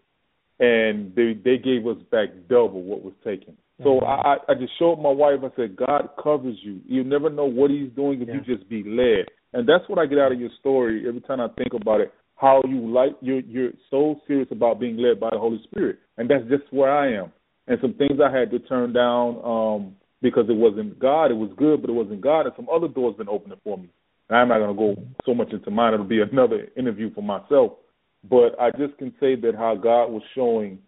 and 0.60 1.14
they 1.14 1.34
they 1.44 1.58
gave 1.58 1.86
us 1.86 1.98
back 2.10 2.28
double 2.48 2.82
what 2.82 3.02
was 3.02 3.14
taken. 3.24 3.56
So 3.82 4.00
I 4.00 4.36
I 4.48 4.54
just 4.54 4.72
showed 4.78 4.96
my 4.96 5.10
wife. 5.10 5.40
I 5.42 5.54
said, 5.56 5.76
God 5.76 6.08
covers 6.22 6.56
you. 6.62 6.80
You 6.86 7.02
never 7.02 7.28
know 7.28 7.46
what 7.46 7.70
He's 7.70 7.90
doing 7.96 8.22
if 8.22 8.28
Yeah. 8.28 8.34
you 8.34 8.40
just 8.56 8.68
be 8.68 8.84
led. 8.84 9.26
And 9.52 9.68
that's 9.68 9.88
what 9.88 9.98
I 9.98 10.06
get 10.06 10.18
out 10.18 10.32
of 10.32 10.40
your 10.40 10.50
story 10.60 11.04
every 11.08 11.20
time 11.22 11.40
I 11.40 11.48
think 11.48 11.74
about 11.74 12.00
it. 12.00 12.12
How 12.36 12.62
you 12.68 12.88
like 12.92 13.16
you're 13.20 13.40
you're 13.40 13.72
so 13.90 14.20
serious 14.26 14.48
about 14.50 14.80
being 14.80 14.96
led 14.96 15.18
by 15.20 15.30
the 15.30 15.38
Holy 15.38 15.60
Spirit, 15.64 15.98
and 16.18 16.28
that's 16.30 16.44
just 16.48 16.72
where 16.72 16.90
I 16.90 17.12
am. 17.14 17.32
And 17.66 17.78
some 17.80 17.94
things 17.94 18.20
I 18.20 18.36
had 18.36 18.50
to 18.52 18.58
turn 18.60 18.92
down 18.92 19.40
um 19.44 19.96
because 20.22 20.46
it 20.48 20.56
wasn't 20.56 20.98
God. 20.98 21.26
It 21.30 21.36
was 21.36 21.50
good, 21.56 21.80
but 21.82 21.90
it 21.90 21.94
wasn't 21.94 22.20
God. 22.20 22.42
And 22.46 22.52
some 22.56 22.68
other 22.74 22.88
doors 22.88 23.16
been 23.16 23.28
opening 23.28 23.58
for 23.64 23.76
me. 23.76 23.88
And 24.28 24.38
I'm 24.38 24.48
not 24.48 24.58
going 24.58 24.74
to 24.74 24.96
go 24.96 25.02
so 25.26 25.34
much 25.34 25.52
into 25.52 25.70
mine. 25.70 25.92
It'll 25.92 26.06
be 26.06 26.22
another 26.22 26.68
interview 26.76 27.12
for 27.12 27.22
myself. 27.22 27.72
But 28.28 28.58
I 28.58 28.70
just 28.70 28.96
can 28.98 29.12
say 29.20 29.36
that 29.36 29.54
how 29.54 29.74
God 29.74 30.06
was 30.06 30.22
showing, 30.34 30.78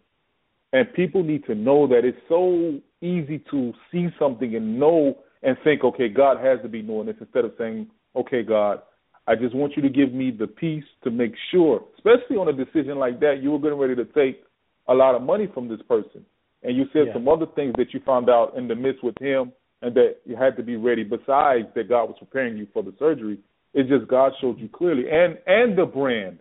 and 0.73 0.91
people 0.93 1.23
need 1.23 1.45
to 1.45 1.55
know 1.55 1.87
that 1.87 2.03
it's 2.03 2.17
so 2.27 2.79
easy 3.01 3.43
to 3.51 3.73
see 3.91 4.07
something 4.19 4.55
and 4.55 4.79
know 4.79 5.17
and 5.43 5.55
think, 5.63 5.83
okay, 5.83 6.09
God 6.09 6.43
has 6.43 6.59
to 6.63 6.67
be 6.69 6.81
doing 6.81 7.05
this 7.05 7.15
instead 7.19 7.45
of 7.45 7.53
saying, 7.57 7.87
okay, 8.15 8.41
God, 8.41 8.81
I 9.27 9.35
just 9.35 9.53
want 9.53 9.75
you 9.75 9.81
to 9.83 9.89
give 9.89 10.13
me 10.13 10.31
the 10.31 10.47
peace 10.47 10.85
to 11.03 11.11
make 11.11 11.33
sure, 11.51 11.83
especially 11.97 12.37
on 12.37 12.47
a 12.47 12.53
decision 12.53 12.97
like 12.97 13.19
that, 13.19 13.41
you 13.41 13.51
were 13.51 13.59
getting 13.59 13.77
ready 13.77 13.95
to 13.95 14.05
take 14.05 14.43
a 14.87 14.93
lot 14.93 15.15
of 15.15 15.21
money 15.21 15.47
from 15.53 15.67
this 15.67 15.81
person. 15.87 16.25
And 16.63 16.75
you 16.75 16.85
said 16.91 17.07
Yeah. 17.07 17.13
some 17.13 17.27
other 17.27 17.45
things 17.45 17.73
that 17.77 17.93
you 17.93 17.99
found 17.99 18.29
out 18.29 18.55
in 18.55 18.67
the 18.67 18.75
midst 18.75 19.03
with 19.03 19.17
him 19.19 19.51
and 19.81 19.93
that 19.95 20.17
you 20.25 20.35
had 20.35 20.55
to 20.57 20.63
be 20.63 20.75
ready 20.75 21.03
besides 21.03 21.67
that 21.75 21.87
God 21.87 22.05
was 22.05 22.17
preparing 22.17 22.57
you 22.57 22.65
for 22.73 22.81
the 22.81 22.93
surgery. 22.97 23.37
It's 23.73 23.89
just 23.89 24.07
God 24.07 24.33
showed 24.41 24.59
you 24.59 24.69
clearly. 24.69 25.09
And 25.11 25.37
and 25.45 25.77
the 25.77 25.85
brand. 25.85 26.39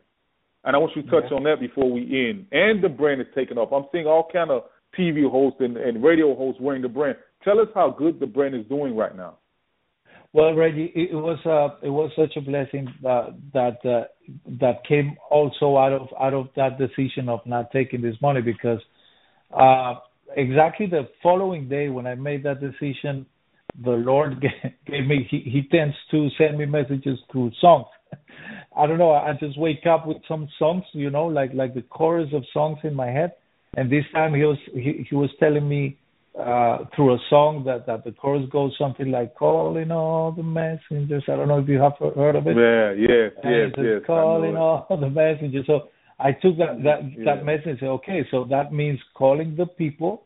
And 0.67 0.75
I 0.75 0.81
want 0.81 0.97
you 0.97 1.03
to 1.03 1.09
touch 1.09 1.31
on 1.31 1.45
that 1.45 1.61
before 1.61 1.91
we 1.91 2.03
end. 2.29 2.47
And 2.51 2.83
the 2.83 2.89
brand 2.89 3.21
is 3.21 3.29
taking 3.37 3.57
off. 3.57 3.73
I'm 3.73 3.89
seeing 3.93 4.07
all 4.07 4.29
kind 4.31 4.51
of 4.51 4.65
TV 4.99 5.31
hosts 5.31 5.61
and, 5.61 5.77
and 5.77 6.03
radio 6.03 6.35
hosts 6.35 6.61
wearing 6.61 6.83
the 6.83 6.89
brand. 6.89 7.17
Tell 7.45 7.61
us 7.61 7.69
how 7.73 7.95
good 7.97 8.19
the 8.19 8.27
brand 8.27 8.57
is 8.57 8.67
doing 8.67 8.97
right 8.97 9.17
now. 9.17 9.39
Well, 10.33 10.55
Reggie, 10.55 10.93
it, 10.95 11.15
was 11.15 11.39
uh, 11.47 11.79
it 11.87 11.89
was 11.89 12.11
such 12.17 12.37
a 12.37 12.41
blessing 12.41 12.93
that 13.03 13.37
that 13.55 13.89
uh, 13.89 14.05
that 14.61 14.85
came 14.87 15.17
also 15.31 15.79
out 15.79 15.93
of 15.93 16.09
out 16.21 16.35
of 16.35 16.49
that 16.57 16.79
decision 16.79 17.29
of 17.29 17.41
not 17.47 17.71
taking 17.71 18.03
this 18.03 18.17
money 18.21 18.43
because 18.43 18.81
uh, 19.57 19.95
exactly 20.37 20.87
the 20.87 21.09
following 21.23 21.69
day 21.69 21.89
when 21.89 22.07
I 22.07 22.17
made 22.17 22.43
that 22.43 22.61
decision, 22.61 23.25
the 23.83 23.93
Lord 23.93 24.43
gave, 24.43 24.73
gave 24.87 25.07
me 25.07 25.27
he, 25.31 25.39
he 25.39 25.63
tends 25.71 25.95
to 26.11 26.29
send 26.37 26.59
me 26.59 26.67
messages 26.67 27.19
through 27.31 27.53
songs. 27.61 27.87
I 28.77 28.87
don't 28.87 28.99
know. 28.99 29.13
I 29.13 29.33
just 29.41 29.59
wake 29.59 29.87
up 29.87 30.07
with 30.07 30.19
some 30.29 30.49
songs, 30.59 30.85
you 30.93 31.11
know, 31.11 31.27
like 31.27 31.53
like 31.55 31.75
the 31.75 31.83
chorus 31.83 32.29
of 32.33 32.45
songs 32.53 32.79
in 32.85 32.95
my 32.95 33.07
head. 33.09 33.33
And 33.77 33.91
this 33.91 34.05
time 34.13 34.35
he 34.35 34.43
was 34.45 34.59
he, 34.73 35.07
he 35.09 35.15
was 35.15 35.31
telling 35.39 35.69
me 35.69 35.99
uh 36.39 36.85
through 36.95 37.15
a 37.15 37.19
song 37.31 37.65
that 37.65 37.87
that 37.87 38.05
the 38.05 38.13
chorus 38.13 38.49
goes 38.51 38.75
something 38.79 39.11
like 39.11 39.35
calling 39.35 39.91
all 39.91 40.33
the 40.33 40.43
messengers. 40.43 41.25
I 41.29 41.37
don't 41.37 41.49
know 41.49 41.59
if 41.59 41.69
you 41.69 41.81
have 41.81 41.95
heard 42.15 42.37
of 42.37 42.47
it. 42.47 42.57
Yeah, 42.57 42.93
yes, 42.93 43.33
And 43.43 43.75
yes, 43.77 43.85
yes. 43.85 44.03
Calling 44.07 44.57
all 44.57 44.87
the 45.01 45.11
messengers. 45.11 45.67
So 45.67 45.89
I 46.19 46.33
took 46.33 46.57
that 46.59 46.83
that 46.85 47.01
Yeah. 47.17 47.25
that 47.25 47.45
message 47.45 47.67
and 47.67 47.79
said, 47.81 47.89
okay, 47.89 48.27
so 48.31 48.45
that 48.45 48.73
means 48.73 48.99
calling 49.15 49.57
the 49.57 49.67
people. 49.67 50.23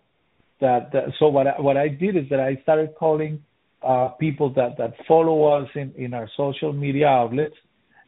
That, 0.60 0.92
that 0.92 1.04
so 1.18 1.28
what 1.28 1.46
I, 1.46 1.58
what 1.58 1.78
I 1.78 1.88
did 1.88 2.16
is 2.16 2.28
that 2.28 2.38
I 2.38 2.56
started 2.62 2.94
calling 2.98 3.42
uh, 3.82 4.08
people 4.20 4.50
that 4.54 4.76
that 4.76 4.92
follow 5.08 5.44
us 5.44 5.68
in 5.74 5.92
in 5.96 6.12
our 6.12 6.28
social 6.36 6.72
media 6.72 7.06
outlets, 7.06 7.56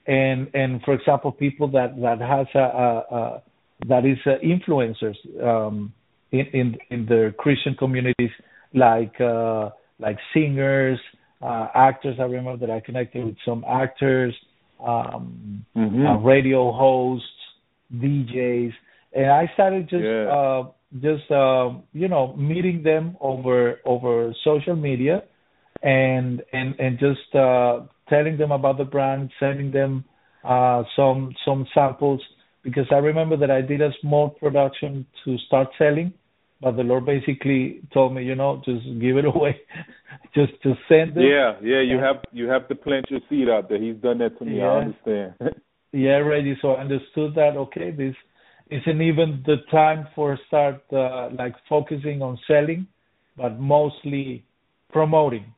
and 0.06 0.48
and 0.54 0.82
for 0.82 0.94
example, 0.94 1.32
people 1.32 1.68
that 1.72 2.00
that 2.00 2.20
has 2.20 2.46
a, 2.54 2.58
a, 2.58 3.16
a 3.16 3.42
that 3.88 4.04
is 4.04 4.18
uh, 4.26 4.38
influencers 4.44 5.16
um, 5.42 5.92
in 6.30 6.46
in 6.52 6.76
in 6.90 7.06
the 7.06 7.34
Christian 7.38 7.74
communities, 7.74 8.30
like 8.74 9.20
uh, 9.20 9.70
like 9.98 10.18
singers, 10.34 10.98
uh, 11.42 11.68
actors. 11.74 12.16
I 12.18 12.24
remember 12.24 12.56
that 12.66 12.70
I 12.70 12.80
connected 12.80 13.24
with 13.24 13.36
some 13.44 13.64
actors, 13.68 14.34
um, 14.84 15.64
Mhm. 15.76 16.06
uh, 16.06 16.18
radio 16.20 16.72
hosts, 16.72 17.26
DJs, 17.94 18.72
and 19.14 19.26
I 19.30 19.46
started 19.54 19.88
just 19.88 20.04
Yeah. 20.04 20.28
uh, 20.28 20.62
just 21.00 21.30
uh, 21.30 21.70
you 21.92 22.08
know 22.08 22.34
meeting 22.36 22.82
them 22.82 23.16
over 23.20 23.80
over 23.84 24.34
social 24.44 24.76
media, 24.76 25.22
and 25.82 26.42
and 26.52 26.74
and 26.78 26.98
just 26.98 27.34
uh, 27.34 27.80
telling 28.08 28.36
them 28.36 28.52
about 28.52 28.78
the 28.78 28.84
brand, 28.84 29.30
sending 29.38 29.70
them 29.70 30.04
uh, 30.44 30.82
some 30.96 31.34
some 31.44 31.66
samples 31.74 32.20
because 32.62 32.86
I 32.90 32.96
remember 32.96 33.36
that 33.36 33.50
I 33.50 33.60
did 33.60 33.80
a 33.80 33.90
small 34.00 34.30
production 34.30 35.06
to 35.24 35.36
start 35.46 35.68
selling, 35.78 36.12
but 36.60 36.76
the 36.76 36.82
Lord 36.82 37.06
basically 37.06 37.82
told 37.92 38.14
me, 38.14 38.24
you 38.24 38.34
know, 38.34 38.62
just 38.64 38.84
give 39.00 39.16
it 39.16 39.24
away, 39.34 39.60
just 40.34 40.52
just 40.62 40.78
send 40.88 41.16
it. 41.16 41.28
Yeah, 41.28 41.54
yeah, 41.62 41.82
you 41.82 41.98
have 41.98 42.16
you 42.32 42.48
have 42.48 42.68
to 42.68 42.74
plant 42.74 43.06
your 43.10 43.20
seed 43.28 43.48
out 43.48 43.68
there. 43.68 43.80
He's 43.80 43.96
done 43.96 44.18
that 44.18 44.38
to 44.38 44.44
me. 44.44 44.62
I 44.62 44.78
understand. 44.78 45.34
Yeah, 45.94 46.20
ready. 46.20 46.56
So 46.62 46.70
I 46.72 46.80
understood 46.80 47.34
that. 47.34 47.54
Okay, 47.54 47.90
this 47.90 48.14
isn't 48.70 49.02
even 49.02 49.42
the 49.44 49.56
time 49.70 50.08
for 50.14 50.38
start 50.46 50.80
uh, 50.90 51.28
like 51.38 51.54
focusing 51.68 52.22
on 52.22 52.38
selling, 52.48 52.86
but 53.36 53.60
mostly 53.60 54.42
promoting. 54.90 55.52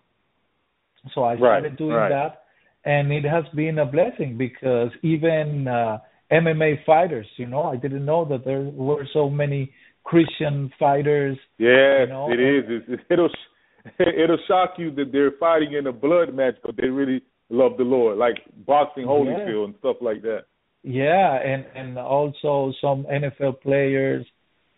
So 1.14 1.24
I 1.24 1.36
started 1.36 1.70
Right, 1.70 1.76
doing 1.78 1.90
right. 1.90 2.08
that, 2.08 2.42
and 2.84 3.12
it 3.12 3.24
has 3.24 3.44
been 3.54 3.78
a 3.78 3.86
blessing 3.86 4.36
because 4.38 4.90
even 5.02 5.68
uh, 5.68 5.98
MMA 6.32 6.84
fighters, 6.84 7.26
you 7.36 7.46
know, 7.46 7.64
I 7.64 7.76
didn't 7.76 8.04
know 8.04 8.24
that 8.26 8.44
there 8.44 8.60
were 8.62 9.06
so 9.12 9.28
many 9.28 9.72
Christian 10.04 10.70
fighters. 10.78 11.36
Yes, 11.58 12.02
You 12.02 12.06
know, 12.08 12.32
it 12.32 12.40
is. 12.40 12.82
It's, 12.88 13.02
it'll 13.10 13.30
it'll 13.98 14.38
shock 14.48 14.74
you 14.78 14.90
that 14.92 15.12
they're 15.12 15.32
fighting 15.38 15.74
in 15.74 15.86
a 15.86 15.92
blood 15.92 16.34
match, 16.34 16.54
but 16.64 16.76
they 16.76 16.88
really 16.88 17.22
love 17.50 17.72
the 17.76 17.84
Lord, 17.84 18.16
like 18.18 18.36
boxing 18.66 19.04
Holyfield 19.06 19.64
and 19.66 19.74
stuff 19.78 19.96
like 20.00 20.22
that. 20.22 20.44
Yeah, 20.82 21.38
and 21.42 21.64
and 21.74 21.98
also 21.98 22.72
some 22.80 23.04
NFL 23.04 23.60
players 23.62 24.26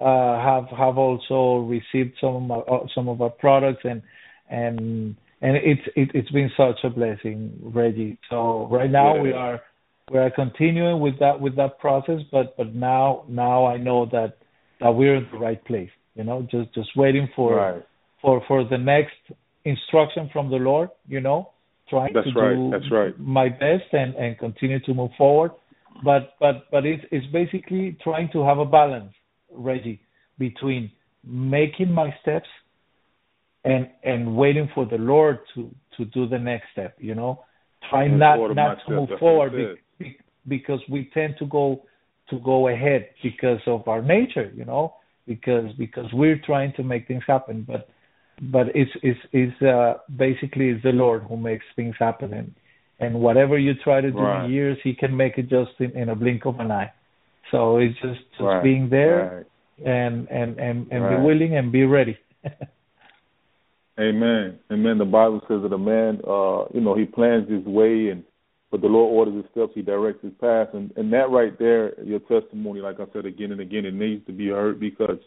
uh, 0.00 0.38
have 0.40 0.66
have 0.76 0.98
also 0.98 1.66
received 1.66 2.14
some 2.20 2.50
of 2.50 2.68
our, 2.68 2.88
some 2.94 3.08
of 3.08 3.20
our 3.20 3.30
products, 3.30 3.82
and 3.84 4.02
and 4.48 5.16
and 5.42 5.56
it's 5.56 5.82
it, 5.96 6.10
it's 6.14 6.30
been 6.30 6.50
such 6.56 6.78
a 6.84 6.90
blessing, 6.90 7.58
Reggie. 7.62 8.18
So 8.30 8.68
right 8.70 8.90
now 8.90 9.16
Yeah. 9.16 9.22
we 9.22 9.32
are 9.32 9.60
we 10.12 10.18
are 10.18 10.30
continuing 10.30 11.00
with 11.00 11.18
that 11.18 11.40
with 11.40 11.56
that 11.56 11.78
process, 11.78 12.20
but 12.32 12.56
but 12.56 12.74
now 12.74 13.24
now 13.28 13.66
I 13.66 13.76
know 13.76 14.06
that 14.06 14.38
that 14.80 14.90
we're 14.90 15.16
in 15.16 15.26
the 15.32 15.38
right 15.38 15.62
place. 15.64 15.90
You 16.14 16.24
know, 16.24 16.42
just 16.50 16.72
just 16.74 16.90
waiting 16.96 17.28
for 17.36 17.56
Right. 17.56 17.82
for 18.22 18.42
for 18.48 18.64
the 18.64 18.78
next 18.78 19.16
instruction 19.64 20.30
from 20.32 20.50
the 20.50 20.56
Lord. 20.56 20.90
You 21.06 21.20
know, 21.20 21.50
trying 21.88 22.12
That's 22.14 22.32
to 22.32 22.40
right, 22.40 22.54
do 22.54 22.70
that's 22.70 22.90
right. 22.90 23.18
my 23.18 23.48
best 23.48 23.92
and 23.92 24.14
and 24.14 24.38
continue 24.38 24.80
to 24.80 24.94
move 24.94 25.10
forward. 25.18 25.52
But 26.04 26.34
but 26.40 26.70
but 26.70 26.86
it's 26.86 27.04
it's 27.10 27.26
basically 27.26 27.96
trying 28.02 28.30
to 28.32 28.42
have 28.44 28.58
a 28.58 28.64
balance, 28.64 29.12
Reggie, 29.50 30.00
between 30.38 30.90
making 31.24 31.90
my 31.92 32.14
steps 32.22 32.48
and 33.66 33.88
and 34.04 34.36
waiting 34.36 34.68
for 34.74 34.84
the 34.86 34.98
Lord 34.98 35.38
to 35.54 35.60
to 35.96 36.04
do 36.06 36.26
the 36.28 36.38
next 36.38 36.66
step. 36.72 36.94
You 36.98 37.14
know, 37.14 37.44
And 37.92 38.18
not 38.18 38.38
not 38.54 38.78
to 38.86 38.92
move 38.92 39.10
forward 39.18 39.52
be, 39.52 39.66
be, 39.98 40.16
because 40.48 40.80
we 40.88 41.10
tend 41.14 41.36
to 41.38 41.46
go 41.46 41.82
to 42.30 42.38
go 42.40 42.68
ahead 42.68 43.02
because 43.22 43.60
of 43.66 43.86
our 43.88 44.02
nature. 44.02 44.48
You 44.54 44.64
know, 44.64 44.94
because 45.26 45.72
because 45.78 46.08
we're 46.12 46.40
trying 46.50 46.72
to 46.76 46.82
make 46.82 47.08
things 47.08 47.24
happen, 47.26 47.64
but 47.66 47.88
but 48.54 48.66
it's 48.74 48.90
it's 49.02 49.20
it's 49.32 49.62
uh 49.62 49.94
basically 50.16 50.68
it's 50.70 50.82
the 50.82 50.92
Lord 50.92 51.22
who 51.28 51.36
makes 51.36 51.64
things 51.74 51.94
happen 51.98 52.32
and 52.34 52.54
and 53.00 53.20
whatever 53.20 53.58
you 53.58 53.72
try 53.84 54.00
to 54.00 54.10
do 54.10 54.18
Right. 54.18 54.44
in 54.46 54.50
years 54.50 54.78
he 54.82 54.94
can 54.94 55.14
make 55.16 55.38
it 55.38 55.48
just 55.48 55.72
in, 55.80 55.90
in 55.96 56.08
a 56.08 56.14
blink 56.14 56.46
of 56.46 56.58
an 56.60 56.70
eye. 56.70 56.92
So 57.50 57.78
it's 57.78 57.98
just 58.00 58.20
just 58.32 58.40
Right, 58.42 58.62
being 58.62 58.88
there 58.90 59.20
right. 59.36 59.46
and 59.86 60.28
and 60.30 60.58
and 60.58 60.76
and 60.92 61.00
be 61.12 61.16
willing 61.28 61.56
and 61.56 61.72
be 61.72 61.84
ready. 61.84 62.16
Amen. 63.98 64.58
Amen. 64.70 64.98
The 64.98 65.06
Bible 65.06 65.40
says 65.48 65.62
that 65.62 65.72
a 65.72 65.78
man, 65.78 66.20
uh, 66.26 66.66
you 66.74 66.80
know, 66.80 66.94
he 66.94 67.06
plans 67.06 67.50
his 67.50 67.64
way, 67.64 68.08
and 68.08 68.24
but 68.70 68.82
the 68.82 68.88
Lord 68.88 69.14
orders 69.28 69.42
his 69.42 69.50
steps. 69.52 69.72
He 69.74 69.82
directs 69.82 70.22
his 70.22 70.34
path, 70.38 70.68
and 70.74 70.92
and 70.96 71.12
that 71.12 71.30
right 71.30 71.58
there, 71.58 71.98
your 72.02 72.20
testimony, 72.20 72.80
like 72.80 73.00
I 73.00 73.06
said 73.12 73.24
again 73.24 73.52
and 73.52 73.60
again, 73.60 73.86
it 73.86 73.94
needs 73.94 74.26
to 74.26 74.32
be 74.32 74.48
heard 74.48 74.78
because 74.78 75.18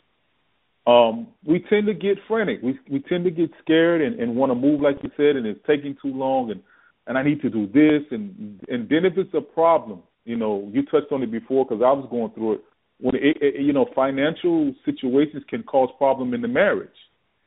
um, 0.86 1.28
we 1.44 1.66
tend 1.70 1.88
to 1.88 1.96
get 1.96 2.18
frantic. 2.28 2.60
We 2.62 2.80
we 2.92 3.00
tend 3.00 3.24
to 3.24 3.32
get 3.32 3.50
scared 3.64 4.02
and, 4.02 4.20
and 4.20 4.36
want 4.36 4.52
to 4.52 4.56
move, 4.56 4.82
like 4.82 4.98
you 5.02 5.10
said, 5.18 5.36
and 5.36 5.48
it's 5.48 5.66
taking 5.66 5.96
too 6.02 6.14
long, 6.14 6.52
and 6.52 6.62
and 7.08 7.18
I 7.18 7.24
need 7.24 7.42
to 7.42 7.50
do 7.50 7.66
this, 7.66 8.08
and 8.12 8.62
and 8.68 8.88
then 8.88 9.04
if 9.04 9.18
it's 9.18 9.34
a 9.34 9.42
problem, 9.42 10.04
you 10.26 10.36
know, 10.36 10.70
you 10.72 10.84
touched 10.86 11.12
on 11.12 11.24
it 11.24 11.32
before 11.32 11.66
because 11.66 11.82
I 11.82 11.92
was 11.92 12.08
going 12.12 12.32
through 12.34 12.54
it. 12.54 12.62
When 13.00 13.16
it, 13.16 13.38
it, 13.42 13.62
you 13.62 13.74
know, 13.74 13.88
financial 13.96 14.76
situations 14.86 15.44
can 15.50 15.64
cause 15.64 15.90
problem 15.98 16.36
in 16.36 16.42
the 16.42 16.48
marriage. 16.48 16.90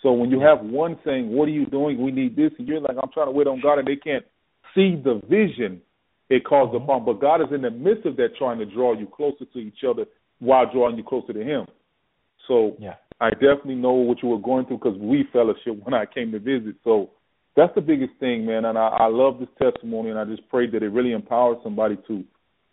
So 0.03 0.13
when 0.13 0.31
you 0.31 0.41
have 0.41 0.61
one 0.61 0.99
saying, 1.05 1.31
"What 1.31 1.49
are 1.49 1.53
you 1.53 1.67
doing? 1.67 2.03
We 2.03 2.11
need 2.11 2.37
this," 2.37 2.53
and 2.59 2.67
you're 2.67 2.81
like, 2.81 2.97
"I'm 3.03 3.11
trying 3.13 3.27
to 3.27 3.33
wait 3.33 3.47
on 3.47 3.61
God," 3.61 3.79
and 3.79 3.87
they 3.87 3.97
can't 3.97 4.25
see 4.75 4.97
the 4.97 5.21
vision, 5.29 5.81
it 6.29 6.45
mm-hmm. 6.45 6.77
a 6.77 6.81
problem. 6.81 7.05
But 7.05 7.21
God 7.21 7.41
is 7.41 7.53
in 7.53 7.63
the 7.63 7.71
midst 7.71 8.07
of 8.07 8.17
that, 8.17 8.37
trying 8.37 8.59
to 8.59 8.67
draw 8.67 8.95
you 8.95 9.07
closer 9.07 9.45
to 9.45 9.59
each 9.59 9.85
other 9.89 10.07
while 10.41 10.71
drawing 10.71 10.97
you 10.97 11.05
closer 11.05 11.33
to 11.33 11.43
Him. 11.43 11.67
So 12.49 12.77
yeah. 12.79 12.95
I 13.21 13.31
definitely 13.31 13.77
know 13.77 13.93
what 13.93 14.23
you 14.23 14.29
were 14.29 14.41
going 14.41 14.67
through 14.67 14.79
because 14.79 14.99
we 14.99 15.25
fellowship 15.33 15.77
when 15.85 15.95
I 15.95 16.07
came 16.07 16.33
to 16.33 16.41
visit. 16.41 16.75
So 16.83 17.11
that's 17.55 17.75
the 17.75 17.81
biggest 17.81 18.15
thing, 18.19 18.45
man. 18.45 18.65
And 18.65 18.77
I, 18.77 18.89
I 18.89 19.07
love 19.07 19.39
this 19.39 19.49
testimony, 19.61 20.11
and 20.11 20.19
I 20.19 20.25
just 20.25 20.49
pray 20.49 20.69
that 20.71 20.83
it 20.83 20.89
really 20.89 21.13
empowers 21.13 21.59
somebody 21.63 21.97
to 22.09 22.25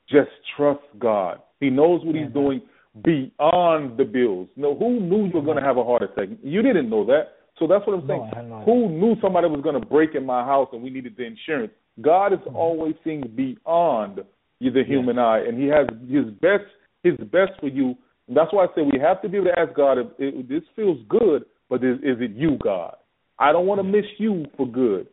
just 0.09 0.31
trust 0.57 0.81
God. 0.97 1.39
He 1.59 1.69
knows 1.69 2.01
what 2.03 2.15
He's 2.15 2.33
doing 2.33 2.61
beyond 3.03 3.97
the 3.97 4.05
bills. 4.05 4.49
No, 4.55 4.75
who 4.75 4.99
knew 4.99 5.27
you 5.27 5.31
were 5.33 5.41
going 5.41 5.57
to 5.57 5.63
have 5.63 5.77
a 5.77 5.83
heart 5.83 6.03
attack? 6.03 6.29
You 6.41 6.61
didn't 6.61 6.89
know 6.89 7.05
that. 7.05 7.33
So 7.57 7.67
that's 7.67 7.85
what 7.85 7.99
I'm 7.99 8.07
saying. 8.07 8.49
No, 8.49 8.61
who 8.65 8.89
knew 8.89 9.15
somebody 9.21 9.47
was 9.47 9.61
going 9.61 9.79
to 9.79 9.85
break 9.85 10.15
in 10.15 10.25
my 10.25 10.43
house 10.43 10.69
and 10.71 10.81
we 10.81 10.89
needed 10.89 11.15
the 11.17 11.25
insurance? 11.25 11.73
God 12.01 12.33
is 12.33 12.39
mm-hmm. 12.39 12.55
always 12.55 12.95
seeing 13.03 13.21
beyond 13.35 14.21
the 14.61 14.83
human 14.87 15.19
eye, 15.19 15.39
and 15.39 15.61
He 15.61 15.67
has 15.67 15.87
His 16.09 16.33
best 16.41 16.65
His 17.03 17.15
best 17.29 17.51
for 17.59 17.67
you. 17.67 17.95
And 18.27 18.37
that's 18.37 18.53
why 18.53 18.65
I 18.65 18.67
say 18.75 18.81
we 18.81 18.99
have 18.99 19.21
to 19.21 19.29
be 19.29 19.37
able 19.37 19.47
to 19.47 19.59
ask 19.59 19.75
God 19.75 19.97
if, 20.17 20.47
this 20.47 20.61
feels 20.75 20.99
good, 21.09 21.43
but 21.69 21.83
is, 21.83 21.97
is 21.97 22.17
it 22.19 22.31
you, 22.31 22.57
God? 22.63 22.95
I 23.39 23.51
don't 23.51 23.65
want 23.65 23.79
to 23.79 23.83
miss 23.83 24.05
you 24.17 24.45
for 24.55 24.67
good, 24.67 25.07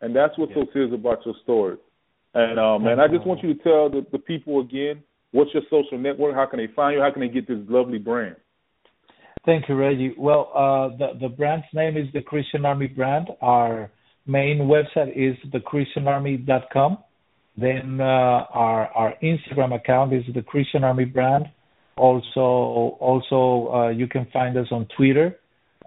and 0.00 0.14
that's 0.14 0.36
what's 0.38 0.52
yes. 0.54 0.66
so 0.66 0.72
serious 0.72 0.94
about 0.94 1.18
your 1.24 1.34
story. 1.42 1.76
And 2.34 2.58
um, 2.58 2.86
and 2.86 3.00
I 3.00 3.06
just 3.06 3.26
want 3.26 3.42
you 3.42 3.54
to 3.54 3.62
tell 3.62 3.90
the, 3.90 4.04
the 4.10 4.18
people 4.18 4.60
again 4.60 5.02
what's 5.34 5.52
your 5.52 5.64
social 5.68 5.98
network? 5.98 6.34
How 6.34 6.46
can 6.46 6.58
they 6.58 6.68
find 6.74 6.94
you? 6.94 7.02
How 7.02 7.10
can 7.10 7.20
they 7.20 7.28
get 7.28 7.46
this 7.46 7.58
lovely 7.68 7.98
brand? 7.98 8.36
Thank 9.44 9.68
you, 9.68 9.74
Reggie. 9.74 10.14
Well, 10.16 10.50
uh, 10.54 10.96
the 10.96 11.18
the 11.20 11.28
brand's 11.28 11.66
name 11.74 11.98
is 11.98 12.06
the 12.14 12.22
Christian 12.22 12.64
Army 12.64 12.86
brand. 12.86 13.28
Our 13.42 13.90
main 14.26 14.60
website 14.60 15.12
is 15.14 15.36
thechristianarmy.com. 15.52 16.98
Then 17.56 18.00
uh, 18.00 18.04
our 18.04 18.86
our 18.88 19.14
Instagram 19.22 19.74
account 19.74 20.14
is 20.14 20.24
the 20.34 20.42
Christian 20.42 20.82
Army 20.82 21.04
brand. 21.04 21.44
Also, 21.96 22.40
also 23.00 23.72
uh, 23.72 23.88
you 23.90 24.08
can 24.08 24.26
find 24.32 24.56
us 24.56 24.66
on 24.70 24.88
Twitter. 24.96 25.38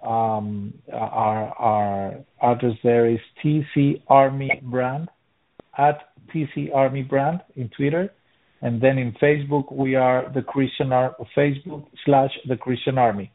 Um, 0.06 0.72
our 0.92 1.48
our 1.58 2.14
address 2.40 2.74
there 2.84 3.10
is 3.10 3.18
TC 3.44 4.02
Army 4.08 4.50
brand 4.62 5.08
at 5.76 5.98
TC 6.32 6.74
Army 6.74 7.02
brand 7.02 7.40
in 7.56 7.68
Twitter, 7.76 8.12
and 8.60 8.80
then 8.80 8.98
in 8.98 9.12
Facebook 9.12 9.72
we 9.72 9.94
are 9.94 10.30
the 10.34 10.42
Christian 10.42 10.92
Ar- 10.92 11.16
Facebook 11.36 11.86
slash 12.04 12.30
the 12.46 12.56
Christian 12.56 12.98
Army. 12.98 13.32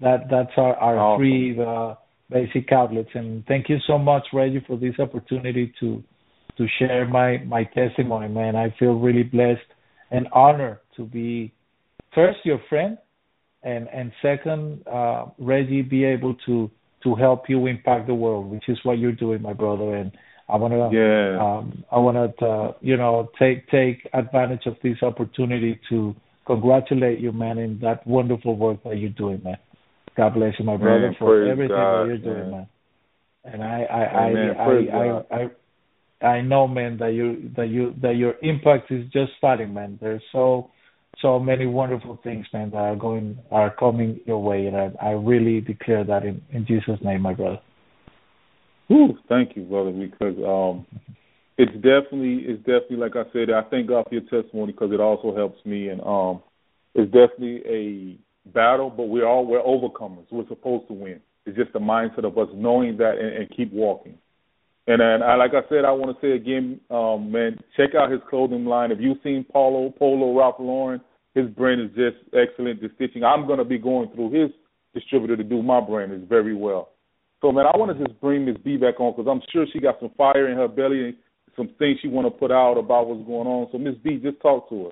That 0.00 0.28
that's 0.30 0.52
our 0.56 0.74
our 0.76 0.98
awesome. 0.98 1.20
three 1.20 1.60
uh, 1.60 1.94
basic 2.30 2.72
outlets. 2.72 3.10
And 3.14 3.44
thank 3.46 3.68
you 3.68 3.78
so 3.86 3.98
much, 3.98 4.26
Reggie, 4.32 4.64
for 4.66 4.76
this 4.76 4.94
opportunity 4.98 5.72
to 5.80 6.02
to 6.56 6.66
share 6.78 7.06
my 7.06 7.38
my 7.38 7.64
testimony, 7.64 8.28
man. 8.28 8.56
I 8.56 8.74
feel 8.78 8.94
really 8.94 9.22
blessed 9.22 9.60
and 10.10 10.28
honored 10.32 10.78
to 10.96 11.04
be 11.04 11.52
first 12.14 12.38
your 12.44 12.60
friend, 12.68 12.98
and 13.62 13.88
and 13.88 14.12
second, 14.20 14.86
uh, 14.86 15.26
Reggie, 15.38 15.82
be 15.82 16.04
able 16.04 16.34
to 16.46 16.70
to 17.04 17.14
help 17.14 17.48
you 17.48 17.66
impact 17.66 18.06
the 18.06 18.14
world, 18.14 18.46
which 18.50 18.68
is 18.68 18.78
what 18.84 18.98
you're 18.98 19.12
doing, 19.12 19.42
my 19.42 19.52
brother. 19.52 19.94
And 19.94 20.12
I 20.48 20.56
want 20.56 20.72
to, 20.74 20.96
yeah. 20.96 21.40
um, 21.40 21.84
I 21.90 21.98
want 21.98 22.38
to, 22.38 22.46
uh, 22.46 22.72
you 22.80 22.96
know, 22.96 23.30
take 23.38 23.68
take 23.68 24.08
advantage 24.12 24.66
of 24.66 24.76
this 24.82 25.02
opportunity 25.02 25.80
to 25.88 26.14
congratulate 26.46 27.20
you, 27.20 27.32
man, 27.32 27.58
in 27.58 27.78
that 27.80 28.06
wonderful 28.06 28.56
work 28.56 28.82
that 28.84 28.98
you're 28.98 29.10
doing, 29.10 29.40
man. 29.44 29.56
God 30.16 30.34
bless 30.34 30.54
you, 30.58 30.64
my 30.64 30.76
brother, 30.76 31.00
man, 31.00 31.16
for 31.18 31.42
everything 31.44 31.76
God, 31.76 32.02
that 32.02 32.06
you're 32.06 32.18
doing, 32.18 32.50
man. 32.50 32.68
And 33.44 33.62
I, 33.62 33.82
I, 33.82 34.26
Amen. 34.28 34.56
I, 34.56 34.62
I, 34.62 35.36
I, 35.40 35.46
I, 36.22 36.26
I 36.26 36.40
know, 36.42 36.68
man, 36.68 36.98
that 36.98 37.14
you, 37.14 37.50
that 37.56 37.68
you, 37.68 37.94
that 38.02 38.16
your 38.16 38.34
impact 38.42 38.90
is 38.90 39.04
just 39.12 39.32
starting, 39.38 39.74
man. 39.74 39.98
There's 40.00 40.22
so, 40.30 40.70
so 41.20 41.38
many 41.38 41.66
wonderful 41.66 42.20
things, 42.22 42.46
man, 42.52 42.70
that 42.70 42.76
are 42.76 42.96
going, 42.96 43.38
are 43.50 43.74
coming 43.74 44.20
your 44.26 44.42
way, 44.42 44.66
and 44.66 44.76
I, 44.76 44.92
I 45.00 45.10
really 45.12 45.60
declare 45.60 46.04
that 46.04 46.24
in, 46.24 46.42
in 46.50 46.66
Jesus' 46.66 47.00
name, 47.02 47.22
my 47.22 47.34
brother. 47.34 47.60
Thank 49.28 49.56
you, 49.56 49.62
brother, 49.64 49.92
because 49.92 50.36
um, 50.46 50.86
it's 51.58 51.72
definitely, 51.74 52.44
it's 52.46 52.60
definitely, 52.60 52.96
like 52.96 53.16
I 53.16 53.24
said, 53.32 53.50
I 53.50 53.62
thank 53.70 53.88
God 53.88 54.06
for 54.08 54.14
your 54.14 54.42
testimony 54.42 54.72
because 54.72 54.92
it 54.92 55.00
also 55.00 55.34
helps 55.34 55.64
me, 55.64 55.88
and 55.88 56.00
um, 56.02 56.42
it's 56.94 57.10
definitely 57.12 57.62
a 57.66 58.50
battle, 58.50 58.90
but 58.90 59.04
we're 59.04 59.26
all 59.26 59.46
we're 59.46 59.62
overcomers. 59.62 60.26
We're 60.30 60.48
supposed 60.48 60.88
to 60.88 60.94
win. 60.94 61.20
It's 61.46 61.56
just 61.56 61.72
the 61.72 61.78
mindset 61.78 62.24
of 62.24 62.38
us 62.38 62.48
knowing 62.54 62.96
that 62.98 63.18
and, 63.18 63.34
and 63.36 63.56
keep 63.56 63.72
walking. 63.72 64.18
And 64.86 65.00
I, 65.00 65.36
like 65.36 65.52
I 65.52 65.68
said, 65.68 65.84
I 65.84 65.92
want 65.92 66.18
to 66.18 66.26
say 66.26 66.32
again, 66.32 66.80
um, 66.90 67.30
man, 67.30 67.58
check 67.76 67.90
out 67.94 68.10
his 68.10 68.20
clothing 68.28 68.64
line. 68.64 68.90
If 68.90 68.98
you've 69.00 69.18
seen 69.22 69.46
Polo, 69.52 69.90
Polo, 69.90 70.36
Ralph 70.36 70.56
Lauren, 70.58 71.00
his 71.34 71.46
brand 71.50 71.80
is 71.80 71.90
just 71.90 72.16
excellent. 72.34 72.80
The 72.80 72.90
stitching, 72.96 73.22
I'm 73.22 73.46
to 73.46 73.64
be 73.64 73.78
going 73.78 74.10
through 74.14 74.32
his 74.32 74.50
distributor 74.92 75.36
to 75.36 75.44
do 75.44 75.62
my 75.62 75.80
brand 75.80 76.12
is 76.12 76.28
very 76.28 76.54
well. 76.54 76.91
So, 77.42 77.50
man, 77.50 77.66
I 77.66 77.76
want 77.76 77.96
to 77.96 78.04
just 78.04 78.18
bring 78.20 78.44
Miss 78.44 78.56
B 78.64 78.76
back 78.76 79.00
on 79.00 79.12
because 79.14 79.28
I'm 79.28 79.42
sure 79.52 79.66
she 79.72 79.80
got 79.80 79.98
some 80.00 80.12
fire 80.16 80.48
in 80.48 80.56
her 80.56 80.68
belly 80.68 81.06
and 81.06 81.16
some 81.56 81.70
things 81.78 81.98
she 82.00 82.08
want 82.08 82.26
to 82.26 82.30
put 82.30 82.52
out 82.52 82.78
about 82.78 83.08
what's 83.08 83.26
going 83.26 83.48
on. 83.48 83.68
So, 83.72 83.78
Miss 83.78 83.96
B, 84.02 84.20
just 84.22 84.40
talk 84.40 84.68
to 84.70 84.84
her. 84.86 84.90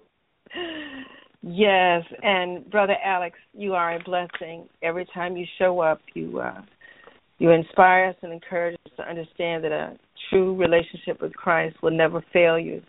Yes, 1.43 2.05
and 2.23 2.69
brother 2.71 2.97
Alex, 3.03 3.39
you 3.55 3.73
are 3.73 3.97
a 3.97 4.03
blessing. 4.03 4.69
Every 4.83 5.07
time 5.15 5.39
you 5.39 5.47
show 5.59 5.81
up, 5.81 6.01
you 6.13 6.41
uh, 6.41 6.61
you 7.39 7.51
inspire 7.51 8.11
us 8.11 8.17
and 8.23 8.33
encourage 8.33 8.75
us 8.85 8.93
to 8.99 9.09
understand 9.09 9.65
that 9.65 9.73
a 9.73 9.97
true 10.29 10.55
relationship 10.55 11.23
with 11.23 11.33
Christ 11.33 11.77
will 11.83 11.93
never 11.93 12.23
fail 12.33 12.59
you. 12.59 12.83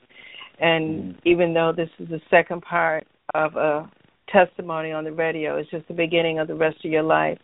And 0.59 1.15
mm-hmm. 1.15 1.27
even 1.27 1.53
though 1.53 1.71
this 1.73 1.89
is 1.97 2.09
the 2.09 2.19
second 2.29 2.61
part 2.61 3.07
of 3.33 3.55
a 3.55 3.89
testimony 4.31 4.91
on 4.91 5.03
the 5.03 5.11
radio, 5.11 5.57
it's 5.57 5.69
just 5.69 5.87
the 5.87 5.93
beginning 5.93 6.39
of 6.39 6.47
the 6.47 6.55
rest 6.55 6.77
of 6.83 6.91
your 6.91 7.03
life. 7.03 7.37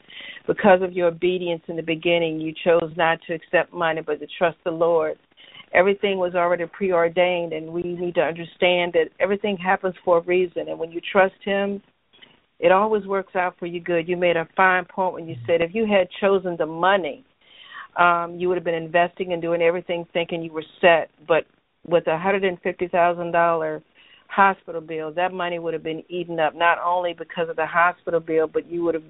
Because 0.48 0.82
of 0.82 0.94
your 0.94 1.08
obedience 1.08 1.64
in 1.68 1.76
the 1.76 1.82
beginning, 1.82 2.40
you 2.40 2.54
chose 2.64 2.92
not 2.96 3.20
to 3.28 3.34
accept 3.34 3.74
money, 3.74 4.02
but 4.02 4.20
to 4.20 4.28
trust 4.38 4.58
the 4.64 4.72
Lord. 4.72 5.18
Everything 5.74 6.18
was 6.18 6.34
already 6.34 6.66
preordained 6.66 7.54
and 7.54 7.72
we 7.72 7.84
need 7.84 8.16
to 8.16 8.22
understand 8.22 8.94
that 8.94 9.10
everything 9.20 9.58
happens 9.58 9.96
for 10.06 10.20
a 10.20 10.22
reason. 10.22 10.70
And 10.70 10.80
when 10.80 10.92
you 10.92 11.02
trust 11.12 11.36
him 11.44 11.82
it 12.60 12.72
always 12.72 13.06
works 13.06 13.36
out 13.36 13.56
for 13.60 13.66
you 13.66 13.80
good. 13.80 14.08
You 14.08 14.18
made 14.18 14.38
a 14.38 14.48
fine 14.56 14.86
point 14.86 15.14
when 15.14 15.28
you 15.28 15.36
said 15.46 15.62
if 15.62 15.76
you 15.76 15.86
had 15.86 16.08
chosen 16.20 16.56
the 16.58 16.66
money 16.66 17.24
um 17.98 18.36
you 18.38 18.48
would 18.48 18.58
have 18.58 18.64
been 18.64 18.76
investing 18.76 19.34
and 19.34 19.42
doing 19.42 19.62
everything 19.62 20.06
thinking 20.14 20.42
you 20.42 20.52
were 20.52 20.66
set. 20.82 21.10
But 21.28 21.46
with 21.86 22.08
a 22.08 22.18
hundred 22.18 22.44
and 22.44 22.60
fifty 22.62 22.88
thousand 22.88 23.32
dollar 23.32 23.82
hospital 24.38 24.82
bill 24.82 25.12
that 25.12 25.34
money 25.34 25.58
would 25.60 25.74
have 25.74 25.84
been 25.84 26.04
eaten 26.10 26.40
up 26.40 26.56
not 26.56 26.78
only 26.86 27.14
because 27.14 27.50
of 27.50 27.56
the 27.56 27.66
hospital 27.66 28.20
bill 28.20 28.48
but 28.48 28.70
you 28.70 28.84
would 28.84 28.96
have 28.96 29.04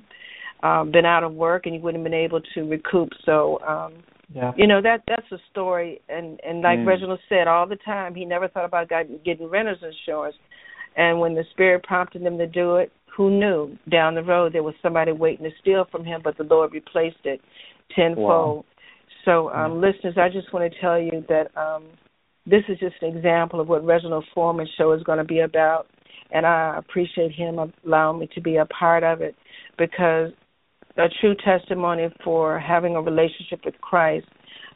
um 0.64 0.92
been 0.92 1.06
out 1.06 1.24
of 1.24 1.34
work 1.34 1.66
and 1.66 1.76
you 1.76 1.82
wouldn't 1.82 2.02
have 2.02 2.12
been 2.12 2.20
able 2.20 2.42
to 2.54 2.62
recoup 2.62 3.10
so 3.26 3.60
um 3.68 3.94
yeah. 4.34 4.52
You 4.58 4.68
know 4.68 4.82
that 4.82 5.04
that's 5.08 5.32
a 5.32 5.38
story, 5.52 6.02
and 6.10 6.38
and 6.46 6.62
like 6.62 6.80
mm. 6.80 6.86
Reginald 6.86 7.20
said 7.30 7.48
all 7.48 7.66
the 7.66 7.78
time, 7.78 8.14
he 8.14 8.26
never 8.26 8.50
thought 8.50 8.66
about 8.66 8.90
getting 9.24 9.50
renter's 9.50 9.82
insurance, 9.82 10.36
and 10.98 11.20
when 11.22 11.34
the 11.34 11.46
Spirit 11.52 11.84
prompted 11.84 12.24
him 12.24 12.38
to 12.38 12.46
do 12.46 12.76
it, 12.76 12.92
who 13.16 13.30
knew 13.30 13.78
down 13.90 14.16
the 14.16 14.24
road 14.24 14.54
there 14.54 14.64
was 14.64 14.76
somebody 14.82 15.14
waiting 15.14 15.46
to 15.46 15.52
steal 15.62 15.88
from 15.90 16.04
him, 16.04 16.22
but 16.24 16.38
the 16.38 16.44
Lord 16.44 16.74
replaced 16.74 17.24
it 17.24 17.40
tenfold. 17.96 18.58
Wow. 18.58 18.66
So, 19.24 19.50
um, 19.52 19.74
mm. 19.74 19.82
listeners, 19.82 20.16
I 20.18 20.30
just 20.30 20.54
want 20.54 20.72
to 20.72 20.80
tell 20.80 21.00
you 21.00 21.24
that 21.30 21.56
um, 21.58 21.86
this 22.50 22.64
is 22.70 22.80
just 22.80 22.96
an 23.02 23.16
example 23.16 23.60
of 23.60 23.68
what 23.68 23.86
Reginald 23.86 24.26
Foreman's 24.34 24.70
show 24.78 24.94
is 24.94 25.04
going 25.04 25.18
to 25.18 25.24
be 25.24 25.40
about, 25.40 25.88
and 26.32 26.46
I 26.46 26.76
appreciate 26.78 27.34
him 27.34 27.60
allowing 27.86 28.20
me 28.20 28.30
to 28.36 28.42
be 28.42 28.56
a 28.56 28.66
part 28.66 29.04
of 29.04 29.22
it 29.22 29.36
because 29.78 30.32
a 30.98 31.08
true 31.22 31.36
testimony 31.46 32.08
for 32.24 32.60
having 32.60 32.96
a 32.96 33.02
relationship 33.02 33.60
with 33.66 33.80
Christ. 33.82 34.26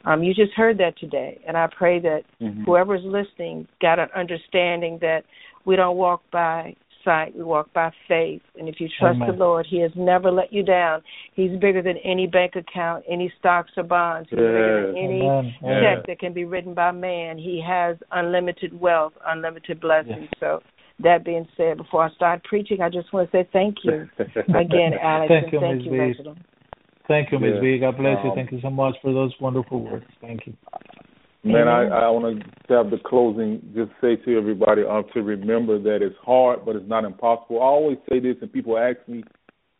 Um, 0.04 0.22
you 0.22 0.34
just 0.34 0.52
heard 0.52 0.78
that 0.78 0.98
today, 0.98 1.40
and 1.46 1.56
I 1.56 1.68
pray 1.76 2.00
that 2.00 2.22
mm-hmm. 2.40 2.64
whoever's 2.64 3.02
listening 3.04 3.66
got 3.80 3.98
an 3.98 4.08
understanding 4.14 4.98
that 5.00 5.22
we 5.64 5.76
don't 5.76 5.96
walk 5.96 6.22
by 6.32 6.74
sight. 7.04 7.36
We 7.36 7.42
walk 7.44 7.72
by 7.72 7.90
faith. 8.08 8.42
And 8.58 8.68
if 8.68 8.80
you 8.80 8.88
trust 8.98 9.16
Amen. 9.16 9.28
the 9.28 9.34
Lord, 9.34 9.66
He 9.68 9.80
has 9.80 9.90
never 9.96 10.30
let 10.30 10.52
you 10.52 10.62
down. 10.62 11.02
He's 11.34 11.58
bigger 11.58 11.82
than 11.82 11.96
any 11.98 12.26
bank 12.26 12.56
account, 12.56 13.04
any 13.08 13.32
stocks 13.38 13.70
or 13.76 13.82
bonds. 13.84 14.28
He's 14.30 14.38
bigger 14.38 14.86
than 14.86 14.96
Yeah. 14.96 15.02
any 15.02 15.22
Amen. 15.22 15.54
Yeah. 15.62 15.80
check 15.96 16.06
that 16.06 16.18
can 16.18 16.32
be 16.32 16.44
written 16.44 16.74
by 16.74 16.90
man. 16.92 17.38
He 17.38 17.60
has 17.66 17.96
unlimited 18.10 18.78
wealth, 18.78 19.14
unlimited 19.26 19.80
blessings. 19.80 20.28
Yes. 20.30 20.34
So, 20.40 20.62
that 21.00 21.24
being 21.24 21.48
said, 21.56 21.78
before 21.78 22.04
I 22.04 22.10
start 22.10 22.44
preaching, 22.44 22.80
I 22.80 22.88
just 22.88 23.12
want 23.12 23.30
to 23.30 23.36
say 23.36 23.48
thank 23.52 23.78
you 23.82 24.08
again, 24.18 24.92
Alex, 25.02 25.28
Thank 25.32 25.44
and 25.44 25.52
you, 25.52 25.60
thank 25.60 25.76
Ms. 25.90 26.16
you, 26.24 26.34
Thank 27.08 27.32
you, 27.32 27.38
Ms. 27.40 27.50
Yeah. 27.56 27.60
B. 27.60 27.78
God 27.78 27.96
bless 27.96 28.18
you. 28.22 28.30
Um, 28.30 28.36
Thank 28.36 28.52
you 28.52 28.60
so 28.60 28.70
much 28.70 28.94
for 29.02 29.12
those 29.12 29.32
wonderful 29.40 29.82
words. 29.82 30.04
Thank 30.20 30.46
you. 30.46 30.54
Man, 31.44 31.66
I, 31.66 31.86
Amen. 31.86 31.92
I 31.92 32.10
want 32.10 32.44
to 32.68 32.74
have 32.74 32.90
the 32.90 32.98
closing 33.04 33.60
just 33.74 33.90
say 34.00 34.14
to 34.14 34.38
everybody 34.38 34.82
um, 34.84 35.04
to 35.12 35.22
remember 35.22 35.76
that 35.80 35.98
it's 36.00 36.14
hard, 36.24 36.64
but 36.64 36.76
it's 36.76 36.88
not 36.88 37.04
impossible. 37.04 37.60
I 37.60 37.64
always 37.64 37.98
say 38.08 38.20
this, 38.20 38.36
and 38.40 38.52
people 38.52 38.78
ask 38.78 38.96
me 39.08 39.24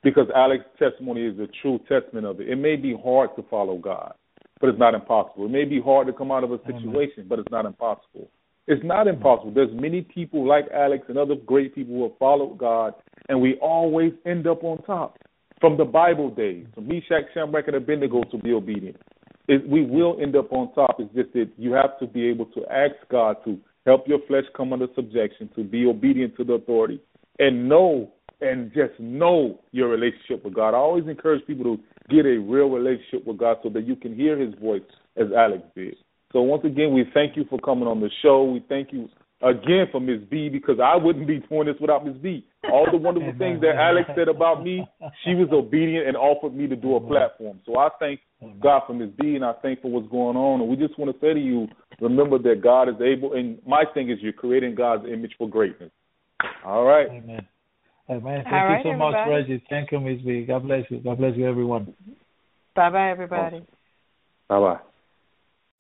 because 0.03 0.27
Alex's 0.35 0.67
testimony 0.77 1.25
is 1.25 1.39
a 1.39 1.47
true 1.63 1.79
testament 1.89 2.27
of 2.27 2.41
it. 2.41 2.49
It 2.49 2.57
may 2.57 2.75
be 2.75 2.97
hard 3.01 3.31
to 3.37 3.45
follow 3.49 3.79
God, 3.79 4.15
but 4.61 4.71
it's 4.71 4.79
not 4.79 4.95
impossible. 4.95 5.47
It 5.47 5.53
may 5.53 5.65
be 5.65 5.81
hard 5.81 6.09
to 6.09 6.13
come 6.13 6.33
out 6.33 6.43
of 6.43 6.51
a 6.51 6.59
situation, 6.67 7.27
but 7.29 7.39
it's 7.39 7.51
not 7.53 7.65
impossible. 7.65 8.29
It's 8.67 8.83
not 8.85 9.07
impossible. 9.07 9.53
There's 9.55 9.73
many 9.73 10.03
people 10.03 10.47
like 10.47 10.65
Alex 10.75 11.05
and 11.09 11.17
other 11.17 11.37
great 11.37 11.77
people 11.77 11.95
who 11.95 12.03
have 12.05 12.19
followed 12.19 12.59
God, 12.59 12.95
and 13.29 13.41
we 13.41 13.55
always 13.63 14.13
end 14.27 14.49
up 14.49 14.65
on 14.65 14.83
top. 14.83 15.19
From 15.61 15.77
the 15.77 15.85
Bible 15.85 16.29
days, 16.29 16.67
from 16.75 16.89
Meshach, 16.89 17.33
Shadrach, 17.35 17.69
and 17.69 17.77
Abednego 17.77 18.25
to 18.25 18.39
be 18.39 18.53
obedient 18.53 18.97
it, 19.49 19.69
we 19.69 19.85
will 19.85 20.19
end 20.21 20.37
up 20.37 20.53
on 20.53 20.73
top. 20.75 20.97
It's 20.99 21.15
just 21.15 21.33
that 21.33 21.51
you 21.57 21.73
have 21.73 21.99
to 22.01 22.07
be 22.07 22.29
able 22.29 22.47
to 22.47 22.63
ask 22.71 22.95
God 23.11 23.37
to 23.45 23.59
help 23.87 24.07
your 24.07 24.21
flesh 24.29 24.45
come 24.57 24.73
under 24.73 24.87
subjection, 24.95 25.51
to 25.57 25.65
be 25.65 25.87
obedient 25.87 26.37
to 26.37 26.45
the 26.45 26.55
authority, 26.55 27.01
and 27.39 27.69
know 27.69 28.13
and 28.41 28.73
just 28.73 28.99
know 28.99 29.61
your 29.71 29.89
relationship 29.89 30.45
with 30.45 30.55
God. 30.55 30.75
I 30.75 30.79
always 30.79 31.07
encourage 31.07 31.47
people 31.47 31.77
to 31.77 31.83
get 32.11 32.27
a 32.27 32.39
real 32.39 32.69
relationship 32.69 33.25
with 33.25 33.39
God 33.39 33.59
so 33.63 33.69
that 33.71 33.87
you 33.87 33.95
can 33.95 34.17
hear 34.17 34.37
His 34.37 34.53
voice, 34.55 34.83
as 35.17 35.27
Alex 35.37 35.63
did. 35.77 35.95
So 36.33 36.43
once 36.43 36.65
again, 36.65 36.93
we 36.93 37.05
thank 37.15 37.37
you 37.37 37.45
for 37.49 37.59
coming 37.61 37.87
on 37.87 38.01
the 38.01 38.11
show. 38.23 38.45
We 38.45 38.65
thank 38.69 38.93
you 38.93 39.09
again 39.43 39.87
for 39.91 40.01
Miss 40.01 40.21
B 40.31 40.49
because 40.49 40.79
I 40.83 40.97
wouldn't 40.97 41.27
be 41.27 41.41
doing 41.41 41.67
this 41.67 41.77
without 41.81 42.07
Miss 42.07 42.17
B. 42.17 42.47
All 42.71 42.87
the 42.91 42.97
wonderful 42.97 43.35
things 43.39 43.61
that 43.61 43.77
Alex 43.77 44.11
said 44.17 44.29
about 44.29 44.63
me, 44.63 44.87
she 45.25 45.35
was 45.35 45.49
obedient 45.53 46.07
and 46.07 46.17
offered 46.17 46.55
me 46.55 46.67
to 46.69 46.77
do 46.77 46.97
a 46.97 47.01
mm-hmm. 47.01 47.09
platform. 47.09 47.61
So 47.67 47.79
I 47.79 47.89
thank 47.99 48.21
God 48.61 48.83
for 48.87 48.95
Miss 48.95 49.11
B 49.21 49.35
and 49.35 49.45
I 49.45 49.53
thank 49.63 49.83
for 49.83 49.91
what's 49.91 50.11
going 50.11 50.37
on. 50.37 50.61
And 50.61 50.71
we 50.71 50.77
just 50.77 50.99
want 50.99 51.13
to 51.13 51.21
say 51.21 51.35
to 51.35 51.41
you, 51.41 51.69
remember 52.01 52.39
that 52.39 52.63
God 52.63 52.89
is 52.89 53.01
able. 53.01 53.35
And 53.35 53.59
my 53.67 53.85
thing 53.95 54.11
is, 54.11 54.19
you're 54.21 54.33
creating 54.33 54.75
God's 54.75 55.05
image 55.13 55.33
for 55.37 55.49
greatness. 55.49 55.91
All 56.65 56.85
right. 56.85 57.09
Amen. 57.09 57.47
Amen. 58.11 58.43
Thank 58.43 58.53
All 58.53 58.67
right, 58.67 58.85
you 58.85 58.93
so 58.93 58.97
much. 58.97 59.15
Reggie. 59.29 59.65
Thank 59.71 59.93
you, 59.93 60.01
Miss 60.01 60.21
B. 60.23 60.45
God 60.45 60.65
bless 60.65 60.85
you. 60.91 60.99
God 60.99 61.19
bless 61.19 61.37
you, 61.37 61.49
everyone. 61.49 61.95
Bye 62.75 62.91
bye, 62.91 63.11
everybody. 63.11 63.61
Bye 64.49 64.59
bye. 64.59 64.92